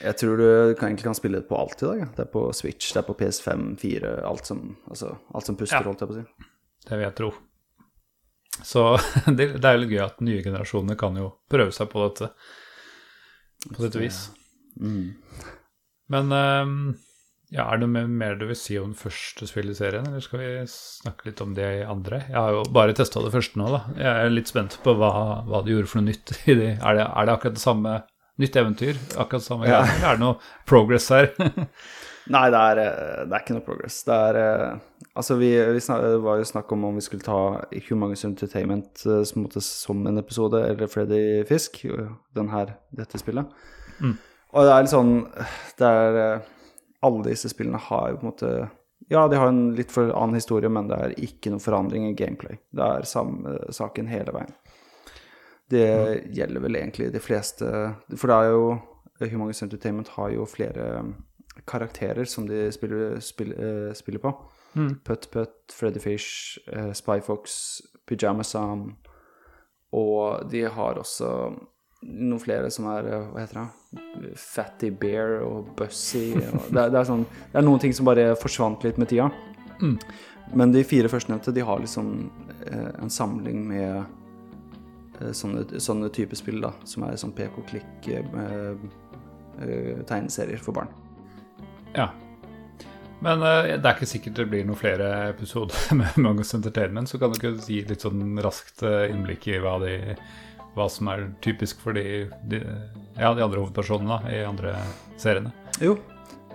Jeg 0.00 0.16
tror 0.16 0.40
du 0.40 0.46
kan, 0.78 0.88
egentlig 0.88 1.04
kan 1.10 1.14
spille 1.18 1.40
det 1.42 1.48
på 1.50 1.58
alt 1.60 1.82
i 1.82 1.86
dag. 1.86 1.98
ja. 2.00 2.08
Det 2.16 2.24
er 2.24 2.30
på 2.32 2.46
Switch, 2.56 2.92
det 2.94 3.02
er 3.02 3.06
på 3.08 3.16
PS5, 3.20 3.66
4, 3.80 4.14
alt 4.26 4.46
som, 4.48 4.62
altså, 4.88 5.12
alt 5.34 5.46
som 5.46 5.56
puster, 5.60 5.76
Ja. 5.80 5.84
holdt 5.86 6.00
jeg 6.00 6.08
på 6.10 6.16
å 6.16 6.20
si. 6.22 6.48
Det 6.88 6.96
vil 6.96 7.04
jeg 7.06 7.16
tro. 7.20 7.30
Så 8.64 8.82
det, 9.36 9.50
det 9.60 9.64
er 9.68 9.76
jo 9.76 9.82
litt 9.84 9.92
gøy 9.94 10.04
at 10.06 10.20
nye 10.24 10.42
generasjoner 10.44 10.96
kan 11.00 11.16
jo 11.20 11.28
prøve 11.52 11.72
seg 11.76 11.88
på 11.92 12.02
dette, 12.08 12.30
på 13.74 13.84
dette 13.84 14.00
vis. 14.02 14.24
Mm. 14.80 15.12
Men 16.10 16.32
ehm, 16.34 16.74
ja, 17.52 17.66
er 17.68 17.78
det 17.80 17.88
noe 17.90 18.06
mer 18.08 18.36
du 18.40 18.46
vil 18.48 18.58
si 18.58 18.76
om 18.80 18.92
første 18.98 19.46
spillet 19.50 19.74
i 19.76 19.78
serien, 19.78 20.06
eller 20.08 20.22
skal 20.24 20.40
vi 20.42 20.50
snakke 20.70 21.28
litt 21.28 21.40
om 21.44 21.52
de 21.56 21.68
andre? 21.86 22.22
Jeg 22.28 22.38
har 22.38 22.56
jo 22.56 22.64
bare 22.74 22.94
testa 22.96 23.22
det 23.24 23.32
første 23.34 23.60
nå, 23.60 23.68
da. 23.76 23.82
Jeg 24.00 24.24
er 24.24 24.32
litt 24.34 24.50
spent 24.50 24.78
på 24.84 24.94
hva, 24.98 25.12
hva 25.46 25.60
du 25.66 25.72
gjorde 25.74 25.90
for 25.92 26.00
noe 26.00 26.10
nytt 26.10 26.34
i 26.50 26.56
de. 26.58 26.70
Er 26.80 26.98
det, 27.00 27.06
er 27.06 27.28
det 27.28 27.36
akkurat 27.36 27.58
det 27.58 27.62
samme 27.64 28.00
nytt 28.40 28.56
eventyr? 28.56 28.98
Akkurat 29.20 29.44
samme 29.44 29.68
Ja. 29.68 29.82
greie? 29.84 30.04
Er 30.10 30.16
det 30.18 30.24
noe 30.24 30.38
progress 30.68 31.08
her? 31.12 31.30
Nei, 32.30 32.44
det 32.52 32.58
er, 32.60 32.78
eh, 32.78 33.22
det 33.26 33.34
er 33.34 33.42
ikke 33.42 33.54
noe 33.56 33.64
progress. 33.66 34.02
Det 34.06 34.14
er 34.28 34.36
eh, 34.44 34.78
Altså, 35.18 35.34
vi, 35.40 35.48
vi 35.74 35.80
snak, 35.82 36.00
det 36.04 36.20
var 36.22 36.38
jo 36.38 36.44
snakk 36.46 36.70
om 36.72 36.84
om 36.86 36.94
vi 36.94 37.02
skulle 37.02 37.24
ta 37.26 37.38
Humongous 37.88 38.22
Entertainment 38.28 39.02
eh, 39.06 39.22
som, 39.26 39.48
som 39.50 40.04
en 40.06 40.20
episode, 40.20 40.60
eller 40.68 40.86
Freddy 40.92 41.42
Fisk, 41.48 41.80
den 42.36 42.50
her, 42.52 42.76
dette 42.94 43.18
spillet. 43.18 43.48
Mm. 43.98 44.14
Og 44.54 44.66
det 44.66 44.70
er 44.74 44.82
litt 44.86 44.90
sånn 44.90 45.10
Det 45.78 45.86
er 45.86 46.40
Alle 47.06 47.20
disse 47.26 47.50
spillene 47.52 47.78
har 47.84 48.06
jo 48.10 48.16
på 48.18 48.24
en 48.24 48.30
måte 48.30 48.48
Ja, 49.12 49.26
de 49.30 49.36
har 49.38 49.50
en 49.50 49.60
litt 49.76 49.92
for 49.92 50.08
annen 50.14 50.38
historie, 50.38 50.70
men 50.72 50.88
det 50.90 50.96
er 51.02 51.12
ikke 51.26 51.52
noe 51.52 51.62
forandring 51.62 52.06
i 52.08 52.14
gameplay. 52.18 52.56
Det 52.70 52.86
er 52.86 53.06
samme 53.10 53.58
saken 53.74 54.08
hele 54.10 54.32
veien. 54.34 54.54
Det 55.70 55.88
gjelder 56.34 56.64
vel 56.64 56.78
egentlig 56.80 57.12
de 57.14 57.20
fleste 57.22 57.66
For 58.16 58.30
det 58.30 58.36
er 58.36 58.48
jo 58.50 58.64
Humongous 59.20 59.62
Entertainment 59.62 60.08
har 60.16 60.30
jo 60.32 60.46
flere 60.48 60.86
karakterer 61.68 62.24
som 62.24 62.46
de 62.48 62.70
spiller, 62.72 63.18
spiller, 63.20 63.58
eh, 63.60 63.92
spiller 63.94 64.22
på. 64.22 64.32
Mm. 64.74 64.94
Putt 65.04 65.28
Putt, 65.30 65.72
Freddy 65.72 66.00
Fish, 66.00 66.58
uh, 66.72 66.92
Spy 66.92 67.20
Fox, 67.20 67.82
Pyjama 68.08 68.42
Sam. 68.42 68.96
Og 69.92 70.50
de 70.50 70.62
har 70.62 70.98
også 70.98 71.28
noen 72.00 72.40
flere 72.40 72.70
som 72.72 72.86
er 72.94 73.08
eh, 73.10 73.28
Hva 73.32 73.42
heter 73.44 73.60
det? 73.60 74.34
Fatty 74.38 74.90
Bear 74.90 75.40
og 75.44 75.72
Bussy. 75.76 76.32
Og 76.38 76.70
det, 76.74 76.86
det, 76.94 77.00
er 77.00 77.08
sånn, 77.08 77.26
det 77.52 77.60
er 77.60 77.66
noen 77.66 77.82
ting 77.82 77.94
som 77.96 78.08
bare 78.08 78.32
forsvant 78.40 78.86
litt 78.86 79.00
med 79.00 79.10
tida. 79.10 79.28
Mm. 79.80 79.98
Men 80.56 80.72
de 80.74 80.84
fire 80.86 81.10
førstnevnte 81.10 81.54
de 81.54 81.66
har 81.66 81.82
liksom 81.82 82.14
eh, 82.70 82.88
en 83.02 83.12
samling 83.12 83.66
med 83.68 84.16
sånne, 85.36 85.80
sånne 85.80 86.10
type 86.14 86.36
spill, 86.38 86.60
da. 86.64 86.72
Som 86.88 87.06
er 87.06 87.20
sånn 87.20 87.34
pek-og-klikk 87.36 88.10
eh, 88.10 88.74
eh, 89.60 90.58
for 90.64 90.76
barn. 90.76 90.90
Ja. 91.96 92.10
Men 93.20 93.42
eh, 93.44 93.74
det 93.76 93.84
er 93.84 93.96
ikke 93.96 94.08
sikkert 94.08 94.38
det 94.38 94.48
blir 94.50 94.68
noen 94.68 94.80
flere 94.80 95.10
episoder 95.30 95.76
med 96.00 96.20
Magnus 96.20 96.54
Entertainment, 96.56 97.10
så 97.10 97.20
kan 97.20 97.32
du 97.32 97.40
ikke 97.40 97.56
gi 97.66 97.82
litt 97.88 98.06
sånn 98.06 98.38
raskt 98.44 98.84
eh, 98.86 99.10
innblikk 99.12 99.50
i 99.52 99.58
hva, 99.60 99.76
de, 99.82 100.14
hva 100.76 100.88
som 100.92 101.10
er 101.12 101.28
typisk 101.44 101.82
for 101.84 101.96
de, 101.96 102.30
de, 102.48 102.62
ja, 103.18 103.34
de 103.36 103.44
andre 103.44 103.60
hovedpersonene 103.60 104.16
da, 104.16 104.32
i 104.32 104.40
andre 104.48 104.78
seriene. 105.20 105.52
Jo. 105.84 105.98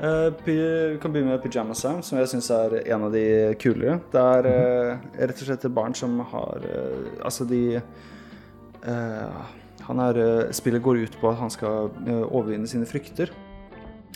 eh, 0.02 0.32
vi 0.48 0.58
kan 1.04 1.14
begynne 1.14 1.36
med 1.36 1.46
Pyjama 1.46 1.78
Sam, 1.78 2.02
som 2.04 2.18
jeg 2.18 2.34
syns 2.34 2.50
er 2.56 2.80
en 2.82 3.06
av 3.08 3.14
de 3.14 3.28
kulere. 3.62 4.00
Det 4.12 4.26
er 4.34 4.50
eh, 4.50 5.06
rett 5.22 5.38
og 5.38 5.52
slett 5.52 5.70
et 5.70 5.78
barn 5.78 5.94
som 5.98 6.18
har 6.34 6.66
eh, 6.66 7.14
Altså, 7.22 7.46
de 7.46 7.62
eh, 7.78 7.88
er, 8.86 10.22
eh, 10.22 10.52
Spillet 10.56 10.84
går 10.84 11.04
ut 11.06 11.20
på 11.22 11.32
at 11.32 11.40
han 11.42 11.54
skal 11.54 11.92
eh, 12.06 12.26
overvinne 12.26 12.68
sine 12.70 12.88
frykter. 12.90 13.34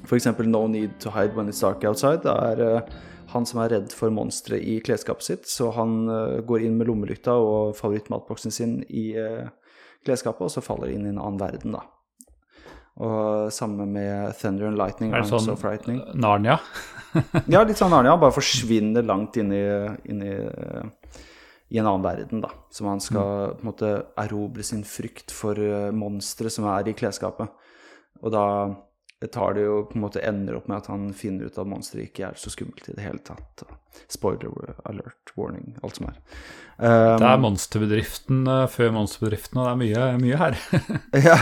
F.eks. 0.05 0.27
No 0.47 0.67
Need 0.67 0.99
to 1.03 1.11
Hide 1.11 1.35
When 1.35 1.49
It's 1.49 1.61
Dark 1.61 1.83
Outside. 1.83 2.23
Det 2.23 2.31
er 2.33 2.65
eh, 2.65 2.97
han 3.33 3.45
som 3.45 3.61
er 3.61 3.73
redd 3.75 3.93
for 3.93 4.13
monstre 4.13 4.57
i 4.57 4.79
klesskapet 4.81 5.25
sitt, 5.25 5.47
så 5.49 5.69
han 5.75 6.01
eh, 6.09 6.39
går 6.45 6.65
inn 6.65 6.79
med 6.79 6.89
lommelykta 6.89 7.35
og 7.37 7.75
favorittmatboksen 7.77 8.53
sin 8.53 8.79
i 8.89 9.11
eh, 9.19 9.49
klesskapet, 10.07 10.47
og 10.47 10.53
så 10.53 10.63
faller 10.65 10.93
inn 10.93 11.05
i 11.05 11.13
en 11.13 11.21
annen 11.21 11.41
verden, 11.41 11.77
da. 11.77 11.85
Og 12.99 13.51
samme 13.55 13.85
med 13.87 14.33
Thunder 14.41 14.67
and 14.67 14.79
Lightning. 14.79 15.13
Er 15.13 15.23
det 15.23 15.29
sånn 15.29 15.45
so. 15.45 15.55
Narnia? 16.19 16.57
Ja, 17.47 17.61
litt 17.63 17.79
sånn 17.79 17.93
Narnia. 17.93 18.17
Bare 18.19 18.35
forsvinner 18.35 19.05
langt 19.07 19.37
inn 19.39 19.53
i, 19.55 19.63
inn 20.11 20.25
i, 20.25 20.33
eh, 20.35 20.89
i 21.69 21.77
en 21.77 21.85
annen 21.85 22.05
verden, 22.05 22.41
da. 22.41 22.51
Som 22.73 22.89
han 22.89 23.01
skal 23.03 23.55
på 23.55 23.63
en 23.63 23.69
måte 23.69 23.89
erobre 24.17 24.65
sin 24.65 24.83
frykt 24.87 25.33
for 25.33 25.59
eh, 25.61 25.89
monstre 25.93 26.49
som 26.53 26.65
er 26.71 26.89
i 26.89 26.95
klesskapet. 26.97 27.51
Og 28.23 28.33
da 28.33 28.45
tar 29.27 29.53
det 29.53 29.65
jo 29.65 29.83
på 29.89 29.97
en 29.97 30.03
måte 30.05 30.23
ender 30.23 30.55
opp 30.55 30.69
med 30.71 30.79
at 30.79 30.87
han 30.87 31.09
finner 31.17 31.49
ut 31.49 31.57
at 31.59 31.67
monsteret 31.67 32.07
ikke 32.07 32.29
er 32.29 32.39
så 32.39 32.51
skummelt 32.53 32.87
i 32.87 32.95
det 32.95 33.03
hele 33.03 33.19
tatt. 33.25 33.65
Spoiler 34.07 34.75
alert, 34.87 35.33
warning, 35.35 35.75
alt 35.83 35.99
som 35.99 36.07
er. 36.07 36.19
Um, 36.79 37.19
Det 37.19 37.27
er 37.27 37.41
monsterbedriften 37.43 38.45
eh, 38.47 38.65
før 38.71 38.93
monsterbedriften, 38.95 39.59
og 39.59 39.67
det 39.67 39.71
er 39.73 39.81
mye, 39.81 40.05
mye 40.23 40.39
her. 40.39 40.59
ja. 41.29 41.35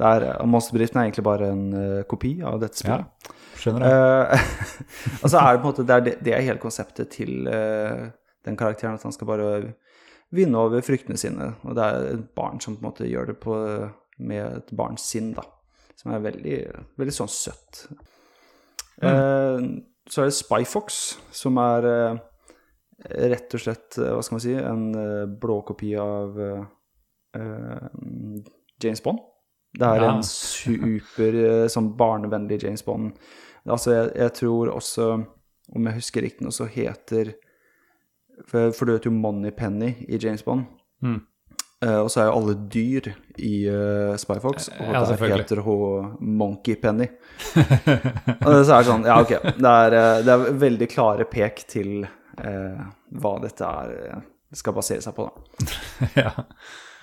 Det 0.00 0.08
er, 0.08 0.26
eh, 0.32 0.46
Monsterbedriften 0.50 0.98
er 0.98 1.08
egentlig 1.08 1.26
bare 1.30 1.52
en 1.54 1.66
uh, 1.76 2.00
kopi 2.10 2.40
av 2.42 2.58
dette 2.64 2.82
ja, 2.88 3.04
skjønner 3.60 3.86
jeg. 3.86 3.94
Uh, 3.94 5.20
altså 5.22 5.44
er 5.44 5.52
det 5.52 5.60
på 5.60 5.62
en 5.62 5.70
måte 5.70 5.86
det 5.86 5.94
er, 5.94 6.06
det, 6.08 6.16
det 6.26 6.34
er 6.34 6.48
hele 6.48 6.62
konseptet 6.62 7.14
til 7.14 7.46
eh, 7.46 8.08
den 8.46 8.56
karakteren, 8.56 8.94
at 8.98 9.02
han 9.06 9.12
skal 9.12 9.26
bare 9.28 9.74
vinne 10.32 10.58
over 10.58 10.80
fryktene 10.86 11.18
sine. 11.18 11.50
Og 11.66 11.74
det 11.76 11.84
er 11.84 12.08
et 12.14 12.26
barn 12.38 12.60
som 12.62 12.76
på 12.76 12.84
en 12.84 12.88
måte 12.90 13.08
gjør 13.10 13.32
det 13.32 13.38
på, 13.42 13.56
med 14.18 14.56
et 14.60 14.70
barns 14.76 15.02
sinn, 15.10 15.32
da. 15.36 15.42
Som 16.00 16.12
er 16.14 16.22
veldig, 16.24 16.58
veldig 17.00 17.12
sånn 17.12 17.28
søtt. 17.28 17.86
Eh, 19.02 19.60
så 20.10 20.22
er 20.24 20.30
det 20.30 20.36
Spyfox, 20.36 21.00
som 21.36 21.58
er 21.60 21.86
eh, 21.90 22.20
rett 23.32 23.56
og 23.56 23.62
slett, 23.64 23.98
eh, 24.00 24.12
hva 24.14 24.22
skal 24.24 24.36
man 24.38 24.44
si, 24.44 24.54
en 24.56 24.86
eh, 24.96 25.26
blåkopi 25.40 25.92
av 26.00 26.40
eh, 26.40 26.64
eh, 27.36 28.40
James 28.82 29.04
Bond. 29.04 29.20
Det 29.76 29.86
er 29.86 30.02
Ja. 30.02 30.14
en 30.16 30.24
super 30.26 31.36
sånn 31.70 31.92
barnevennlig 31.96 32.62
James 32.64 32.82
Bond. 32.82 33.12
Altså, 33.70 33.92
jeg, 33.94 34.08
jeg 34.18 34.32
tror 34.40 34.72
også, 34.72 35.10
om 35.76 35.86
jeg 35.86 35.94
husker 36.00 36.24
riktig 36.26 36.42
nå, 36.46 36.50
så 36.50 36.66
heter 36.66 37.34
For, 38.48 38.72
for 38.76 38.86
du 38.86 38.94
vet 38.94 39.08
jo 39.08 39.12
Moneypenny 39.14 39.94
i 40.08 40.20
James 40.20 40.44
Bond. 40.46 40.68
Mm. 41.04 41.20
Uh, 41.80 42.02
og 42.02 42.10
så 42.12 42.20
er 42.20 42.26
jo 42.28 42.32
alle 42.36 42.54
dyr 42.68 43.06
i 43.40 43.54
uh, 43.72 44.12
Spyfox, 44.20 44.68
og 44.74 44.90
Ja, 44.92 45.00
der 45.08 45.36
heter 45.38 45.62
hun 45.64 46.10
Monkeypenny. 46.20 47.06
og 48.44 48.58
så 48.66 48.74
er 48.74 48.82
det 48.82 48.88
sånn, 48.90 49.06
ja, 49.08 49.16
ok. 49.22 49.32
Det 49.56 49.70
er, 49.70 49.96
eh, 49.96 50.18
det 50.26 50.34
er 50.34 50.60
veldig 50.60 50.88
klare 50.92 51.24
pek 51.30 51.64
til 51.72 52.04
uh, 52.04 52.84
hva 53.16 53.32
dette 53.40 53.72
er, 53.80 53.96
eh, 54.10 54.28
skal 54.60 54.76
basere 54.76 55.04
seg 55.04 55.16
på, 55.16 55.24
da. 55.30 55.72
ja. 56.26 56.34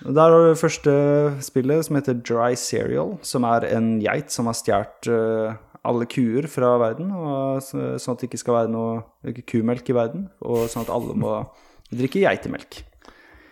Der 0.04 0.20
har 0.20 0.30
du 0.30 0.50
det 0.52 0.60
første 0.60 0.92
spillet, 1.42 1.86
som 1.86 1.98
heter 1.98 2.18
Dry 2.22 2.54
Cereal, 2.54 3.16
som 3.26 3.46
er 3.48 3.66
en 3.72 3.96
geit 4.02 4.30
som 4.30 4.46
har 4.46 4.54
stjålet 4.54 5.08
eh, 5.10 5.56
alle 5.88 6.06
kuer 6.10 6.46
fra 6.50 6.74
verden, 6.80 7.10
og, 7.14 7.62
sånn 7.64 8.14
at 8.14 8.20
det 8.20 8.28
ikke 8.28 8.42
skal 8.44 8.60
være 8.60 8.72
noe 8.72 9.42
kumelk 9.48 9.90
i 9.90 9.96
verden, 9.96 10.28
og 10.44 10.68
sånn 10.70 10.86
at 10.86 10.92
alle 10.94 11.16
må 11.18 11.40
drikke 11.90 12.22
geitemelk. 12.22 12.82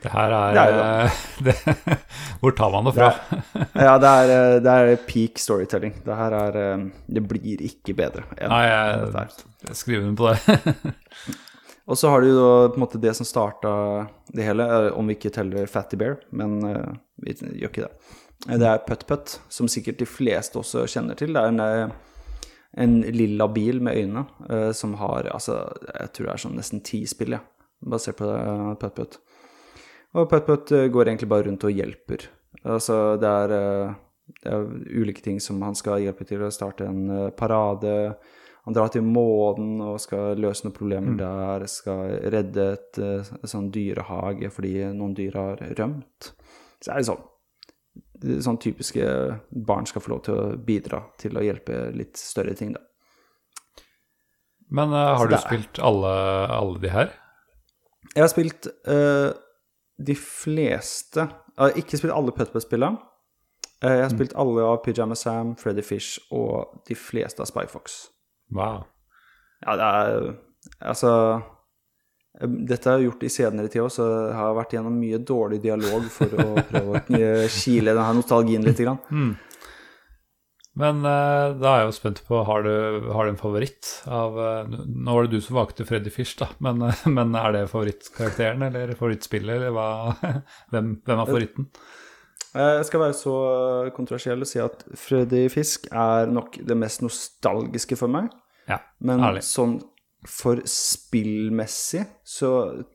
Det 0.03 0.13
her 0.13 0.33
er, 0.37 0.53
Det 0.55 0.63
er 0.63 0.77
eh, 1.07 1.21
det, 1.47 1.97
Hvor 2.43 2.53
tar 2.55 2.71
man 2.71 2.85
det 2.87 2.93
fra? 2.95 3.09
Ja, 3.75 3.97
det 3.99 4.11
er, 4.11 4.33
eh, 4.35 4.59
det 4.63 4.75
er 4.75 5.01
peak 5.09 5.41
storytelling. 5.41 5.97
Det 6.05 6.19
her 6.19 6.37
er 6.37 6.59
eh, 6.61 6.85
Det 7.17 7.25
blir 7.27 7.65
ikke 7.65 7.97
bedre 7.97 8.27
enn 8.37 8.53
Nei, 8.53 8.63
enn 8.69 9.07
dette 9.07 9.25
her. 9.25 9.33
jeg, 9.33 9.71
jeg 9.71 9.81
skriver 9.81 10.07
under 10.11 10.21
på 10.21 10.31
det. 10.31 10.95
Og 11.87 11.99
så 11.99 12.11
har 12.11 12.23
du 12.23 12.33
jo 12.33 12.47
på 12.69 12.75
en 12.75 12.83
måte 12.83 12.99
det 12.99 13.15
som 13.15 13.27
starta 13.27 13.73
det 14.35 14.43
hele, 14.43 14.67
om 14.99 15.07
vi 15.07 15.15
ikke 15.15 15.31
teller 15.35 15.69
Fatty 15.71 15.99
Bear, 16.01 16.19
men 16.35 16.59
uh, 16.67 16.97
vi 17.23 17.37
gjør 17.37 17.71
ikke 17.71 17.85
det. 17.85 17.93
Eh, 18.49 18.59
Det 18.59 18.67
er 18.67 18.83
Putt 18.89 19.07
Putt, 19.07 19.41
som 19.49 19.71
sikkert 19.71 20.01
de 20.03 20.09
fleste 20.09 20.59
også 20.59 20.87
kjenner 20.91 21.19
til. 21.19 21.33
Det 21.33 21.43
er 21.43 21.53
en, 21.53 21.61
eh, 21.61 21.91
en 22.77 23.01
lilla 23.15 23.47
bil 23.49 23.81
med 23.81 23.97
øyne 23.97 24.27
uh, 24.51 24.73
som 24.73 24.95
har 24.95 25.31
altså, 25.33 25.73
Jeg 26.01 26.13
tror 26.13 26.27
det 26.27 26.33
er 26.35 26.43
sånn 26.43 26.59
nesten 26.59 26.83
ti 26.85 27.07
spill, 27.07 27.39
ja, 27.39 27.41
basert 27.81 28.19
på 28.19 28.33
Putt-Putt. 28.81 29.21
Og 30.15 30.29
Putt-Putt 30.29 30.75
går 30.93 31.07
egentlig 31.07 31.29
bare 31.29 31.47
rundt 31.47 31.65
og 31.65 31.73
hjelper. 31.73 32.27
Altså, 32.65 33.17
det 33.21 33.31
er, 33.31 33.55
uh, 33.55 33.95
det 34.43 34.53
er 34.53 34.67
ulike 34.91 35.23
ting 35.23 35.39
som 35.41 35.63
han 35.63 35.79
skal 35.79 36.03
hjelpe 36.03 36.27
til 36.27 36.43
å 36.43 36.51
starte 36.51 36.85
en 36.85 37.31
parade. 37.39 38.17
Han 38.67 38.75
drar 38.75 38.91
til 38.91 39.05
månen 39.07 39.79
og 39.85 40.01
skal 40.03 40.39
løse 40.43 40.67
noen 40.67 40.75
problemer 40.75 41.15
Mm. 41.15 41.19
der. 41.21 41.67
Skal 41.71 42.19
redde 42.35 42.73
et 42.73 42.99
et 42.99 43.51
sånn 43.51 43.71
dyrehage 43.71 44.51
fordi 44.51 44.75
noen 44.93 45.15
dyr 45.15 45.39
har 45.39 45.63
rømt. 45.79 46.33
Så 46.83 46.93
er 46.93 46.97
det 47.01 47.07
sånn 47.07 47.23
er 48.25 48.41
sånn 48.45 48.59
typiske 48.59 49.07
barn 49.51 49.87
skal 49.87 50.03
få 50.03 50.15
lov 50.15 50.23
til 50.27 50.35
å 50.35 50.57
bidra 50.57 51.03
til 51.21 51.37
å 51.37 51.45
hjelpe 51.45 51.93
litt 51.97 52.17
større 52.17 52.55
ting, 52.57 52.73
da. 52.73 52.81
Men 54.71 54.91
uh, 54.91 55.15
har 55.17 55.27
Så 55.27 55.31
du 55.31 55.37
spilt 55.37 55.79
alle, 55.79 56.13
alle 56.51 56.81
de 56.83 56.91
her? 56.91 57.13
Jeg 58.15 58.25
har 58.25 58.33
spilt 58.33 58.67
uh, 58.89 59.31
de 59.97 60.17
fleste 60.19 61.23
Jeg 61.23 61.61
har 61.61 61.79
ikke 61.79 62.01
spilt 62.01 62.13
alle 62.17 62.35
Putbutt-spillene. 62.35 62.99
Eh, 63.85 63.93
jeg 63.93 64.03
har 64.03 64.13
spilt 64.13 64.35
alle 64.37 64.65
av 64.65 64.83
Pyjama 64.85 65.17
Sam, 65.17 65.55
Freddy 65.57 65.85
Fish 65.85 66.19
og 66.33 66.83
de 66.89 66.97
fleste 66.97 67.41
av 67.41 67.49
Spy 67.49 67.65
Fox. 67.71 68.09
Wow. 68.55 68.85
Ja, 69.65 69.75
det 69.75 69.87
er 69.87 70.27
Altså 70.85 71.11
eh, 72.41 72.53
Dette 72.69 72.91
har 72.91 73.01
jeg 73.01 73.09
gjort 73.09 73.25
i 73.27 73.33
senere 73.33 73.71
tid 73.73 73.85
òg, 73.85 73.91
så 73.95 74.07
jeg 74.29 74.37
har 74.39 74.55
vært 74.59 74.77
gjennom 74.77 75.01
mye 75.01 75.19
dårlig 75.25 75.63
dialog 75.65 76.07
for 76.13 76.37
å 76.37 76.47
prøve 76.71 77.01
å 77.01 77.51
kile 77.51 77.95
denne 77.95 78.13
nostalgien 78.19 78.67
litt. 78.67 78.83
Grann. 78.83 79.35
Men 80.77 81.01
uh, 81.09 81.57
da 81.57 81.71
er 81.71 81.79
jeg 81.81 81.89
jo 81.89 81.97
spent 81.97 82.19
på, 82.29 82.43
har 82.45 82.67
du, 82.67 82.73
har 83.09 83.25
du 83.25 83.33
en 83.33 83.41
favoritt 83.41 83.89
av 84.13 84.35
uh, 84.37 84.75
Nå 84.85 85.15
var 85.17 85.25
det 85.25 85.39
du 85.39 85.45
som 85.45 85.57
valgte 85.57 85.87
Freddy 85.89 86.13
Fish, 86.13 86.35
da, 86.37 86.51
men, 86.61 86.85
uh, 86.85 87.07
men 87.17 87.33
er 87.41 87.55
det 87.57 87.63
favorittkarakteren 87.73 88.67
eller 88.69 88.93
favorittspillet, 88.99 89.57
eller 89.57 89.73
hva? 89.73 89.87
Hvem, 90.75 90.99
hvem 91.07 91.23
er 91.23 91.31
favoritten? 91.31 91.71
Eh, 91.73 92.06
Jeg 92.57 92.87
skal 92.89 93.03
være 93.03 93.17
så 93.19 93.37
kontroversiell 93.97 94.41
og 94.41 94.49
si 94.49 94.61
at 94.63 94.85
Freddy 94.97 95.47
Fisk 95.53 95.89
er 95.93 96.31
nok 96.31 96.57
det 96.65 96.77
mest 96.79 97.05
nostalgiske 97.05 97.99
for 98.01 98.13
meg. 98.13 98.31
Ja, 98.67 98.81
Men 99.01 99.23
ærlig. 99.23 99.45
sånn 99.47 99.79
for 100.27 100.61
spillmessig 100.67 102.03
så 102.27 102.51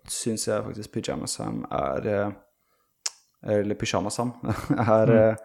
syns 0.09 0.47
jeg 0.49 0.63
faktisk 0.65 0.95
Pyjama 0.97 1.29
Sam 1.31 1.61
er 1.71 2.07
eh, 2.11 2.31
Eller 3.55 3.77
Pyjama 3.79 4.11
Sam 4.11 4.33
er 4.97 5.13
eh, 5.15 5.43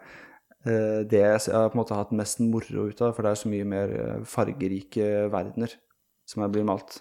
eh, 0.67 0.99
det 1.07 1.21
jeg 1.21 1.53
har 1.53 1.69
på 1.71 1.77
en 1.77 1.81
måte 1.81 1.97
hatt 1.97 2.15
mest 2.17 2.41
moro 2.43 2.89
ut 2.89 3.01
av, 3.01 3.13
for 3.15 3.23
det 3.23 3.31
er 3.31 3.41
så 3.43 3.51
mye 3.51 3.67
mer 3.67 3.93
eh, 3.95 4.25
fargerike 4.27 5.29
verdener 5.33 5.77
som 6.27 6.43
jeg 6.43 6.57
blitt 6.57 6.67
malt, 6.67 6.97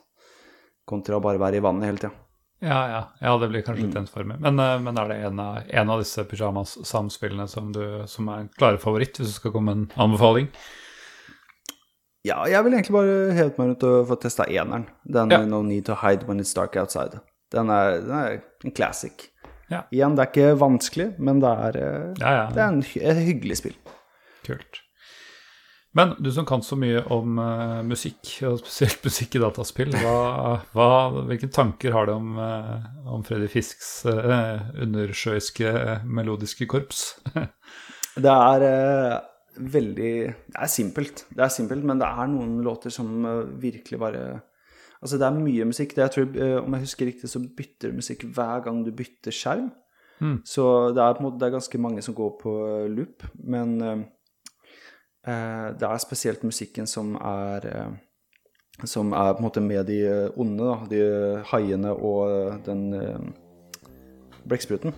kontra 0.87 1.19
å 1.19 1.25
bare 1.25 1.41
være 1.43 1.59
i 1.59 1.65
vannet 1.65 1.89
hele 1.89 1.99
tida. 1.99 2.26
Ja, 2.65 2.79
ja, 2.89 3.01
ja, 3.21 3.35
det 3.39 3.51
blir 3.53 3.63
kanskje 3.63 3.85
litt 3.85 3.97
ensformig. 4.01 4.39
Men, 4.41 4.59
eh, 4.59 4.79
men 4.81 4.97
er 4.99 5.09
det 5.13 5.17
en 5.29 5.41
av, 5.41 5.59
en 5.69 5.91
av 5.93 6.01
disse 6.01 6.25
pyjamas-samspillene 6.25 7.45
som, 7.53 7.69
som 8.09 8.29
er 8.33 8.39
en 8.47 8.51
klare 8.57 8.79
favoritt, 8.81 9.19
hvis 9.21 9.35
du 9.35 9.37
skal 9.41 9.53
komme 9.53 9.75
med 9.75 9.83
en 9.97 10.05
anbefaling? 10.07 10.49
Ja, 12.27 12.41
jeg 12.51 12.65
vil 12.67 12.75
egentlig 12.75 12.97
bare 12.97 13.19
helt 13.37 13.59
meg 13.61 13.69
rundt 13.71 13.85
og 13.87 14.09
få 14.09 14.17
testa 14.25 14.47
eneren. 14.51 14.89
Den 15.05 15.31
Ja. 15.31 15.45
No 15.47 15.61
Need 15.63 15.85
to 15.87 15.95
Hide 16.01 16.27
When 16.27 16.41
It's 16.41 16.55
Dark 16.57 16.75
Outside. 16.81 17.21
Den 17.55 17.69
er, 17.71 18.01
den 18.01 18.17
er 18.19 18.41
en 18.65 18.75
classic. 18.75 19.29
Ja. 19.71 19.85
Igjen, 19.95 20.17
det 20.17 20.25
er 20.25 20.33
ikke 20.33 20.59
vanskelig, 20.59 21.07
men 21.19 21.41
det 21.43 21.53
er, 21.53 21.77
eh, 21.77 22.15
Ja, 22.21 22.33
ja. 22.41 22.49
det 22.55 22.63
er 22.63 22.69
en, 22.73 22.81
et 22.81 23.23
hyggelig 23.29 23.57
spill. 23.61 23.77
Kult. 24.47 24.81
Men 25.97 26.13
du 26.21 26.29
som 26.33 26.45
kan 26.45 26.61
så 26.65 26.77
mye 26.77 27.01
om 27.15 27.39
uh, 27.41 27.81
musikk, 27.87 28.21
og 28.45 28.59
spesielt 28.61 29.05
musikk 29.07 29.39
i 29.39 29.41
dataspill, 29.41 29.95
hva, 30.03 30.59
hva, 30.77 30.89
hvilke 31.31 31.49
tanker 31.53 31.95
har 31.97 32.09
du 32.09 32.13
om, 32.13 32.35
uh, 32.37 32.83
om 33.15 33.25
Freddy 33.25 33.49
Fisks 33.49 34.03
uh, 34.05 34.67
undersjøiske 34.85 35.73
melodiske 36.05 36.69
korps? 36.71 37.09
Det 38.17 38.33
er 38.33 38.63
veldig 39.61 40.13
Det 40.49 40.57
er 40.57 40.69
simpelt, 40.73 41.27
det 41.37 41.43
er 41.45 41.51
simpelt, 41.53 41.85
men 41.85 41.99
det 42.01 42.07
er 42.09 42.31
noen 42.33 42.63
låter 42.65 42.93
som 42.93 43.11
virkelig 43.61 43.99
bare 44.01 44.23
Altså, 45.03 45.19
det 45.21 45.27
er 45.27 45.37
mye 45.37 45.67
musikk. 45.69 45.93
Det 45.93 46.01
jeg 46.01 46.13
tror, 46.15 46.39
Om 46.63 46.73
jeg 46.73 46.85
husker 46.87 47.07
riktig, 47.11 47.29
så 47.29 47.43
bytter 47.45 47.93
du 47.93 47.99
musikk 47.99 48.25
hver 48.33 48.63
gang 48.65 48.81
du 48.87 48.89
bytter 48.97 49.37
skjerm. 49.37 49.69
Mm. 50.25 50.39
Så 50.49 50.65
det 50.97 51.05
er 51.05 51.13
på 51.13 51.21
en 51.21 51.27
måte 51.29 51.43
det 51.43 51.51
er 51.51 51.59
ganske 51.59 51.81
mange 51.85 52.03
som 52.03 52.17
går 52.17 52.33
på 52.41 52.55
loop, 52.89 53.27
men 53.45 53.77
det 55.27 55.87
er 55.89 56.03
spesielt 56.03 56.45
musikken 56.47 56.87
som 56.87 57.17
er 57.19 57.67
eh, 57.67 57.95
Som 58.85 59.13
er 59.17 59.33
på 59.33 59.41
en 59.41 59.47
måte 59.47 59.63
med 59.65 59.87
de 59.89 60.01
eh, 60.07 60.39
onde, 60.39 60.63
da. 60.63 60.77
De 60.91 61.43
haiene 61.51 61.93
og 61.95 62.31
eh, 62.31 62.59
den 62.67 62.83
eh, 62.95 63.29
blekkspruten. 64.47 64.95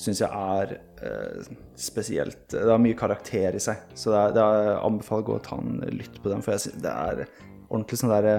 Syns 0.00 0.22
jeg 0.22 0.30
er 0.32 0.72
eh, 1.04 1.50
spesielt 1.76 2.48
Det 2.54 2.64
har 2.64 2.80
mye 2.80 2.96
karakter 2.96 3.54
i 3.54 3.60
seg. 3.60 3.82
Så 3.94 4.10
det 4.14 4.22
er, 4.22 4.32
det 4.34 4.42
er, 4.46 4.62
jeg 4.70 4.80
anbefaler 4.88 5.22
å 5.22 5.28
gå 5.28 5.36
og 5.36 5.44
ta 5.46 5.60
en 5.60 5.84
lytt 5.92 6.16
på 6.22 6.32
den, 6.32 6.42
for 6.42 6.56
jeg 6.56 6.64
synes 6.64 6.82
det 6.86 6.94
er 6.94 7.22
ordentlig 7.68 8.00
sånn 8.00 8.14
derre 8.14 8.38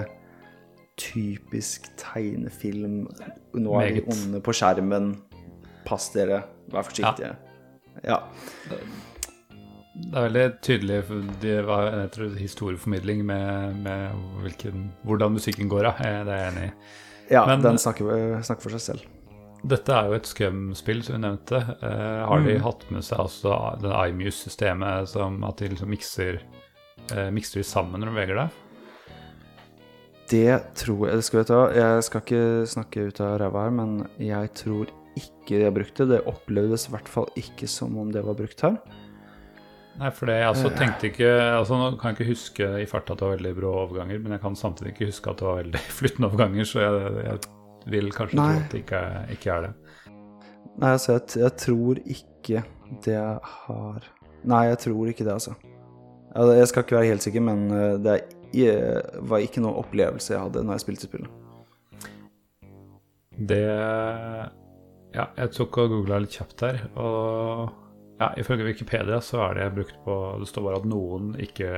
typisk 1.00 1.86
tegnefilm. 1.96 3.06
Nå 3.56 3.78
er 3.80 3.96
de 3.96 4.04
onde 4.12 4.42
på 4.44 4.54
skjermen. 4.56 5.14
Pass 5.86 6.10
dere, 6.14 6.42
vær 6.70 6.84
forsiktige. 6.86 7.32
Ja. 8.04 8.20
Det 9.94 10.16
er 10.16 10.24
veldig 10.28 10.44
tydelig 10.64 10.98
det 11.42 11.56
var 11.68 11.90
tror, 12.14 12.30
historieformidling 12.38 13.24
med, 13.28 13.76
med 13.84 14.14
hvilken, 14.42 14.86
hvordan 15.04 15.34
musikken 15.36 15.68
går 15.68 15.90
av. 15.90 16.00
Eh, 16.00 16.22
Det 16.24 16.32
er 16.32 16.38
jeg 16.40 16.52
enig 16.52 16.68
i. 16.68 16.72
ja 17.34 17.46
Men- 17.46 17.62
den 17.62 17.76
snakker, 17.78 18.40
snakker 18.42 18.62
for 18.62 18.70
seg 18.78 18.80
selv. 18.80 19.00
Dette 19.64 19.92
er 19.94 20.08
jo 20.08 20.14
et 20.14 20.26
Scum-spill, 20.26 21.02
som 21.04 21.14
vi 21.14 21.20
nevnte. 21.22 21.60
Eh, 21.82 22.26
har 22.26 22.40
de 22.42 22.54
Mm. 22.56 22.62
hatt 22.62 22.90
med 22.90 23.02
seg 23.04 23.18
altså 23.18 23.80
det 23.80 23.92
iMuse-systemet, 23.92 25.08
som 25.08 25.44
at 25.44 25.56
de 25.58 25.68
liksom 25.68 25.88
mikser, 25.88 26.40
eh, 27.12 27.30
mikser 27.30 27.60
de 27.60 27.62
sammen 27.62 28.00
når 28.00 28.06
de 28.06 28.14
veger 28.26 28.34
det? 28.34 28.50
Det 30.28 30.74
tror 30.74 31.08
jeg 31.10 31.22
Skal 31.22 31.40
vi 31.42 31.44
ta, 31.44 31.72
jeg 31.72 32.02
skal 32.02 32.20
ikke 32.22 32.66
snakke 32.66 33.06
ut 33.08 33.20
av 33.20 33.38
ræva 33.40 33.64
her, 33.66 33.70
men 33.70 34.08
jeg 34.18 34.52
tror 34.54 34.86
ikke 35.18 35.58
de 35.58 35.64
har 35.64 35.70
brukt 35.74 35.94
det. 35.94 36.08
Det 36.08 36.24
opplevdes 36.26 36.88
i 36.88 36.92
hvert 36.92 37.08
fall 37.08 37.26
ikke 37.36 37.68
som 37.68 37.96
om 37.98 38.10
det 38.10 38.24
var 38.24 38.34
brukt 38.34 38.60
her. 38.62 38.78
Nei, 40.00 40.08
for 40.16 40.26
det 40.30 40.38
jeg 40.38 40.48
altså 40.48 40.70
tenkte 40.72 41.08
ikke 41.10 41.26
altså 41.58 41.76
Nå 41.76 41.88
kan 42.00 42.12
jeg 42.14 42.16
ikke 42.22 42.30
huske 42.32 42.68
i 42.80 42.86
farta 42.88 43.12
at 43.12 43.20
det 43.20 43.26
var 43.28 43.34
veldig 43.36 43.52
brå 43.58 43.72
overganger, 43.82 44.22
men 44.24 44.32
jeg 44.36 44.40
kan 44.44 44.56
samtidig 44.56 44.94
ikke 44.94 45.10
huske 45.10 45.30
at 45.34 45.42
det 45.42 45.46
var 45.50 45.58
veldig 45.60 45.82
flyttende 45.98 46.30
overganger, 46.30 46.64
så 46.70 46.80
jeg, 46.80 47.12
jeg 47.26 47.92
vil 47.92 48.08
kanskje 48.16 48.38
Nei. 48.40 48.46
tro 48.54 48.62
at 48.64 48.72
det 48.72 48.80
ikke, 48.84 49.02
er- 49.10 49.34
ikke 49.36 49.50
er 49.56 49.66
det. 49.66 49.72
Nei, 50.80 50.90
altså, 50.96 51.12
jeg, 51.18 51.26
jeg 51.42 51.52
tror 51.60 52.00
ikke 52.16 52.62
det 53.04 53.18
har 53.18 54.08
Nei, 54.48 54.62
jeg 54.72 54.78
tror 54.82 55.10
ikke 55.12 55.24
det, 55.28 55.32
altså. 55.36 55.52
Jeg 56.34 56.66
skal 56.70 56.82
ikke 56.86 56.96
være 56.96 57.10
helt 57.12 57.22
sikker, 57.22 57.44
men 57.44 57.60
eh, 57.70 57.92
det 58.02 58.14
er, 58.66 59.02
var 59.28 59.44
ikke 59.44 59.60
noen 59.62 59.76
opplevelse 59.84 60.32
jeg 60.32 60.40
hadde 60.42 60.64
når 60.64 60.78
jeg 60.78 60.82
spilte 60.86 61.06
spillet. 61.06 61.38
Det 63.52 63.60
Ja, 65.12 65.26
jeg 65.36 65.52
tok 65.52 65.76
og 65.82 65.92
googla 65.92 66.18
litt 66.24 66.32
kjapt 66.38 66.64
her, 66.64 66.78
og 66.96 67.68
ja, 68.22 68.28
ifølge 68.38 68.68
Wikipedia 68.68 69.20
så 69.24 69.40
er 69.48 69.58
det 69.58 69.72
brukt 69.76 69.96
på 70.04 70.16
Det 70.40 70.48
står 70.50 70.66
bare 70.66 70.80
at 70.82 70.88
noen 70.88 71.32
ikke 71.42 71.72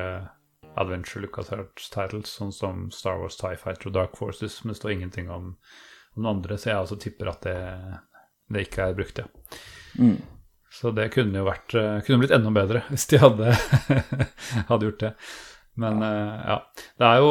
adventure 0.80 1.22
LucasArts 1.22 1.88
titles, 1.95 2.32
sånn 2.34 2.53
som 2.53 2.86
Star 2.92 3.20
Wars, 3.20 3.38
TIE 3.38 3.57
Fighter 3.61 3.90
og 3.90 3.97
Dark 3.97 4.18
Forces, 4.18 4.59
men 4.64 4.72
det 4.72 4.80
står 4.80 4.95
ingenting 4.97 5.30
om, 5.30 5.53
om 6.14 6.22
den 6.22 6.30
andre, 6.32 6.59
så 6.59 6.72
jeg 6.72 6.82
også 6.82 6.99
tipper 7.05 7.30
at 7.30 7.47
det, 7.47 7.59
det 8.51 8.66
ikke 8.66 8.88
er 8.88 8.97
brukt, 8.99 9.22
ja. 9.22 9.28
Mm. 9.99 10.18
Så 10.74 10.90
det 10.90 11.12
kunne 11.14 11.38
jo 11.38 11.47
vært 11.47 11.76
eh, 11.78 12.01
Kunne 12.03 12.24
blitt 12.24 12.32
enda 12.34 12.51
bedre 12.51 12.80
hvis 12.88 13.05
de 13.12 13.20
hadde, 13.22 13.53
hadde 14.70 14.88
gjort 14.88 15.05
det. 15.05 15.12
Men 15.78 16.03
ja. 16.03 16.16
ja. 16.51 16.57
Det 16.99 17.07
er 17.07 17.20
jo 17.22 17.28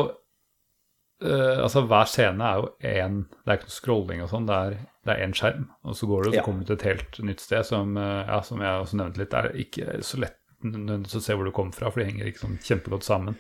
eh, 1.24 1.60
Altså, 1.64 1.82
hver 1.88 2.10
scene 2.10 2.44
er 2.44 2.62
jo 2.62 2.70
én 2.84 3.22
Det 3.32 3.52
er 3.52 3.60
ikke 3.60 3.70
noe 3.70 3.78
scrolling 3.78 4.24
og 4.26 4.30
sånn, 4.32 4.48
det 4.50 4.60
er 4.68 4.78
det 5.04 5.12
er 5.18 5.26
én 5.26 5.34
skjerm, 5.36 5.66
og 5.84 5.98
så 6.00 6.08
går 6.08 6.24
du, 6.24 6.28
og 6.30 6.34
så 6.34 6.40
Ja. 6.40 6.44
kommer 6.46 6.64
du 6.64 6.70
til 6.70 6.76
et 6.78 6.88
helt 6.88 7.18
nytt 7.28 7.42
sted 7.44 7.66
som, 7.68 7.98
uh, 7.98 8.24
ja, 8.24 8.40
som 8.42 8.62
jeg 8.64 8.80
også 8.80 8.96
nevnte 8.96 9.20
litt, 9.20 9.32
det 9.34 9.40
er 9.40 9.58
ikke 9.60 9.98
så 10.08 10.20
lett 10.22 10.38
å 10.64 11.20
se 11.20 11.36
hvor 11.36 11.44
du 11.44 11.52
kommer 11.52 11.76
fra, 11.76 11.90
for 11.92 12.00
de 12.00 12.06
henger 12.08 12.30
ikke 12.30 12.40
sånn 12.46 12.60
kjempegodt 12.64 13.04
sammen. 13.04 13.36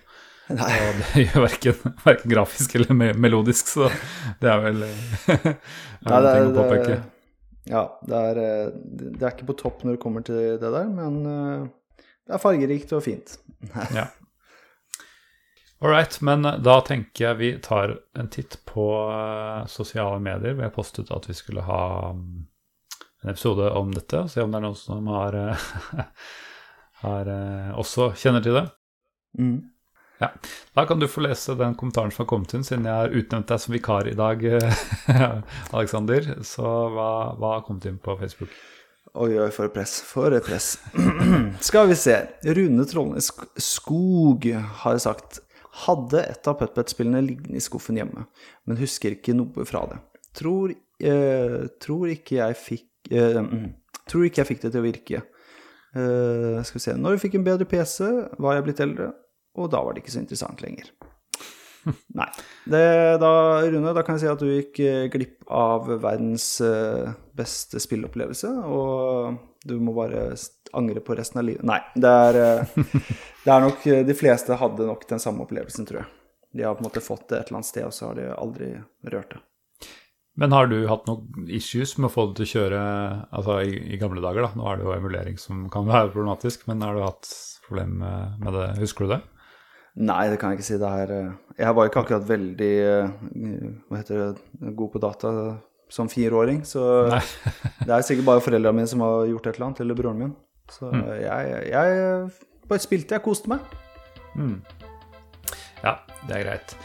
Nei. 0.49 0.67
Og 0.75 0.97
det 0.99 1.23
gjør 1.23 1.45
verken, 1.45 1.93
verken 2.03 2.33
grafisk 2.33 2.75
eller 2.75 2.91
me 2.99 3.13
melodisk, 3.15 3.71
så 3.71 3.87
det 4.41 4.51
er 4.51 4.59
vel 4.65 4.83
er 4.89 4.91
Nei, 6.03 6.19
det, 6.19 6.33
er, 6.33 6.83
det, 6.83 6.97
ja, 7.71 7.85
det 8.03 8.19
er, 8.19 8.41
eh, 8.43 8.73
det 9.15 9.23
er 9.23 9.31
ikke 9.31 9.47
på 9.53 9.55
topp 9.63 9.85
når 9.85 9.95
det 9.95 10.03
kommer 10.03 10.25
til 10.27 10.59
det 10.59 10.67
der, 10.75 10.91
men 10.91 11.23
det 11.23 12.35
er 12.35 12.43
fargerikt 12.43 12.91
og 12.91 13.05
fint. 13.07 13.37
Ja. 13.95 14.09
All 15.83 16.05
men 16.19 16.45
da 16.63 16.77
tenker 16.87 17.25
jeg 17.25 17.37
vi 17.41 17.47
tar 17.59 17.97
en 18.15 18.29
titt 18.31 18.55
på 18.65 18.85
eh, 19.11 19.65
sosiale 19.67 20.19
medier. 20.23 20.55
Vi 20.55 20.63
har 20.63 20.71
postet 20.71 21.11
at 21.11 21.27
vi 21.27 21.35
skulle 21.35 21.65
ha 21.67 22.13
mm, 22.15 22.45
en 23.23 23.31
episode 23.33 23.67
om 23.75 23.91
dette, 23.91 24.21
og 24.23 24.31
se 24.31 24.45
om 24.45 24.53
det 24.53 24.61
er 24.61 24.63
noen 24.63 24.79
som 24.79 25.09
har, 25.11 25.35
eh, 25.35 25.67
har 27.03 27.33
eh, 27.35 27.75
også 27.83 28.13
kjenner 28.15 28.45
til 28.45 28.55
det. 28.61 28.63
Mm. 29.35 29.59
Ja. 30.23 30.31
Da 30.71 30.87
kan 30.87 31.03
du 31.03 31.09
få 31.11 31.25
lese 31.27 31.57
den 31.59 31.75
kommentaren 31.75 32.15
som 32.15 32.23
har 32.23 32.31
kommet 32.31 32.55
inn, 32.55 32.63
siden 32.63 32.87
jeg 32.87 33.01
har 33.01 33.19
utnevnt 33.19 33.51
deg 33.51 33.63
som 33.65 33.75
vikar 33.75 34.07
i 34.07 34.15
dag, 34.15 34.47
Aleksander. 35.75 36.35
Så 36.47 36.75
hva, 36.95 37.11
hva 37.35 37.57
har 37.57 37.67
kommet 37.67 37.91
inn 37.91 37.99
på 37.99 38.15
Facebook? 38.23 38.55
Oi, 39.19 39.33
oi, 39.35 39.51
for 39.51 39.67
et 39.67 39.75
press. 39.75 39.99
For 40.07 40.31
et 40.31 40.47
press. 40.47 40.77
Skal 41.73 41.91
vi 41.91 41.99
se. 41.99 42.21
Rune 42.55 42.87
Trollnes 42.87 43.33
Skog 43.59 44.47
har 44.79 45.03
sagt 45.03 45.43
hadde 45.83 46.21
et 46.21 46.49
av 46.49 46.57
Putput-spillene 46.59 47.23
liggende 47.25 47.57
i 47.57 47.63
skuffen 47.63 47.97
hjemme, 47.97 48.27
men 48.67 48.81
husker 48.81 49.15
ikke 49.15 49.35
noe 49.37 49.65
fra 49.67 49.85
det. 49.89 49.99
Tror, 50.37 50.73
eh, 51.01 51.61
tror 51.81 52.11
ikke 52.13 52.39
jeg 52.39 52.59
fikk 52.59 53.13
eh, 53.13 53.37
mm, 53.37 53.71
Tror 54.09 54.25
ikke 54.27 54.41
jeg 54.41 54.49
fikk 54.49 54.63
det 54.65 54.71
til 54.73 54.81
å 54.81 54.83
virke. 54.83 55.19
Eh, 55.95 56.57
skal 56.65 56.75
vi 56.75 56.81
se 56.83 56.95
Når 56.99 57.15
vi 57.15 57.21
fikk 57.21 57.37
en 57.39 57.45
bedre 57.45 57.67
PC, 57.69 58.03
var 58.41 58.57
jeg 58.57 58.65
blitt 58.65 58.81
eldre, 58.83 59.13
og 59.55 59.69
da 59.71 59.79
var 59.85 59.93
det 59.93 60.03
ikke 60.03 60.15
så 60.17 60.23
interessant 60.23 60.63
lenger. 60.65 60.89
Nei. 62.19 62.27
Det, 62.65 62.83
da, 63.21 63.31
Rune, 63.67 63.93
da 63.95 64.03
kan 64.05 64.17
jeg 64.17 64.23
si 64.23 64.31
at 64.31 64.41
du 64.43 64.49
gikk 64.49 64.81
eh, 64.83 65.05
glipp 65.11 65.47
av 65.51 65.89
verdens 66.03 66.47
eh, 66.63 67.13
beste 67.35 67.81
spillopplevelse, 67.83 68.51
og 68.69 69.39
du 69.67 69.77
må 69.83 69.95
bare 69.95 70.31
angre 70.73 71.03
på 71.05 71.15
resten 71.17 71.41
av 71.41 71.47
livet. 71.47 71.65
Nei, 71.67 71.79
det 71.95 72.11
er, 72.27 72.41
eh, 72.41 72.99
det 73.45 73.55
er 73.55 73.65
nok 73.67 73.87
De 74.07 74.17
fleste 74.17 74.59
hadde 74.59 74.89
nok 74.89 75.07
den 75.09 75.23
samme 75.23 75.45
opplevelsen, 75.45 75.87
tror 75.89 76.03
jeg. 76.03 76.11
De 76.53 76.67
har 76.67 76.77
på 76.77 76.83
en 76.83 76.89
måte 76.91 77.01
fått 77.03 77.27
det 77.31 77.39
et 77.39 77.49
eller 77.49 77.61
annet 77.61 77.71
sted, 77.71 77.87
og 77.87 77.95
så 77.95 78.11
har 78.11 78.19
de 78.19 78.29
aldri 78.35 78.75
rørt 79.09 79.33
det. 79.33 79.41
Men 80.39 80.53
har 80.55 80.65
du 80.65 80.79
hatt 80.89 81.05
noen 81.05 81.49
issues 81.53 81.93
med 81.99 82.07
å 82.07 82.13
få 82.13 82.25
det 82.29 82.39
til 82.39 82.45
å 82.45 82.51
kjøre 82.53 82.83
altså 83.37 83.59
i, 83.69 83.75
i 83.93 83.99
gamle 84.01 84.21
dager? 84.21 84.47
da, 84.47 84.57
Nå 84.57 84.65
er 84.69 84.79
det 84.79 84.87
jo 84.87 84.95
emulering 84.95 85.37
som 85.41 85.67
kan 85.73 85.85
være 85.89 86.09
problematisk, 86.09 86.65
men 86.69 86.81
har 86.85 86.97
du 86.97 87.03
hatt 87.05 87.29
problemer 87.67 88.33
med 88.41 88.57
det? 88.57 88.69
Husker 88.81 89.05
du 89.05 89.13
det? 89.13 89.19
Nei, 89.95 90.23
det 90.31 90.39
kan 90.41 90.49
jeg 90.53 90.59
ikke 90.59 90.65
si. 90.71 90.77
Det 90.81 90.89
er, 90.89 91.11
jeg 91.59 91.75
var 91.77 91.85
ikke 91.89 92.01
akkurat 92.01 92.23
veldig 92.25 92.69
hva 93.89 93.99
heter 93.99 94.21
det, 94.23 94.73
god 94.79 94.89
på 94.95 95.01
data 95.03 95.33
som 95.93 96.07
fireåring, 96.09 96.63
så 96.65 96.81
det 97.85 97.91
er 97.93 98.01
sikkert 98.07 98.25
bare 98.25 98.41
foreldrene 98.41 98.73
mine 98.79 98.89
som 98.89 99.03
har 99.05 99.27
gjort 99.29 99.45
et 99.51 99.55
eller 99.59 99.67
annet, 99.67 99.81
eller 99.85 99.99
broren 99.99 100.17
min. 100.23 100.33
Så 100.73 100.89
Mm. 100.89 101.03
jeg, 101.21 101.69
jeg 101.69 102.31
bare 102.71 102.79
spilte, 102.81 103.13
jeg 103.13 103.21
koste 103.25 103.51
meg. 103.51 103.59
Ja, 105.83 105.97
det 106.27 106.35
er 106.39 106.43
greit. 106.47 106.75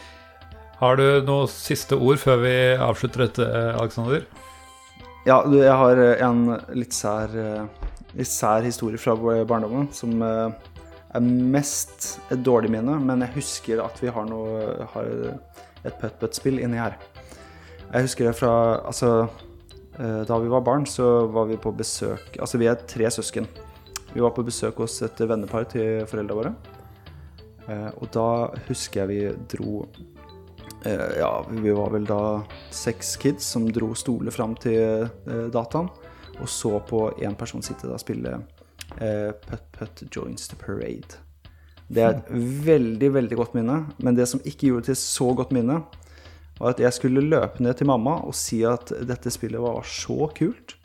Har 0.79 0.95
du 0.99 1.05
noen 1.27 1.47
siste 1.51 1.97
ord 1.97 2.19
før 2.21 2.37
vi 2.43 2.53
avslutter 2.79 3.25
dette, 3.25 3.47
Aleksander? 3.79 4.27
Ja, 5.27 5.41
du, 5.43 5.57
jeg 5.59 5.73
har 5.75 5.99
eh, 5.99 6.21
en 6.23 6.45
litt 6.77 6.93
sær, 6.95 7.33
eh, 7.35 7.89
litt 8.15 8.29
sær 8.31 8.63
historie 8.63 8.99
fra 9.01 9.15
barndommen 9.49 9.89
som 9.95 10.21
eh, 10.23 10.53
er 11.15 11.25
mest 11.25 12.19
et 12.29 12.41
dårlig 12.45 12.71
minne, 12.73 12.99
men 13.01 13.23
jeg 13.25 13.35
husker 13.39 13.81
at 13.83 14.01
vi 14.01 14.11
har, 14.13 14.27
noe, 14.29 14.87
har 14.93 15.07
et 15.85 15.95
putt-putt-spill 16.01 16.59
inni 16.61 16.77
her. 16.79 16.97
Jeg 17.89 18.05
husker 18.05 18.29
det 18.29 18.35
fra 18.37 18.51
Altså, 18.85 19.27
eh, 19.97 20.21
da 20.29 20.37
vi 20.37 20.51
var 20.51 20.61
barn, 20.61 20.85
så 20.85 21.25
var 21.33 21.49
vi 21.49 21.57
på 21.57 21.73
besøk 21.73 22.37
Altså, 22.37 22.59
vi 22.61 22.67
er 22.69 22.75
tre 22.85 23.09
søsken. 23.09 23.47
Vi 24.13 24.21
var 24.21 24.33
på 24.35 24.45
besøk 24.45 24.77
hos 24.83 25.01
et 25.05 25.17
vennepar 25.17 25.65
til 25.69 26.05
foreldra 26.09 26.37
våre. 26.37 26.53
Eh, 27.67 27.89
Og 27.97 28.11
da 28.13 28.29
husker 28.67 29.05
jeg 29.05 29.09
vi 29.09 29.57
dro 29.57 29.87
Eh, 30.85 31.17
ja, 31.19 31.45
vi 31.49 31.71
var 31.75 31.89
vel 31.91 32.05
da 32.07 32.41
seks 32.71 33.17
kids 33.19 33.43
som 33.43 33.65
dro 33.67 33.89
stoler 33.99 34.31
fram 34.31 34.53
til 34.55 35.09
dataen, 35.51 35.89
og 36.39 36.47
så 36.47 36.79
på 36.79 37.01
én 37.19 37.35
person 37.35 37.61
sitte 37.61 37.89
da 37.89 37.97
spille 37.99 38.37
eh, 38.99 39.31
Putt 39.47 39.65
Putt 39.75 40.03
Joins 40.15 40.47
the 40.47 40.57
Parade. 40.59 41.19
Det 41.89 42.03
er 42.03 42.19
et 42.19 42.27
veldig, 42.65 43.13
veldig 43.15 43.37
godt 43.39 43.55
minne, 43.57 43.79
men 43.97 44.17
det 44.17 44.27
som 44.29 44.41
ikke 44.45 44.69
gjorde 44.69 44.85
det 44.85 44.93
til 44.93 44.99
så 45.01 45.31
godt 45.33 45.53
minne, 45.55 45.79
var 46.59 46.75
at 46.75 46.83
jeg 46.83 46.93
skulle 46.93 47.23
løpe 47.25 47.63
ned 47.63 47.79
til 47.79 47.89
mamma 47.89 48.19
og 48.27 48.35
si 48.37 48.61
at 48.67 48.91
dette 49.09 49.31
spillet 49.33 49.63
var 49.63 49.81
så 49.87 50.27
kult. 50.37 50.75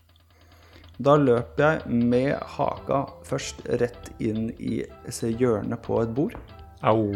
Da 0.96 1.16
løp 1.18 1.58
jeg 1.58 1.82
med 1.90 2.38
haka 2.54 3.02
først 3.26 3.64
rett 3.82 4.12
inn 4.22 4.52
i 4.62 4.84
hjørnet 5.10 5.82
på 5.82 5.98
et 6.00 6.14
bord. 6.14 6.38
Au. 6.84 7.10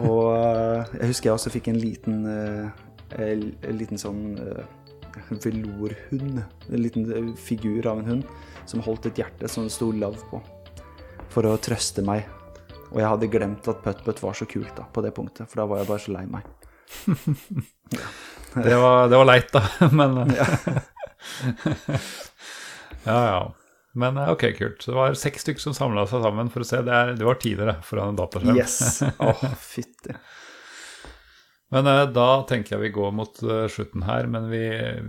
Og 0.00 0.22
eh, 0.32 0.96
jeg 0.96 1.12
husker 1.12 1.28
jeg 1.28 1.36
også 1.36 1.52
fikk 1.52 1.68
en 1.70 1.78
liten, 1.82 2.24
eh, 2.26 2.82
en 3.20 3.78
liten 3.78 4.00
sånn 4.00 4.24
velorhund. 5.30 6.42
En 6.70 6.82
liten 6.82 7.06
eh, 7.12 7.34
figur 7.38 7.86
av 7.86 7.98
en 8.02 8.10
hund 8.10 8.24
som 8.66 8.82
holdt 8.82 9.06
et 9.10 9.18
hjerte 9.22 9.48
som 9.50 9.66
det 9.66 9.72
sto 9.74 9.92
'love' 9.92 10.24
på. 10.30 10.42
For 11.34 11.46
å 11.46 11.56
trøste 11.60 12.02
meg. 12.06 12.26
Og 12.92 13.00
jeg 13.02 13.08
hadde 13.10 13.30
glemt 13.30 13.68
at 13.68 13.82
putt-putt 13.84 14.22
var 14.22 14.34
så 14.38 14.46
kult 14.48 14.76
da, 14.76 14.86
på 14.92 15.02
det 15.02 15.12
punktet, 15.16 15.48
for 15.50 15.60
da 15.60 15.66
var 15.66 15.82
jeg 15.82 15.88
bare 15.90 16.04
så 16.04 16.12
lei 16.14 16.26
meg. 16.30 16.42
Det 18.56 18.72
var, 18.80 19.08
det 19.12 19.16
var 19.20 19.26
leit, 19.28 19.50
da. 19.52 19.60
Men 19.98 20.16
Ja, 23.04 23.18
ja. 23.28 23.54
Men 23.92 24.16
eh, 24.16 24.30
ok, 24.32 24.44
kult. 24.56 24.86
Det 24.86 24.94
var 24.96 25.14
seks 25.14 25.44
stykker 25.44 25.60
som 25.60 25.74
samla 25.76 26.06
seg 26.08 26.24
sammen 26.24 26.48
for 26.52 26.64
å 26.64 26.68
se. 26.68 26.80
Det, 26.84 26.92
er, 26.92 27.12
det 27.16 27.24
var 27.26 27.38
tidligere 27.40 27.76
foran 27.84 28.12
en 28.12 28.18
dataskjerm. 28.18 28.56
Yes! 28.56 29.02
Åh, 29.18 29.44
fytti. 29.60 30.16
Men 31.74 31.86
eh, 31.90 32.04
da 32.14 32.26
tenker 32.46 32.76
jeg 32.76 32.82
vi 32.84 32.92
går 32.94 33.10
mot 33.18 33.40
eh, 33.42 33.64
slutten 33.72 34.04
her, 34.06 34.28
men 34.30 34.44
vi, 34.52 34.60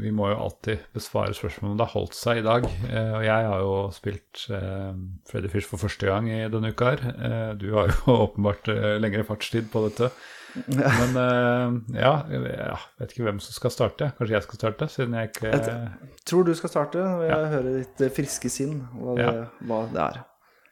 vi 0.02 0.10
må 0.16 0.32
jo 0.32 0.40
alltid 0.48 0.88
besvare 0.98 1.36
spørsmål 1.38 1.76
om 1.76 1.78
det 1.78 1.86
har 1.86 1.94
holdt 2.00 2.18
seg 2.18 2.40
i 2.42 2.46
dag. 2.48 2.66
Eh, 2.90 3.12
og 3.20 3.26
jeg 3.28 3.46
har 3.52 3.62
jo 3.62 3.76
spilt 3.94 4.48
uh, 4.50 4.96
Freddy 5.30 5.52
Fish 5.54 5.70
for 5.70 5.78
første 5.84 6.10
gang 6.10 6.32
i 6.34 6.40
denne 6.50 6.72
uka 6.74 6.96
her. 6.96 7.04
Eh, 7.14 7.52
du 7.62 7.68
har 7.78 7.92
jo 7.94 8.16
åpenbart 8.26 8.72
uh, 8.74 8.96
lengre 9.04 9.22
fartstid 9.28 9.70
på 9.74 9.86
dette. 9.86 10.10
Men 10.58 11.12
eh, 11.22 12.00
ja, 12.02 12.14
jeg 12.34 12.42
vet 12.48 13.12
ikke 13.14 13.28
hvem 13.28 13.42
som 13.44 13.54
skal 13.54 13.74
starte. 13.76 14.08
Kanskje 14.18 14.34
jeg 14.40 14.46
skal 14.48 14.58
starte, 14.64 14.88
siden 14.90 15.14
jeg 15.20 15.30
ikke 15.30 15.52
Jeg 15.54 16.24
Tror 16.26 16.48
du 16.48 16.56
skal 16.58 16.72
starte, 16.74 17.04
og 17.04 17.22
jeg 17.28 17.36
Ja. 17.36 17.52
hører 17.54 17.78
ditt 17.84 18.02
eh, 18.02 18.10
friske 18.18 18.50
sinn 18.50 18.80
hva 18.98 19.14
det, 19.20 19.28
Ja. 19.28 19.46
hva 19.70 19.84
det 19.94 20.02
er. 20.08 20.18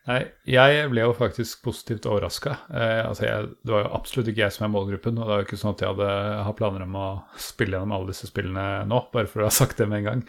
Nei, 0.05 0.19
jeg 0.45 0.89
ble 0.91 1.01
jo 1.01 1.15
faktisk 1.17 1.63
positivt 1.65 2.05
overraska. 2.05 2.59
Eh, 2.69 3.01
altså 3.07 3.25
det 3.49 3.73
var 3.73 3.87
jo 3.87 3.93
absolutt 3.97 4.29
ikke 4.29 4.43
jeg 4.43 4.53
som 4.53 4.67
er 4.67 4.73
målgruppen, 4.75 5.17
og 5.17 5.25
det 5.25 5.33
er 5.33 5.41
jo 5.41 5.47
ikke 5.47 5.59
sånn 5.63 5.73
at 5.73 5.81
jeg 5.81 5.95
hadde 5.95 6.11
har 6.45 6.57
planer 6.59 6.85
om 6.85 6.99
å 6.99 7.07
spille 7.41 7.73
gjennom 7.73 7.95
alle 7.97 8.13
disse 8.13 8.29
spillene 8.29 8.67
nå, 8.91 9.01
bare 9.15 9.31
for 9.31 9.41
å 9.41 9.49
ha 9.49 9.55
sagt 9.55 9.81
det 9.81 9.89
med 9.89 10.03
en 10.03 10.07
gang. 10.11 10.23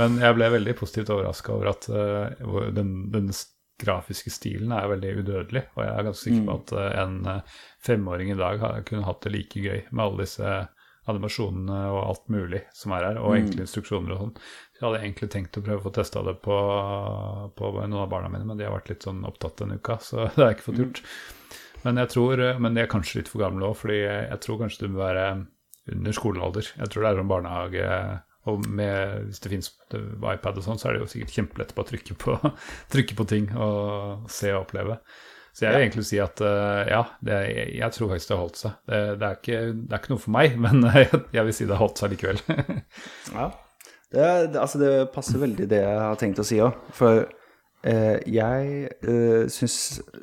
Men 0.00 0.18
jeg 0.18 0.38
ble 0.38 0.50
veldig 0.56 0.74
positivt 0.80 1.14
overraska 1.14 1.54
over 1.54 1.70
at 1.76 1.86
eh, 1.94 2.50
den, 2.74 2.92
den 3.14 3.30
grafiske 3.80 4.32
stilen 4.32 4.74
er 4.74 4.90
veldig 4.90 5.14
udødelig, 5.22 5.64
og 5.76 5.84
jeg 5.84 5.94
er 5.94 6.06
ganske 6.08 6.26
sikker 6.26 6.44
på 6.48 6.58
at 6.58 6.74
eh, 6.76 6.90
en 7.04 7.16
eh, 7.30 7.56
femåring 7.86 8.34
i 8.34 8.38
dag 8.40 8.60
har, 8.62 8.82
kunne 8.88 9.06
hatt 9.06 9.22
det 9.24 9.34
like 9.36 9.62
gøy 9.62 9.86
med 9.90 10.04
alle 10.04 10.24
disse 10.24 10.58
animasjonene 11.10 11.78
og 11.90 12.00
alt 12.02 12.26
mulig 12.30 12.60
som 12.76 12.92
er 12.94 13.08
her, 13.08 13.20
og 13.22 13.38
enkle 13.38 13.64
instruksjoner 13.64 14.14
og 14.14 14.24
sånn. 14.24 14.34
Jeg 14.80 14.86
hadde 14.86 15.02
egentlig 15.02 15.28
tenkt 15.28 15.58
å 15.60 15.62
prøve 15.64 15.82
å 15.82 15.84
få 15.84 15.92
testa 15.92 16.22
det 16.24 16.38
på, 16.40 16.56
på 17.52 17.70
noen 17.76 17.98
av 18.00 18.08
barna 18.08 18.30
mine, 18.32 18.46
men 18.48 18.56
de 18.56 18.64
har 18.64 18.72
vært 18.78 18.88
litt 18.94 19.04
sånn 19.04 19.20
opptatt 19.28 19.60
denne 19.60 19.76
uka, 19.76 19.98
så 20.00 20.24
det 20.32 20.38
har 20.38 20.48
jeg 20.48 20.56
ikke 20.56 20.68
fått 20.70 20.80
gjort. 20.80 21.02
Men 21.84 22.00
jeg 22.00 22.12
tror, 22.14 22.42
men 22.64 22.76
de 22.76 22.82
er 22.82 22.90
kanskje 22.92 23.20
litt 23.20 23.28
for 23.28 23.44
gamle 23.44 23.68
òg, 23.68 23.76
fordi 23.82 24.00
jeg 24.00 24.40
tror 24.44 24.62
kanskje 24.62 24.86
du 24.86 24.94
må 24.94 25.02
være 25.02 25.26
under 25.92 26.16
skolealder. 26.16 26.72
Jeg 26.80 26.92
tror 26.92 27.04
det 27.04 27.12
er 27.12 27.22
om 27.22 27.30
barnehage 27.30 27.86
og 28.48 28.64
med, 28.72 29.28
hvis 29.28 29.42
det 29.44 29.52
fins 29.52 29.68
iPad 29.92 30.56
og 30.56 30.64
sånn, 30.64 30.80
så 30.80 30.88
er 30.88 30.96
det 30.96 31.02
jo 31.02 31.10
sikkert 31.12 31.34
kjempelett 31.36 31.74
på 31.76 31.84
å 31.84 31.88
trykke 31.90 32.16
på, 32.24 32.36
trykke 32.94 33.18
på 33.18 33.28
ting 33.28 33.50
og 33.52 34.30
se 34.32 34.52
og 34.54 34.62
oppleve. 34.64 34.96
Så 35.52 35.66
jeg 35.66 35.74
vil 35.74 35.84
egentlig 35.84 36.06
si 36.06 36.20
at 36.22 36.40
eh, 36.46 36.92
ja, 36.92 37.00
det, 37.26 37.40
jeg, 37.50 37.72
jeg 37.80 37.94
tror 37.96 38.12
faktisk 38.12 38.30
det 38.30 38.36
har 38.36 38.44
holdt 38.44 38.60
seg. 38.60 38.76
Det, 38.86 39.00
det, 39.20 39.28
er 39.28 39.40
ikke, 39.40 39.58
det 39.76 39.96
er 39.96 40.02
ikke 40.02 40.12
noe 40.14 40.22
for 40.24 40.36
meg, 40.36 40.54
men 40.64 40.86
jeg, 40.88 41.24
jeg 41.36 41.48
vil 41.48 41.58
si 41.58 41.66
det 41.68 41.76
har 41.76 41.84
holdt 41.84 42.00
seg 42.00 42.14
likevel. 42.14 42.40
Ja. 43.34 43.50
Det, 44.10 44.56
altså 44.58 44.80
det 44.80 44.94
passer 45.14 45.38
veldig 45.38 45.68
det 45.70 45.84
jeg 45.84 46.00
har 46.02 46.18
tenkt 46.18 46.42
å 46.42 46.46
si 46.46 46.58
òg. 46.62 46.78
For 46.96 47.22
eh, 47.86 48.18
jeg 48.26 48.88
eh, 49.06 49.44
syns 49.52 49.76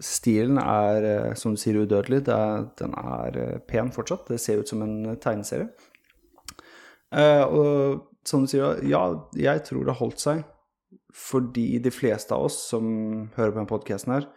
stilen 0.03 0.59
er, 0.59 1.07
eh, 1.07 1.37
som 1.39 1.55
du 1.55 1.61
sier, 1.61 1.79
udødelig. 1.79 2.25
Er, 2.27 2.67
den 2.79 2.97
er 2.99 3.39
eh, 3.43 3.55
pen 3.63 3.93
fortsatt. 3.95 4.27
Det 4.27 4.41
ser 4.43 4.59
ut 4.59 4.69
som 4.69 4.83
en 4.83 5.15
tegneserie. 5.23 5.69
Eh, 7.15 7.45
og 7.47 8.03
som 8.27 8.43
du 8.43 8.51
sier, 8.51 8.83
ja, 8.83 9.05
jeg 9.39 9.63
tror 9.69 9.85
det 9.85 9.95
har 9.95 10.03
holdt 10.03 10.23
seg 10.23 10.45
fordi 11.17 11.79
de 11.81 11.89
fleste 11.89 12.35
av 12.35 12.45
oss 12.45 12.57
som 12.69 12.85
hører 13.37 13.53
på 13.53 13.57
denne 13.57 13.69
podkasten 13.71 14.13
her, 14.13 14.27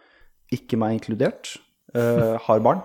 ikke 0.55 0.79
meg 0.81 0.95
inkludert, 0.97 1.51
eh, 1.93 2.37
har 2.41 2.63
barn. 2.65 2.81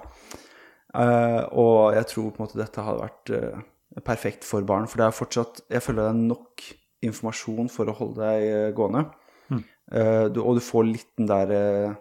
Eh, 0.97 1.43
og 1.53 1.95
jeg 1.97 2.09
tror 2.13 2.29
på 2.31 2.41
en 2.41 2.45
måte 2.45 2.61
dette 2.61 2.85
hadde 2.85 3.05
vært 3.07 3.33
eh, 3.37 3.65
perfekt 4.05 4.45
for 4.45 4.67
barn, 4.67 4.89
for 4.91 5.01
det 5.01 5.07
er 5.07 5.15
fortsatt 5.17 5.63
Jeg 5.73 5.83
føler 5.85 6.03
det 6.03 6.11
er 6.11 6.27
nok 6.27 6.67
informasjon 7.07 7.71
for 7.73 7.89
å 7.89 7.95
holde 7.97 8.25
deg 8.25 8.75
gående. 8.77 9.07
gående. 9.07 9.63
Uh, 9.87 10.27
du, 10.33 10.41
og 10.43 10.59
du 10.59 10.65
får 10.65 10.89
litt 10.89 11.13
den 11.15 11.29
der 11.31 11.53
eh, 11.55 11.93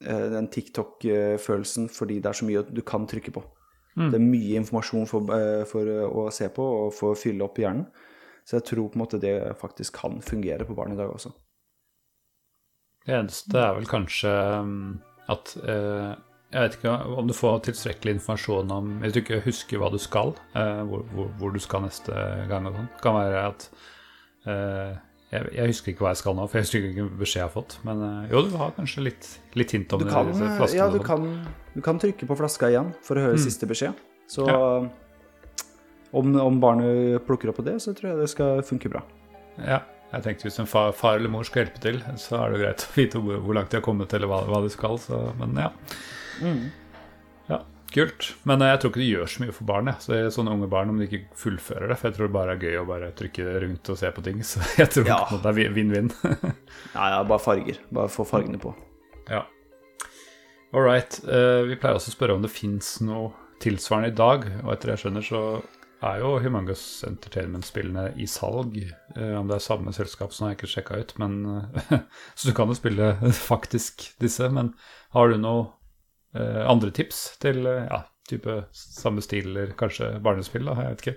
eh, 0.00 0.26
den 0.32 0.46
TikTok-følelsen 0.48 1.90
fordi 1.92 2.16
det 2.24 2.30
er 2.30 2.38
så 2.38 2.46
mye 2.48 2.62
du 2.64 2.80
kan 2.86 3.04
trykke 3.10 3.34
på. 3.36 3.42
Det 3.94 4.18
er 4.18 4.24
mye 4.24 4.58
informasjon 4.58 5.06
for, 5.06 5.28
uh, 5.30 5.62
for 5.70 5.86
eh, 5.86 6.02
å 6.02 6.26
se 6.34 6.48
på 6.50 6.64
og 6.64 6.94
for 6.96 7.14
å 7.14 7.18
fylle 7.18 7.46
opp 7.46 7.60
hjernen. 7.62 7.86
Så 8.44 8.58
jeg 8.58 8.66
tror 8.72 8.88
på 8.90 8.98
en 8.98 9.04
måte 9.04 9.20
det 9.22 9.36
faktisk 9.60 10.00
kan 10.02 10.18
fungere 10.24 10.66
på 10.68 10.74
barn 10.76 10.92
i 10.92 10.98
dag 10.98 11.12
også. 11.12 11.30
Det 13.04 13.14
eneste 13.14 13.60
er 13.60 13.76
vel 13.76 13.86
kanskje 13.88 14.32
um, 14.64 14.74
at 15.32 15.54
eh, 15.60 16.10
Jeg 16.54 16.68
vet 16.68 16.76
ikke 16.78 16.92
om 17.18 17.26
du 17.26 17.34
får 17.34 17.64
tilstrekkelig 17.66 18.12
informasjon 18.14 18.70
om 18.70 18.92
Hvis 19.02 19.16
du 19.16 19.20
ikke 19.24 19.40
husker 19.42 19.80
hva 19.82 19.88
du 19.90 19.98
skal, 20.02 20.36
eh, 20.54 20.82
hvor, 20.86 21.02
hvor, 21.10 21.32
hvor, 21.40 21.54
du 21.54 21.62
skal 21.62 21.82
neste 21.82 22.14
gang 22.50 22.68
og 22.70 22.76
sånn. 22.78 22.90
Kan 23.02 23.16
være 23.18 23.40
at 23.48 23.66
eh, 24.46 24.92
jeg, 25.32 25.48
jeg, 25.56 25.72
husker 25.72 25.92
ikke 25.92 26.06
hva 26.06 26.12
jeg 26.12 26.20
skal 26.22 26.36
nå, 26.38 26.46
for 26.46 26.60
jeg 26.60 26.68
husker 26.68 26.86
ikke 26.92 27.06
beskjed 27.24 27.40
jeg 27.40 27.48
har 27.48 27.54
fått. 27.56 27.78
Men 27.88 28.04
eh, 28.06 28.20
jo, 28.30 28.44
du 28.46 28.54
har 28.60 28.74
kanskje 28.76 29.06
litt, 29.08 29.30
litt 29.58 29.74
hint 29.74 29.96
om 29.96 30.04
du 30.04 30.06
kan, 30.12 30.30
det. 30.30 30.70
Ja, 30.78 30.86
du 30.92 31.00
kan, 31.02 31.26
du 31.74 31.80
kan, 31.82 31.98
trykke 32.02 32.30
på 32.30 32.38
flaska 32.38 32.70
igjen 32.70 32.94
for 33.02 33.18
å 33.18 33.26
høre 33.26 33.40
mm. 33.40 33.44
siste 33.48 33.66
beskjed. 33.70 33.98
Så 34.30 34.46
ja. 34.46 34.60
om, 36.14 36.36
om, 36.38 36.62
barnet 36.62 37.18
plukker 37.26 37.50
opp 37.50 37.58
på 37.58 37.66
det, 37.66 37.80
så 37.82 37.96
tror 37.98 38.12
jeg 38.12 38.22
det 38.22 38.30
skal 38.30 38.62
funke 38.64 38.94
bra. 38.94 39.02
Ja, 39.58 39.82
jeg 40.14 40.22
tenkte 40.22 40.46
hvis 40.46 40.62
en 40.62 40.70
far, 40.70 40.94
far, 40.94 41.18
eller 41.18 41.34
mor 41.34 41.42
skal 41.48 41.64
hjelpe 41.64 41.82
til, 41.82 41.98
så 42.22 42.44
er 42.44 42.54
det 42.54 42.62
greit 42.62 42.86
å 42.86 42.94
vite 42.94 43.22
hvor, 43.26 43.42
hvor 43.42 43.58
langt 43.58 43.74
de 43.74 43.82
har 43.82 43.84
kommet, 43.86 44.14
eller 44.14 44.30
hva, 44.30 44.44
hva 44.46 44.62
de 44.62 44.70
skal. 44.70 45.02
Så, 45.02 45.18
men 45.40 45.58
ja. 45.58 45.72
Mm. 46.42 46.64
ja. 47.50 47.60
Kult. 47.94 48.32
Men 48.42 48.62
eh, 48.62 48.72
jeg 48.72 48.80
tror 48.82 48.90
ikke 48.90 49.02
det 49.02 49.10
gjør 49.10 49.30
så 49.30 49.42
mye 49.44 49.54
for 49.54 49.68
barn. 49.68 49.90
Så 50.02 50.12
det 50.12 50.18
er 50.18 50.32
sånne 50.34 50.54
unge 50.56 50.68
barn 50.70 50.90
om 50.90 50.98
de 50.98 51.06
ikke 51.06 51.36
fullfører 51.38 51.92
det. 51.92 51.98
For 52.00 52.10
jeg 52.10 52.16
tror 52.16 52.26
det 52.30 52.36
bare 52.36 52.56
er 52.56 52.64
gøy 52.66 52.80
å 52.80 52.88
bare 52.88 53.12
trykke 53.14 53.60
rundt 53.64 53.92
og 53.92 54.00
se 54.00 54.10
på 54.16 54.24
ting. 54.26 54.40
Så 54.50 54.64
jeg 54.80 54.90
tror 54.96 55.10
ja. 55.12 55.20
det 55.30 55.52
er 55.52 55.76
vinn-vinn. 55.76 56.10
ja, 56.96 57.06
ja, 57.14 57.22
bare 57.22 57.42
farger. 57.42 57.78
Bare 57.94 58.10
få 58.10 58.26
fargene 58.26 58.58
på. 58.62 58.74
Ja. 59.30 59.44
All 60.74 60.82
right. 60.82 61.20
Uh, 61.22 61.62
vi 61.68 61.78
pleier 61.78 62.00
også 62.00 62.10
å 62.10 62.16
spørre 62.16 62.34
om 62.34 62.42
det 62.42 62.50
fins 62.50 62.96
noe 63.04 63.30
tilsvarende 63.62 64.10
i 64.10 64.18
dag. 64.18 64.48
Og 64.64 64.74
etter 64.74 64.90
det 64.90 64.96
jeg 64.96 65.04
skjønner, 65.04 65.28
så 65.28 65.44
er 66.04 66.18
jo 66.20 66.34
Humongous 66.42 66.82
Entertainment-spillene 67.06 68.08
i 68.18 68.26
salg. 68.26 68.74
Uh, 69.14 69.38
om 69.38 69.46
det 69.46 69.60
er 69.60 69.66
samme 69.68 69.94
selskap, 69.94 70.34
så 70.34 70.48
har 70.48 70.52
jeg 70.52 70.58
ikke 70.58 70.72
sjekka 70.74 70.98
ut. 70.98 71.14
Men, 71.22 71.38
så 72.34 72.50
du 72.50 72.58
kan 72.58 72.74
jo 72.74 72.74
spille 72.74 73.14
faktisk 73.38 74.08
disse. 74.18 74.50
Men 74.50 74.74
har 75.14 75.30
du 75.30 75.38
noe 75.38 75.70
andre 76.34 76.90
tips 76.90 77.18
til 77.42 77.62
ja, 77.64 78.00
type 78.26 78.56
samme 78.74 79.22
stil 79.22 79.52
eller 79.52 79.74
kanskje 79.78 80.08
barnespill? 80.24 80.66
da, 80.66 80.74
Jeg 80.82 80.94
vet 80.94 81.04
ikke. 81.04 81.16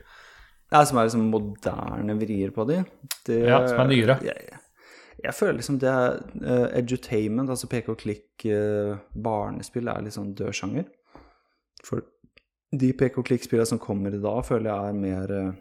Ja, 0.72 0.84
Som 0.86 1.00
er 1.00 1.08
liksom 1.08 1.30
moderne 1.32 2.18
vrier 2.20 2.52
på 2.54 2.68
de? 2.70 2.82
Det, 3.26 3.40
ja, 3.48 3.62
som 3.68 3.82
er 3.86 3.90
nyere. 3.90 4.18
Jeg, 4.22 4.60
jeg 5.24 5.34
føler 5.34 5.58
liksom 5.58 5.80
det 5.82 5.90
er 5.90 6.20
edutainment, 6.78 7.50
altså 7.50 7.70
peke 7.72 7.96
og 7.96 8.02
klikk 8.02 8.46
barnespill, 9.16 9.88
er 9.90 10.06
litt 10.06 10.18
sånn 10.18 10.36
død 10.38 10.54
sjanger. 10.54 10.86
For 11.88 12.04
de 12.76 12.92
peke 12.98 13.22
og 13.22 13.28
klikk-spillene 13.28 13.70
som 13.70 13.82
kommer 13.82 14.14
i 14.14 14.22
dag, 14.22 14.42
føler 14.46 14.72
jeg 14.72 14.92
er 14.92 15.02
mer 15.02 15.34
uh, 15.34 15.52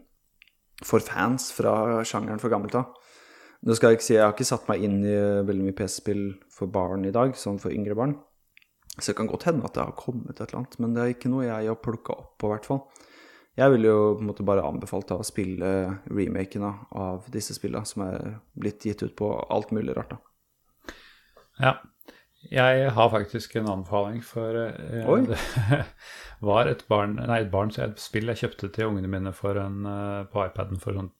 for 0.84 1.04
fans 1.04 1.50
fra 1.54 2.02
sjangeren 2.06 2.42
for 2.42 2.52
gammelt 2.52 2.74
av. 2.78 2.94
Nå 3.66 3.74
skal 3.74 3.92
Jeg 3.92 3.98
ikke 3.98 4.06
si, 4.06 4.14
jeg 4.16 4.24
har 4.24 4.34
ikke 4.34 4.48
satt 4.48 4.66
meg 4.70 4.82
inn 4.84 4.98
i 5.06 5.14
uh, 5.14 5.44
veldig 5.46 5.68
mye 5.68 5.76
PC-spill 5.76 6.24
for 6.52 6.72
barn 6.72 7.06
i 7.06 7.14
dag, 7.14 7.36
sånn 7.38 7.60
for 7.62 7.74
yngre 7.74 7.96
barn. 7.98 8.16
Så 8.98 9.10
det 9.12 9.18
kan 9.18 9.28
godt 9.28 9.44
hende 9.48 9.66
at 9.66 9.74
det 9.76 9.84
har 9.84 9.96
kommet 9.98 10.38
et 10.40 10.46
eller 10.46 10.62
annet, 10.62 10.78
men 10.80 10.94
det 10.96 11.02
er 11.02 11.12
ikke 11.12 11.32
noe 11.32 11.44
jeg 11.44 11.68
har 11.68 11.82
plukka 11.84 12.16
opp 12.16 12.36
på, 12.40 12.48
hvert 12.52 12.68
fall. 12.68 12.80
Jeg 13.56 13.72
ville 13.72 13.88
jo 13.88 14.00
på 14.16 14.24
en 14.24 14.30
måte 14.30 14.44
bare 14.44 14.64
anbefalt 14.68 15.12
å 15.16 15.22
spille 15.24 15.68
remakene 16.12 16.72
av 16.96 17.28
disse 17.32 17.56
spillene, 17.56 17.88
som 17.88 18.04
er 18.04 18.38
blitt 18.56 18.84
gitt 18.84 19.04
ut 19.04 19.14
på 19.16 19.30
alt 19.52 19.72
mulig 19.76 19.96
rart. 19.96 20.16
da. 20.16 20.96
Ja, 21.60 21.72
jeg 22.52 22.90
har 22.92 23.12
faktisk 23.12 23.56
en 23.56 23.68
anbefaling, 23.72 24.20
for 24.24 24.56
uh, 24.56 25.24
det 25.24 25.38
var 26.50 26.68
et 26.68 26.84
barn, 26.88 27.16
nei, 27.16 27.40
et 27.42 27.52
barn, 27.52 27.72
et 27.80 28.00
spill 28.00 28.28
jeg 28.32 28.42
kjøpte 28.44 28.70
til 28.76 28.90
ungene 28.90 29.10
mine 29.10 29.32
en, 29.32 29.78
uh, 29.88 30.24
på 30.30 30.44
iPaden 30.44 30.80
for 30.80 30.96
sånn 30.96 31.12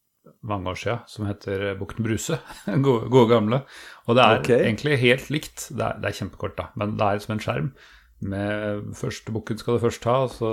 mange 0.46 0.72
år 0.72 0.80
siden, 0.80 1.04
som 1.10 1.26
heter 1.28 1.74
Bukten 1.78 2.06
Bruse. 2.06 2.38
gode, 2.86 3.10
gode, 3.10 3.28
gamle. 3.30 3.60
Og 4.06 4.18
det 4.18 4.24
er 4.24 4.40
okay. 4.40 4.58
egentlig 4.64 4.98
helt 5.02 5.30
likt. 5.30 5.68
Det 5.70 5.84
er, 5.84 6.00
det 6.00 6.10
er, 6.10 6.18
kjempekort, 6.20 6.56
da, 6.58 6.70
men 6.76 6.96
det 6.98 7.06
er 7.06 7.22
som 7.24 7.36
en 7.36 7.42
skjerm. 7.42 7.70
Med 8.26 8.86
første 8.96 9.32
bukken 9.32 9.58
skal 9.60 9.76
du 9.76 9.84
først 9.84 10.02
ta, 10.04 10.20
og 10.24 10.32
så 10.32 10.52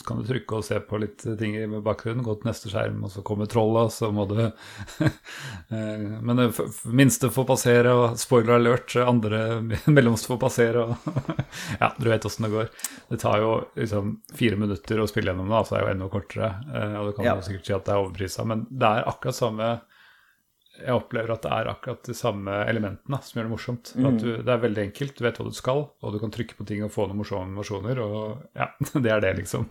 så 0.00 0.06
kan 0.06 0.20
du 0.20 0.24
trykke 0.24 0.56
og 0.56 0.64
se 0.64 0.78
på 0.80 0.98
litt 1.02 1.26
ting 1.36 1.56
i 1.60 1.66
bakgrunnen, 1.68 2.22
gå 2.24 2.32
til 2.40 2.48
neste 2.48 2.70
skjerm, 2.72 3.02
og 3.04 3.12
så 3.12 3.20
kommer 3.26 3.48
trollet, 3.50 3.90
og 3.90 3.92
så 3.92 4.08
må 4.14 4.24
du 4.30 4.38
eh, 5.04 6.06
Men 6.24 6.40
det 6.40 6.46
minste 6.88 7.28
får 7.34 7.46
passere, 7.50 7.92
og 7.92 8.16
spoiler 8.20 8.56
alert, 8.56 8.96
andre 9.04 9.42
mellomste 9.92 10.32
får 10.32 10.40
passere, 10.40 10.86
og 10.86 11.36
Ja, 11.82 11.92
du 11.98 12.08
vet 12.08 12.24
åssen 12.24 12.48
det 12.48 12.52
går. 12.54 12.72
Det 13.12 13.20
tar 13.20 13.44
jo 13.44 13.52
liksom 13.76 14.16
fire 14.36 14.56
minutter 14.56 15.04
å 15.04 15.08
spille 15.10 15.34
gjennom 15.34 15.52
det, 15.52 15.62
så 15.66 15.76
det 15.76 15.82
er 15.82 15.86
jo 15.86 15.92
enda 15.92 16.10
kortere. 16.16 16.50
Eh, 16.72 16.96
og 16.96 17.10
du 17.10 17.14
kan 17.18 17.28
ja. 17.28 17.36
jo 17.36 17.44
sikkert 17.50 17.68
si 17.68 17.76
at 17.76 17.84
det 17.84 17.94
er 17.94 18.06
overprisa, 18.06 18.48
men 18.48 18.64
det 18.72 18.88
er 18.88 19.10
akkurat 19.12 19.36
samme 19.36 19.70
jeg 20.80 20.96
opplever 20.96 21.34
at 21.34 21.44
det 21.44 21.52
er 21.54 21.70
akkurat 21.70 22.08
de 22.08 22.14
samme 22.16 22.54
elementene 22.70 23.20
som 23.24 23.38
gjør 23.38 23.46
det 23.46 23.52
morsomt. 23.52 23.92
Mm. 23.96 24.08
Du, 24.18 24.26
det 24.40 24.54
er 24.54 24.64
veldig 24.64 24.82
enkelt, 24.88 25.14
du 25.18 25.26
vet 25.26 25.38
hva 25.40 25.46
du 25.46 25.56
skal, 25.56 25.84
og 26.00 26.14
du 26.14 26.18
kan 26.22 26.32
trykke 26.34 26.56
på 26.58 26.66
ting 26.68 26.82
og 26.86 26.92
få 26.94 27.06
noen 27.08 27.20
morsomme 27.20 27.52
emosjoner. 27.52 28.02
og 28.02 28.58
ja, 28.58 28.70
det 29.04 29.14
er 29.14 29.24
det, 29.24 29.36
liksom. 29.42 29.68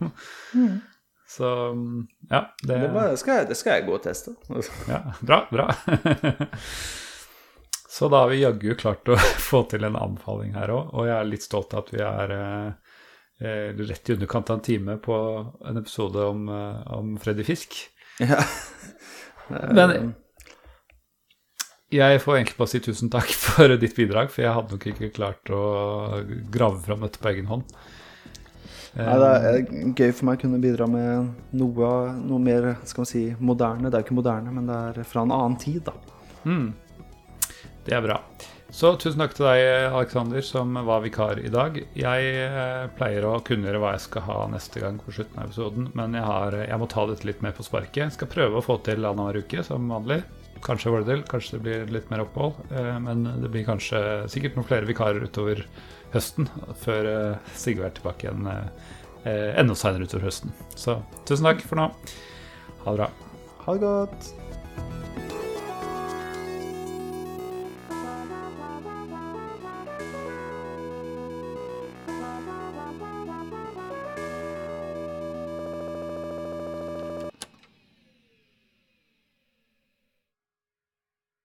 Mm. 0.54 0.80
Så 1.30 1.50
ja. 2.30 2.40
Det, 2.62 2.74
det, 2.74 2.88
bare, 2.94 3.16
skal 3.20 3.40
jeg, 3.40 3.50
det, 3.52 3.58
skal 3.58 3.78
jeg, 3.78 3.86
gå 3.86 3.94
og 3.94 4.02
teste. 4.02 4.34
ja, 4.90 5.04
bra, 5.20 5.44
bra. 5.50 5.68
Så 7.90 8.08
da 8.08 8.22
har 8.22 8.30
vi 8.30 8.40
jaggu 8.40 8.74
klart 8.78 9.08
å 9.10 9.16
få 9.18 9.64
til 9.70 9.84
en 9.86 9.98
anbefaling 9.98 10.54
her 10.54 10.70
òg, 10.70 10.92
og 10.94 11.08
jeg 11.08 11.16
er 11.16 11.26
litt 11.26 11.42
stolt 11.44 11.74
av 11.74 11.84
at 11.84 11.90
vi 11.90 12.02
er 12.06 12.34
eh, 12.36 12.92
eh, 13.42 13.80
rett 13.82 14.10
i 14.10 14.14
underkant 14.14 14.50
av 14.50 14.60
en 14.60 14.62
time 14.64 14.94
på 15.02 15.16
en 15.66 15.80
episode 15.80 16.22
om, 16.22 16.44
eh, 16.54 16.92
om 16.94 17.16
Freddy 17.18 17.46
Fisk. 17.46 17.74
Ja. 18.22 18.38
Men 19.50 20.14
jeg 21.90 22.20
får 22.22 22.36
egentlig 22.36 22.58
bare 22.58 22.72
si 22.72 22.82
tusen 22.84 23.10
takk 23.12 23.32
for 23.34 23.76
ditt 23.80 23.96
bidrag, 23.98 24.30
for 24.30 24.44
jeg 24.44 24.54
hadde 24.56 24.76
nok 24.76 24.86
ikke 24.92 25.14
klart 25.16 25.50
å 25.54 25.62
grave 26.52 26.82
fram 26.84 27.06
dette 27.06 27.22
på 27.22 27.32
egen 27.32 27.50
hånd. 27.50 27.66
Nei, 28.98 29.16
det 29.22 29.26
er 29.30 29.58
gøy 29.94 30.10
for 30.10 30.26
meg 30.26 30.38
å 30.38 30.42
kunne 30.42 30.58
bidra 30.62 30.86
med 30.90 31.50
noe, 31.54 31.90
noe 32.18 32.42
mer 32.42 32.72
skal 32.82 33.04
man 33.04 33.10
si, 33.10 33.24
moderne. 33.38 33.86
Det 33.86 33.98
er 33.98 34.02
jo 34.02 34.08
ikke 34.08 34.18
moderne, 34.18 34.54
men 34.54 34.66
det 34.66 34.78
er 34.90 35.06
fra 35.06 35.22
en 35.22 35.34
annen 35.34 35.58
tid, 35.62 35.84
da. 35.86 35.94
Mm. 36.42 36.72
Det 37.86 37.94
er 37.94 38.02
bra. 38.02 38.18
Så 38.70 38.92
tusen 39.02 39.18
takk 39.18 39.32
til 39.34 39.46
deg, 39.48 39.60
Aleksander, 39.90 40.42
som 40.46 40.76
var 40.86 41.02
vikar 41.02 41.40
i 41.42 41.50
dag. 41.50 41.78
Jeg 41.98 42.34
eh, 42.44 42.84
pleier 42.98 43.26
å 43.26 43.38
kunngjøre 43.46 43.80
hva 43.82 43.96
jeg 43.96 44.04
skal 44.04 44.26
ha 44.28 44.36
neste 44.52 44.82
gang 44.82 45.00
på 45.02 45.14
slutten 45.14 45.38
av 45.38 45.48
episoden, 45.48 45.88
men 45.98 46.14
jeg, 46.14 46.26
har, 46.26 46.58
jeg 46.66 46.78
må 46.78 46.86
ta 46.90 47.06
dette 47.10 47.26
litt 47.26 47.42
mer 47.42 47.54
på 47.56 47.66
sparket. 47.66 48.04
Jeg 48.04 48.14
skal 48.18 48.30
prøve 48.30 48.60
å 48.60 48.64
få 48.64 48.78
til 48.86 49.02
annenhver 49.02 49.42
uke, 49.42 49.64
som 49.66 49.90
vanlig. 49.90 50.20
Kanskje 50.64 50.92
var 50.92 51.06
det 51.06 51.22
kanskje 51.30 51.56
det 51.56 51.62
blir 51.64 51.94
litt 51.94 52.10
mer 52.12 52.24
opphold. 52.24 52.58
Eh, 52.70 52.96
men 53.02 53.24
det 53.42 53.52
blir 53.52 53.66
kanskje 53.68 54.02
sikkert 54.32 54.58
noen 54.58 54.68
flere 54.68 54.88
vikarer 54.88 55.24
utover 55.24 55.64
høsten, 56.14 56.50
før 56.82 57.10
eh, 57.14 57.54
Sigve 57.56 57.88
er 57.88 57.96
tilbake 57.96 58.28
igjen 58.28 58.50
eh, 58.50 59.56
enda 59.60 59.78
seinere 59.78 60.08
utover 60.08 60.28
høsten. 60.30 60.54
Så 60.74 61.00
tusen 61.28 61.48
takk 61.50 61.64
for 61.64 61.80
nå. 61.80 61.90
Ha 62.84 62.92
det 62.92 63.02
bra. 63.02 63.10
Ha 63.64 63.76
det 63.76 63.84
godt. 63.86 64.32